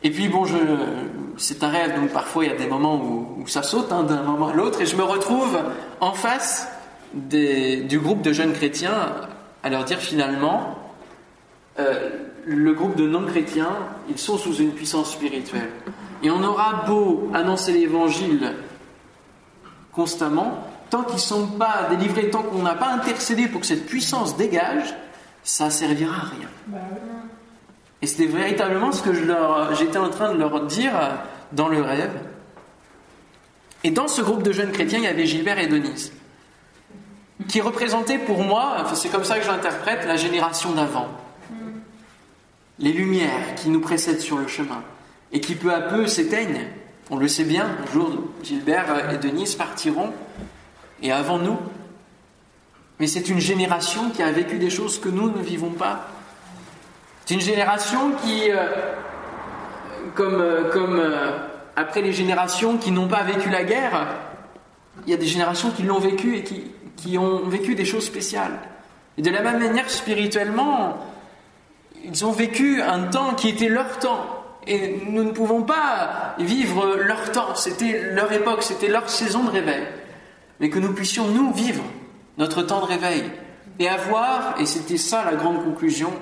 Et 0.04 0.10
puis 0.10 0.28
bon, 0.28 0.46
c'est 1.38 1.64
un 1.64 1.70
rêve, 1.70 1.96
donc 1.96 2.10
parfois 2.10 2.46
il 2.46 2.52
y 2.52 2.54
a 2.54 2.58
des 2.58 2.68
moments 2.68 2.96
où, 2.96 3.48
ça 3.48 3.64
saute 3.64 3.92
hein, 3.92 4.04
d'un 4.04 4.24
moment 4.24 4.50
à 4.50 4.54
l'autre, 4.54 4.82
et 4.82 4.86
je 4.86 4.96
me 4.96 5.04
retrouve 5.04 5.60
en 6.00 6.14
face 6.14 6.68
du 7.14 8.00
groupe 8.00 8.22
de 8.22 8.34
jeunes 8.34 8.54
chrétiens 8.54 9.14
à 9.64 9.70
leur 9.70 9.84
dire 9.84 10.00
finalement, 10.00 10.78
euh, 11.80 12.10
le 12.46 12.74
groupe 12.74 12.96
de 12.96 13.08
non-chrétiens, 13.08 13.76
ils 14.10 14.18
sont 14.18 14.38
sous 14.38 14.56
une 14.56 14.72
puissance 14.72 15.12
spirituelle. 15.12 15.70
Et 16.24 16.32
on 16.32 16.44
aura 16.44 16.86
beau 16.88 17.30
annoncer 17.34 17.72
l'évangile 17.72 18.54
constamment, 19.92 20.68
tant 20.90 21.04
qu'ils 21.04 21.16
ne 21.16 21.20
sont 21.20 21.48
pas 21.48 21.88
délivrés, 21.90 22.30
tant 22.30 22.44
qu'on 22.44 22.64
n'a 22.64 22.76
pas 22.76 22.90
intercédé 22.90 23.48
pour 23.48 23.62
que 23.62 23.68
cette 23.68 23.86
puissance 23.86 24.38
dégage, 24.38 24.96
ça 25.44 25.66
ne 25.66 25.70
servira 25.70 26.16
à 26.16 26.26
rien. 26.26 26.80
Et 28.02 28.08
c'était 28.08 28.26
véritablement 28.26 28.92
ce 28.92 29.04
que 29.04 29.14
j'étais 29.14 29.98
en 29.98 30.10
train 30.10 30.34
de 30.34 30.40
leur 30.40 30.66
dire 30.66 30.94
dans 31.52 31.68
le 31.68 31.82
rêve. 31.82 32.12
Et 33.84 33.92
dans 33.92 34.08
ce 34.08 34.22
groupe 34.22 34.44
de 34.44 34.52
jeunes 34.52 34.72
chrétiens, 34.72 35.00
il 35.00 35.06
y 35.06 35.08
avait 35.08 35.26
Gilbert 35.26 35.60
et 35.60 35.68
Denise, 35.68 36.12
qui 37.48 37.62
représentaient 37.62 38.20
pour 38.20 38.44
moi, 38.44 38.86
c'est 38.94 39.10
comme 39.10 39.24
ça 39.24 39.40
que 39.40 39.46
j'interprète, 39.46 40.06
la 40.06 40.18
génération 40.18 40.72
d'avant. 40.72 41.08
Les 42.80 42.94
lumières 42.94 43.56
qui 43.56 43.70
nous 43.70 43.82
précèdent 43.82 44.22
sur 44.22 44.38
le 44.38 44.48
chemin 44.48 44.84
et 45.32 45.40
qui 45.40 45.56
peu 45.56 45.74
à 45.74 45.82
peu 45.82 46.08
s'éteignent. 46.08 46.68
On 47.10 47.18
le 47.18 47.28
sait 47.28 47.44
bien, 47.44 47.66
un 47.66 47.92
jour 47.92 48.12
Gilbert 48.44 49.12
et 49.14 49.18
Denise 49.18 49.56
partiront, 49.56 50.14
et 51.02 51.12
avant 51.12 51.40
nous. 51.40 51.58
Mais 53.00 53.08
c'est 53.08 53.30
une 53.30 53.40
génération 53.40 54.12
qui 54.12 54.24
a 54.24 54.32
vécu 54.32 54.58
des 54.58 54.70
choses 54.70 55.00
que 55.00 55.10
nous 55.10 55.30
ne 55.30 55.42
vivons 55.42 55.72
pas. 55.72 56.08
C'est 57.26 57.36
une 57.36 57.42
génération 57.42 58.12
qui, 58.24 58.52
euh, 58.52 58.68
comme, 60.16 60.42
euh, 60.42 60.70
comme 60.72 61.00
euh, 61.00 61.38
après 61.76 62.02
les 62.02 62.14
générations 62.14 62.78
qui 62.78 62.92
n'ont 62.92 63.08
pas 63.08 63.24
vécu 63.24 63.50
la 63.50 63.64
guerre, 63.64 64.08
il 65.06 65.12
y 65.12 65.14
a 65.14 65.18
des 65.18 65.28
générations 65.28 65.72
qui 65.72 65.84
l'ont 65.84 66.00
vécu 66.00 66.38
et 66.38 66.44
qui, 66.44 66.72
qui 66.98 67.18
ont 67.18 67.48
vécu 67.48 67.76
des 67.76 67.86
choses 67.86 68.06
spéciales. 68.06 68.60
Et 69.18 69.22
de 69.22 69.30
la 69.30 69.42
même 69.42 69.60
manière, 69.60 69.90
spirituellement, 69.90 70.98
ils 72.04 72.26
ont 72.26 72.32
vécu 72.32 72.82
un 72.82 73.04
temps 73.04 73.34
qui 73.34 73.50
était 73.50 73.70
leur 73.70 74.00
temps. 74.00 74.26
Et 74.68 75.02
nous 75.08 75.24
ne 75.24 75.32
pouvons 75.32 75.64
pas 75.64 76.36
vivre 76.38 76.96
leur 76.96 77.32
temps, 77.32 77.56
c'était 77.56 78.12
leur 78.14 78.32
époque, 78.32 78.62
c'était 78.62 78.90
leur 78.90 79.10
saison 79.10 79.44
de 79.44 79.50
réveil. 79.50 79.84
Mais 80.60 80.70
que 80.70 80.78
nous 80.78 80.94
puissions, 80.94 81.28
nous, 81.28 81.52
vivre 81.52 81.84
notre 82.38 82.62
temps 82.62 82.82
de 82.82 82.86
réveil 82.86 83.24
et 83.80 83.90
avoir, 83.90 84.60
et 84.60 84.66
c'était 84.66 84.98
ça 84.98 85.24
la 85.26 85.36
grande 85.36 85.64
conclusion, 85.64 86.14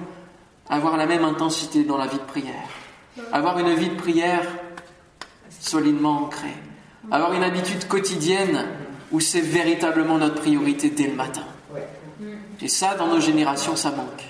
avoir 0.69 0.97
la 0.97 1.05
même 1.05 1.23
intensité 1.23 1.83
dans 1.83 1.97
la 1.97 2.07
vie 2.07 2.17
de 2.17 2.23
prière. 2.23 2.67
Avoir 3.31 3.57
une 3.59 3.73
vie 3.73 3.89
de 3.89 3.95
prière 3.95 4.47
solidement 5.49 6.23
ancrée. 6.23 6.55
Avoir 7.11 7.33
une 7.33 7.43
habitude 7.43 7.87
quotidienne 7.87 8.65
où 9.11 9.19
c'est 9.19 9.41
véritablement 9.41 10.17
notre 10.17 10.35
priorité 10.35 10.89
dès 10.89 11.07
le 11.07 11.15
matin. 11.15 11.45
Et 12.61 12.67
ça, 12.67 12.95
dans 12.95 13.07
nos 13.07 13.19
générations, 13.19 13.75
ça 13.75 13.91
manque. 13.91 14.25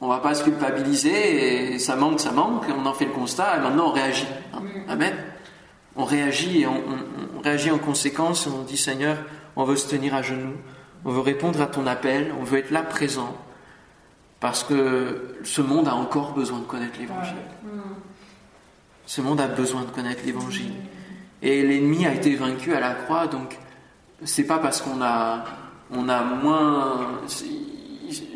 On 0.00 0.06
ne 0.06 0.12
va 0.12 0.18
pas 0.18 0.34
se 0.34 0.42
culpabiliser, 0.42 1.74
et 1.74 1.78
ça 1.78 1.96
manque, 1.96 2.20
ça 2.20 2.32
manque, 2.32 2.64
on 2.76 2.86
en 2.86 2.92
fait 2.92 3.04
le 3.04 3.12
constat, 3.12 3.56
et 3.56 3.60
maintenant 3.60 3.88
on 3.88 3.92
réagit. 3.92 4.26
Hein. 4.52 4.60
Mm. 4.60 4.90
Amen. 4.90 5.14
On 5.94 6.04
réagit 6.04 6.62
et 6.62 6.66
on, 6.66 7.40
réagit 7.42 7.70
en 7.70 7.78
conséquence, 7.78 8.46
on 8.46 8.62
dit 8.62 8.76
Seigneur, 8.76 9.18
on 9.56 9.64
veut 9.64 9.76
se 9.76 9.88
tenir 9.88 10.14
à 10.14 10.22
genoux, 10.22 10.56
on 11.04 11.10
veut 11.10 11.20
répondre 11.20 11.60
à 11.60 11.66
ton 11.66 11.86
appel, 11.86 12.32
on 12.40 12.44
veut 12.44 12.58
être 12.58 12.70
là 12.70 12.82
présent, 12.82 13.36
parce 14.42 14.64
que 14.64 15.36
ce 15.44 15.62
monde 15.62 15.86
a 15.86 15.94
encore 15.94 16.32
besoin 16.32 16.58
de 16.58 16.64
connaître 16.64 16.98
l'Évangile. 16.98 17.36
Mm. 17.62 17.68
Ce 19.06 19.20
monde 19.20 19.40
a 19.40 19.46
besoin 19.46 19.82
de 19.82 19.90
connaître 19.90 20.22
l'Évangile. 20.26 20.72
Et 21.42 21.62
l'ennemi 21.62 22.04
a 22.06 22.12
été 22.12 22.34
vaincu 22.34 22.74
à 22.74 22.80
la 22.80 22.94
croix, 22.94 23.28
donc 23.28 23.56
c'est 24.24 24.44
pas 24.44 24.58
parce 24.58 24.82
qu'on 24.82 25.00
a, 25.00 25.44
on 25.92 26.08
a 26.08 26.22
moins 26.22 27.20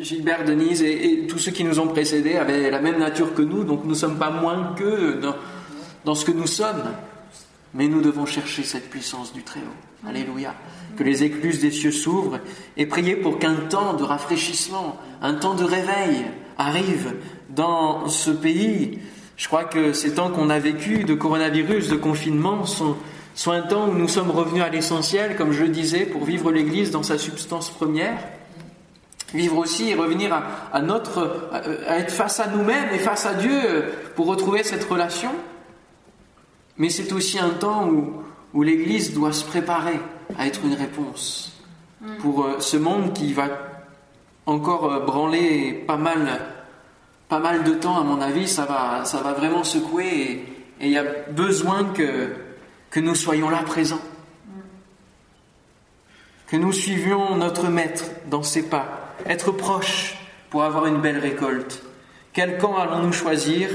Gilbert, 0.01 0.45
Denise 0.45 0.83
et, 0.83 1.27
tous 1.29 1.39
ceux 1.39 1.51
qui 1.51 1.65
nous 1.65 1.81
ont 1.81 1.89
précédés 1.89 2.37
avaient 2.37 2.71
la 2.71 2.81
même 2.81 2.99
nature 2.99 3.35
que 3.35 3.43
nous, 3.43 3.65
donc 3.65 3.83
nous 3.83 3.91
ne 3.91 3.95
sommes 3.95 4.19
pas 4.19 4.31
moins 4.31 4.75
qu'eux 4.77 5.21
dans, 6.05 6.15
ce 6.15 6.25
que 6.25 6.33
nous 6.33 6.47
sommes. 6.47 6.85
Mais 7.75 7.89
nous 7.89 8.01
devons 8.01 8.27
chercher 8.27 8.63
cette 8.63 8.89
puissance 8.91 9.33
du 9.33 9.43
Très-Haut. 9.43 10.09
Alléluia. 10.09 10.55
Que 10.97 11.05
les 11.05 11.25
écluses 11.25 11.61
des 11.61 11.71
cieux 11.71 11.91
s'ouvrent 11.93 12.41
et 12.77 12.87
prier 12.87 13.17
pour 13.17 13.39
qu'un 13.39 13.55
temps 13.55 13.95
de 13.95 14.03
rafraîchissement, 14.03 14.97
un 15.21 15.35
temps 15.35 15.55
de 15.55 15.65
réveil 15.65 16.25
arrive 16.57 17.15
dans 17.51 18.09
ce 18.09 18.31
pays. 18.31 18.99
Je 19.37 19.47
crois 19.47 19.65
que 19.65 19.93
ces 19.93 20.15
temps 20.15 20.31
qu'on 20.31 20.49
a 20.49 20.59
vécu 20.59 21.05
de 21.05 21.15
coronavirus, 21.15 21.89
de 21.89 21.97
confinement, 21.97 22.65
sont, 22.65 22.97
un 23.47 23.63
temps 23.63 23.89
où 23.89 23.95
nous 23.95 24.09
sommes 24.09 24.31
revenus 24.31 24.63
à 24.63 24.71
l'essentiel, 24.71 25.37
comme 25.37 25.53
je 25.53 25.65
disais, 25.65 26.07
pour 26.07 26.25
vivre 26.25 26.51
l'Église 26.51 26.91
dans 26.91 27.03
sa 27.03 27.19
substance 27.19 27.71
première 27.71 28.17
Vivre 29.35 29.59
aussi 29.59 29.91
et 29.91 29.95
revenir 29.97 30.33
à, 30.73 30.81
notre, 30.81 31.51
à 31.53 31.99
être 31.99 32.13
face 32.13 32.39
à 32.39 32.47
nous-mêmes 32.47 32.95
et 32.95 32.99
face 32.99 33.27
à 33.27 33.35
Dieu 33.35 33.93
pour 34.15 34.27
retrouver 34.27 34.63
cette 34.63 34.85
relation. 34.85 35.31
Mais 36.79 36.91
c'est 36.91 37.13
aussi 37.13 37.39
un 37.39 37.51
temps 37.51 37.91
où 38.55 38.63
l'Église 38.63 39.13
doit 39.13 39.33
se 39.33 39.45
préparer 39.45 39.99
à 40.39 40.47
être 40.47 40.64
une 40.64 40.74
réponse 40.74 41.57
pour 42.20 42.45
euh, 42.45 42.61
ce 42.61 42.77
monde 42.77 43.12
qui 43.12 43.33
va 43.33 43.49
encore 44.47 44.93
euh, 44.93 45.01
branler 45.01 45.72
pas 45.87 45.97
mal, 45.97 46.41
pas 47.29 47.39
mal 47.39 47.64
de 47.64 47.72
temps, 47.72 47.99
à 47.99 48.05
mon 48.05 48.20
avis, 48.20 48.49
ça 48.49 48.64
va, 48.64 49.33
vraiment 49.33 49.64
secouer 49.64 50.45
et 50.81 50.87
il 50.87 50.91
y 50.91 50.99
a 50.99 51.05
besoin 51.31 51.85
que, 51.85 52.35
que 52.91 53.01
nous 53.01 53.14
soyons 53.14 53.49
là 53.49 53.62
présents. 53.62 54.01
Que 56.47 56.57
nous 56.57 56.72
suivions 56.72 57.37
notre 57.37 57.68
Maître 57.68 58.05
dans 58.31 58.43
ses 58.43 58.68
pas 58.68 59.14
être 59.27 59.51
proche 59.51 60.16
pour 60.51 60.62
avoir 60.62 60.87
une 60.87 61.01
belle 61.01 61.18
récolte. 61.18 61.83
Quel 62.33 62.59
camp 62.59 62.77
allons-nous 62.77 63.12
choisir? 63.12 63.70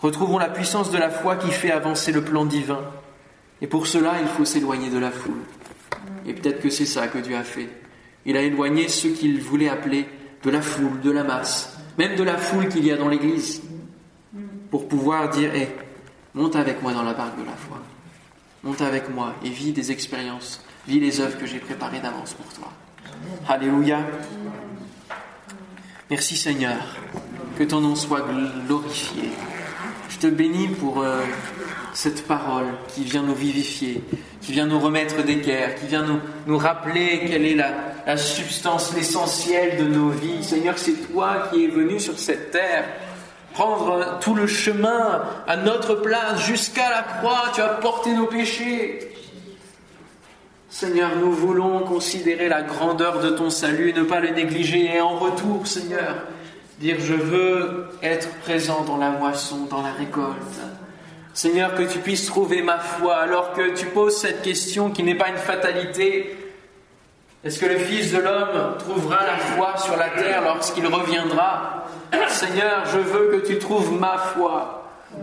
Retrouvons 0.00 0.38
la 0.38 0.48
puissance 0.48 0.90
de 0.90 0.98
la 0.98 1.10
foi 1.10 1.36
qui 1.36 1.50
fait 1.50 1.72
avancer 1.72 2.12
le 2.12 2.22
plan 2.22 2.44
divin. 2.44 2.80
Et 3.62 3.68
pour 3.68 3.86
cela, 3.86 4.20
il 4.20 4.26
faut 4.26 4.44
s'éloigner 4.44 4.90
de 4.90 4.98
la 4.98 5.12
foule. 5.12 5.40
Et 6.26 6.34
peut-être 6.34 6.60
que 6.60 6.68
c'est 6.68 6.84
ça 6.84 7.06
que 7.06 7.18
Dieu 7.18 7.36
a 7.36 7.44
fait. 7.44 7.68
Il 8.26 8.36
a 8.36 8.42
éloigné 8.42 8.88
ceux 8.88 9.10
qu'il 9.10 9.40
voulait 9.40 9.68
appeler 9.68 10.06
de 10.42 10.50
la 10.50 10.60
foule, 10.60 11.00
de 11.00 11.10
la 11.10 11.22
masse, 11.22 11.78
même 11.96 12.16
de 12.16 12.24
la 12.24 12.36
foule 12.36 12.68
qu'il 12.68 12.84
y 12.84 12.90
a 12.90 12.96
dans 12.96 13.08
l'Église, 13.08 13.62
pour 14.70 14.88
pouvoir 14.88 15.30
dire, 15.30 15.54
hé, 15.54 15.68
monte 16.34 16.56
avec 16.56 16.82
moi 16.82 16.92
dans 16.92 17.04
la 17.04 17.14
barque 17.14 17.38
de 17.38 17.44
la 17.44 17.56
foi. 17.56 17.80
Monte 18.64 18.82
avec 18.82 19.08
moi 19.08 19.34
et 19.44 19.50
vis 19.50 19.72
des 19.72 19.92
expériences, 19.92 20.64
vis 20.88 20.98
les 20.98 21.20
œuvres 21.20 21.38
que 21.38 21.46
j'ai 21.46 21.58
préparées 21.58 22.00
d'avance 22.00 22.34
pour 22.34 22.46
toi. 22.52 22.72
Alléluia. 23.48 24.00
Merci 26.10 26.36
Seigneur. 26.36 26.96
Que 27.58 27.64
ton 27.64 27.80
nom 27.80 27.94
soit 27.94 28.26
glorifié. 28.66 29.30
Je 30.08 30.18
te 30.18 30.26
bénis 30.26 30.68
pour 30.68 31.00
euh, 31.02 31.22
cette 31.92 32.26
parole 32.26 32.66
qui 32.88 33.04
vient 33.04 33.22
nous 33.22 33.34
vivifier, 33.34 34.02
qui 34.40 34.52
vient 34.52 34.66
nous 34.66 34.80
remettre 34.80 35.22
d'équerre, 35.22 35.74
qui 35.74 35.86
vient 35.86 36.04
nous, 36.04 36.20
nous 36.46 36.58
rappeler 36.58 37.24
quelle 37.26 37.44
est 37.44 37.54
la, 37.54 37.70
la 38.06 38.16
substance, 38.16 38.94
l'essentiel 38.94 39.76
de 39.78 39.84
nos 39.84 40.08
vies. 40.08 40.42
Seigneur, 40.42 40.78
c'est 40.78 41.12
toi 41.12 41.48
qui 41.52 41.64
es 41.64 41.68
venu 41.68 42.00
sur 42.00 42.18
cette 42.18 42.50
terre 42.50 42.84
prendre 43.52 44.18
tout 44.20 44.34
le 44.34 44.46
chemin 44.46 45.22
à 45.46 45.56
notre 45.56 45.94
place 45.96 46.46
jusqu'à 46.46 46.90
la 46.90 47.02
croix. 47.02 47.44
Tu 47.54 47.60
as 47.60 47.68
porté 47.68 48.14
nos 48.14 48.26
péchés. 48.26 49.10
Seigneur, 50.70 51.10
nous 51.16 51.32
voulons 51.32 51.80
considérer 51.80 52.48
la 52.48 52.62
grandeur 52.62 53.20
de 53.20 53.30
ton 53.30 53.50
salut 53.50 53.92
ne 53.92 54.04
pas 54.04 54.20
le 54.20 54.30
négliger. 54.30 54.96
Et 54.96 55.00
en 55.00 55.18
retour, 55.18 55.66
Seigneur, 55.66 56.16
dire 56.80 56.96
je 56.98 57.14
veux 57.14 57.88
être 58.02 58.28
présent 58.40 58.82
dans 58.84 58.96
la 58.96 59.10
moisson, 59.10 59.66
dans 59.70 59.82
la 59.82 59.92
récolte. 59.92 60.60
Seigneur, 61.34 61.74
que 61.74 61.82
tu 61.82 61.98
puisses 61.98 62.26
trouver 62.26 62.62
ma 62.62 62.78
foi 62.78 63.16
alors 63.16 63.52
que 63.52 63.74
tu 63.74 63.86
poses 63.86 64.18
cette 64.18 64.42
question 64.42 64.90
qui 64.90 65.02
n'est 65.02 65.14
pas 65.14 65.28
une 65.28 65.36
fatalité. 65.36 66.36
Est-ce 67.42 67.58
que 67.58 67.66
le 67.66 67.78
Fils 67.78 68.12
de 68.12 68.18
l'homme 68.18 68.76
trouvera 68.78 69.20
la 69.24 69.38
foi 69.38 69.76
sur 69.78 69.96
la 69.96 70.10
terre 70.10 70.42
lorsqu'il 70.42 70.86
reviendra? 70.86 71.86
Seigneur, 72.28 72.84
je 72.92 72.98
veux 72.98 73.38
que 73.38 73.46
tu 73.46 73.58
trouves 73.58 73.98
ma 73.98 74.18
foi. 74.18 74.82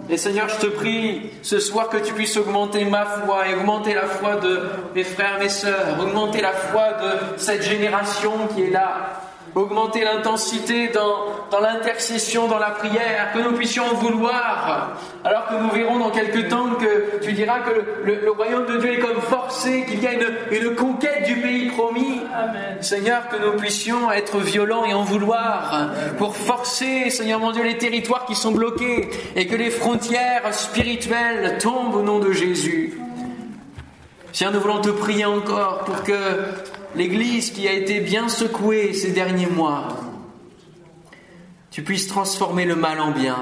Et 0.10 0.18
Seigneur, 0.18 0.50
je 0.50 0.58
te 0.58 0.68
prie 0.68 1.30
ce 1.44 1.60
soir 1.60 1.90
que 1.90 1.98
tu 1.98 2.14
puisses 2.14 2.38
augmenter 2.38 2.86
ma 2.86 3.06
foi 3.06 3.48
et 3.48 3.56
augmenter 3.56 3.94
la 3.94 4.08
foi 4.08 4.36
de 4.38 4.62
mes 4.96 5.04
frères, 5.04 5.40
mes 5.40 5.50
sœurs, 5.50 6.00
augmenter 6.00 6.42
la 6.42 6.54
foi 6.54 6.94
de 6.94 7.38
cette 7.38 7.64
génération 7.64 8.34
qui 8.56 8.64
est 8.64 8.70
là, 8.72 9.22
augmenter 9.56 10.04
l'intensité 10.04 10.90
dans, 10.90 11.26
dans 11.52 11.60
l'intercession, 11.60 12.48
dans 12.48 12.60
la 12.60 12.72
prière, 12.72 13.32
que 13.34 13.40
nous 13.40 13.54
puissions 13.54 13.86
vouloir, 13.96 14.98
alors 15.24 15.48
que 15.48 15.56
nous 15.56 15.70
verrons 15.72 16.00
dans 16.00 16.12
quelques 16.12 16.50
temps 16.50 16.76
que 16.76 17.20
tu 17.24 17.34
diras 17.34 17.60
que 17.60 17.72
le, 18.06 18.16
le 18.22 18.32
royaume 18.32 18.66
de 18.66 18.78
Dieu 18.78 18.94
est 18.94 19.00
comme 19.00 19.22
forcé, 19.22 19.86
qu'il 19.86 20.02
y 20.02 20.08
a 20.08 20.14
une, 20.14 20.28
une, 20.52 20.76
conquête 20.76 21.26
du 21.26 21.36
pays 21.36 21.70
promis. 21.72 22.22
Amen. 22.34 22.78
Seigneur, 22.82 23.28
que 23.30 23.38
nous 23.38 23.58
puissions 23.58 24.12
être 24.12 24.38
violents 24.40 24.86
et 24.86 24.94
en 24.94 25.04
vouloir 25.04 25.90
pour 26.18 26.36
forcer, 26.36 27.10
Seigneur 27.10 27.40
mon 27.40 27.52
Dieu, 27.52 27.64
les 27.64 27.78
territoires 27.78 28.26
qui 28.26 28.36
sont 28.36 28.52
bloqués 28.52 29.10
et 29.36 29.48
que 29.48 29.56
les 29.56 29.70
frontières 29.70 30.54
spirituelles 30.54 31.58
tombent 31.60 31.96
au 31.96 32.02
nom 32.02 32.20
de 32.20 32.32
Jésus. 32.32 33.00
Seigneur, 34.32 34.54
nous 34.54 34.62
voulons 34.62 34.82
te 34.82 34.90
prier 34.90 35.26
encore 35.26 35.80
pour 35.80 36.04
que 36.04 36.14
l'Église 36.96 37.52
qui 37.52 37.68
a 37.68 37.74
été 37.74 38.00
bien 38.00 38.30
secouée 38.30 38.94
ces 38.94 39.12
derniers 39.12 39.48
mois, 39.48 39.88
tu 41.72 41.84
puisses 41.84 42.08
transformer 42.08 42.66
le 42.66 42.76
mal 42.76 43.00
en 43.00 43.12
bien. 43.12 43.38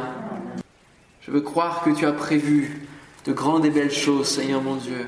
Je 1.21 1.31
veux 1.31 1.41
croire 1.41 1.83
que 1.83 1.89
tu 1.89 2.05
as 2.05 2.13
prévu 2.13 2.87
de 3.25 3.33
grandes 3.33 3.65
et 3.65 3.69
belles 3.69 3.91
choses, 3.91 4.27
Seigneur 4.27 4.61
mon 4.61 4.75
Dieu, 4.75 5.07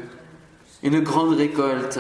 une 0.84 1.00
grande 1.00 1.36
récolte. 1.36 2.00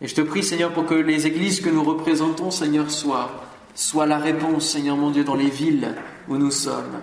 Et 0.00 0.08
je 0.08 0.14
te 0.14 0.20
prie, 0.20 0.42
Seigneur, 0.42 0.72
pour 0.72 0.86
que 0.86 0.94
les 0.94 1.26
églises 1.26 1.60
que 1.60 1.70
nous 1.70 1.84
représentons, 1.84 2.50
Seigneur, 2.50 2.90
soient, 2.90 3.44
soient 3.74 4.06
la 4.06 4.18
réponse, 4.18 4.68
Seigneur 4.68 4.96
mon 4.96 5.10
Dieu, 5.10 5.24
dans 5.24 5.36
les 5.36 5.50
villes 5.50 5.94
où 6.28 6.36
nous 6.36 6.50
sommes. 6.50 7.00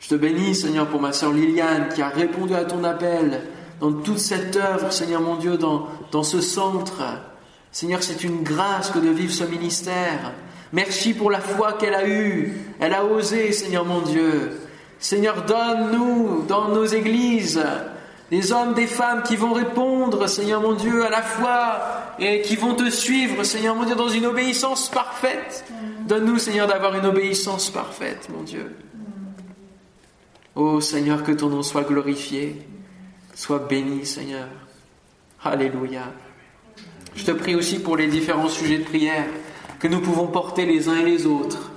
Je 0.00 0.08
te 0.08 0.14
bénis, 0.14 0.54
Seigneur, 0.54 0.86
pour 0.86 1.00
ma 1.00 1.12
sœur 1.12 1.32
Liliane 1.32 1.88
qui 1.94 2.02
a 2.02 2.08
répondu 2.08 2.54
à 2.54 2.64
ton 2.64 2.84
appel 2.84 3.42
dans 3.80 3.92
toute 3.92 4.18
cette 4.18 4.56
œuvre, 4.56 4.92
Seigneur 4.92 5.20
mon 5.20 5.36
Dieu, 5.36 5.56
dans, 5.56 5.88
dans 6.10 6.22
ce 6.22 6.40
centre. 6.40 7.02
Seigneur, 7.72 8.02
c'est 8.02 8.24
une 8.24 8.42
grâce 8.42 8.90
que 8.90 8.98
de 8.98 9.08
vivre 9.08 9.32
ce 9.32 9.44
ministère. 9.44 10.32
Merci 10.72 11.14
pour 11.14 11.30
la 11.30 11.40
foi 11.40 11.74
qu'elle 11.74 11.94
a 11.94 12.06
eue. 12.06 12.56
Elle 12.80 12.94
a 12.94 13.04
osé, 13.04 13.52
Seigneur 13.52 13.84
mon 13.84 14.00
Dieu. 14.00 14.60
Seigneur, 14.98 15.44
donne-nous 15.44 16.44
dans 16.48 16.68
nos 16.68 16.84
églises 16.84 17.62
des 18.30 18.52
hommes, 18.52 18.74
des 18.74 18.86
femmes 18.86 19.22
qui 19.22 19.36
vont 19.36 19.52
répondre, 19.52 20.26
Seigneur 20.28 20.60
mon 20.60 20.72
Dieu, 20.72 21.04
à 21.04 21.10
la 21.10 21.22
foi 21.22 21.78
et 22.18 22.42
qui 22.42 22.56
vont 22.56 22.74
te 22.74 22.88
suivre, 22.90 23.44
Seigneur 23.44 23.74
mon 23.74 23.84
Dieu, 23.84 23.94
dans 23.94 24.08
une 24.08 24.26
obéissance 24.26 24.88
parfaite. 24.88 25.64
Donne-nous, 26.08 26.38
Seigneur, 26.38 26.66
d'avoir 26.66 26.94
une 26.94 27.06
obéissance 27.06 27.70
parfaite, 27.70 28.28
mon 28.34 28.42
Dieu. 28.42 28.74
Oh, 30.56 30.80
Seigneur, 30.80 31.22
que 31.22 31.32
ton 31.32 31.48
nom 31.48 31.62
soit 31.62 31.82
glorifié. 31.82 32.66
Sois 33.34 33.58
béni, 33.58 34.06
Seigneur. 34.06 34.46
Alléluia. 35.42 36.12
Je 37.16 37.24
te 37.24 37.32
prie 37.32 37.54
aussi 37.54 37.80
pour 37.80 37.96
les 37.96 38.06
différents 38.06 38.48
sujets 38.48 38.78
de 38.78 38.84
prière 38.84 39.26
que 39.80 39.88
nous 39.88 40.00
pouvons 40.00 40.28
porter 40.28 40.66
les 40.66 40.88
uns 40.88 40.96
et 40.96 41.04
les 41.04 41.26
autres. 41.26 41.72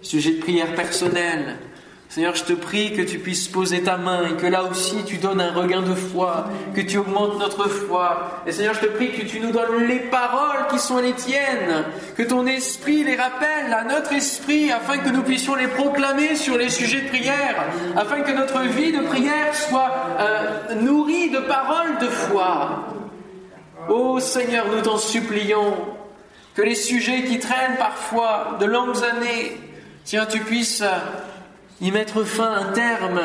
Sujets 0.00 0.34
de 0.34 0.40
prière 0.40 0.74
personnels. 0.74 1.58
Seigneur, 2.12 2.34
je 2.34 2.44
te 2.44 2.52
prie 2.52 2.92
que 2.92 3.00
tu 3.00 3.18
puisses 3.18 3.48
poser 3.48 3.84
ta 3.84 3.96
main 3.96 4.26
et 4.28 4.36
que 4.36 4.46
là 4.46 4.64
aussi 4.64 5.02
tu 5.06 5.16
donnes 5.16 5.40
un 5.40 5.54
regain 5.54 5.80
de 5.80 5.94
foi, 5.94 6.44
que 6.74 6.82
tu 6.82 6.98
augmentes 6.98 7.38
notre 7.38 7.70
foi. 7.70 8.42
Et 8.46 8.52
Seigneur, 8.52 8.74
je 8.74 8.80
te 8.80 8.86
prie 8.92 9.12
que 9.12 9.24
tu 9.24 9.40
nous 9.40 9.50
donnes 9.50 9.86
les 9.88 9.98
paroles 9.98 10.66
qui 10.70 10.78
sont 10.78 10.98
les 10.98 11.14
tiennes, 11.14 11.86
que 12.14 12.22
ton 12.22 12.46
esprit 12.46 13.02
les 13.02 13.16
rappelle 13.16 13.72
à 13.72 13.84
notre 13.84 14.12
esprit 14.12 14.70
afin 14.70 14.98
que 14.98 15.08
nous 15.08 15.22
puissions 15.22 15.54
les 15.54 15.68
proclamer 15.68 16.36
sur 16.36 16.58
les 16.58 16.68
sujets 16.68 17.00
de 17.00 17.08
prière, 17.08 17.64
afin 17.96 18.20
que 18.20 18.32
notre 18.32 18.60
vie 18.60 18.92
de 18.92 19.00
prière 19.04 19.54
soit 19.54 19.90
euh, 20.20 20.74
nourrie 20.82 21.30
de 21.30 21.38
paroles 21.38 21.96
de 21.98 22.08
foi. 22.08 22.88
Ô 23.88 24.20
Seigneur, 24.20 24.66
nous 24.70 24.82
t'en 24.82 24.98
supplions 24.98 25.78
que 26.54 26.60
les 26.60 26.74
sujets 26.74 27.24
qui 27.24 27.38
traînent 27.38 27.78
parfois 27.78 28.58
de 28.60 28.66
longues 28.66 29.02
années, 29.02 29.58
tiens, 30.04 30.26
tu 30.26 30.40
puisses 30.40 30.84
y 31.82 31.90
mettre 31.90 32.24
fin, 32.24 32.52
un 32.52 32.72
terme 32.72 33.20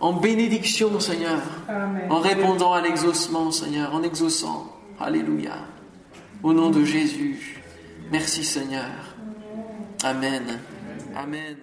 en 0.00 0.14
bénédiction, 0.14 0.98
Seigneur, 0.98 1.40
Amen. 1.68 2.10
en 2.10 2.18
répondant 2.18 2.72
à 2.72 2.80
l'exaucement, 2.80 3.52
Seigneur, 3.52 3.94
en 3.94 4.02
exaucant. 4.02 4.72
Alléluia. 4.98 5.58
Au 6.42 6.52
nom 6.52 6.70
de 6.70 6.84
Jésus. 6.84 7.62
Merci, 8.10 8.44
Seigneur. 8.44 9.14
Amen. 10.02 10.58
Amen. 11.14 11.56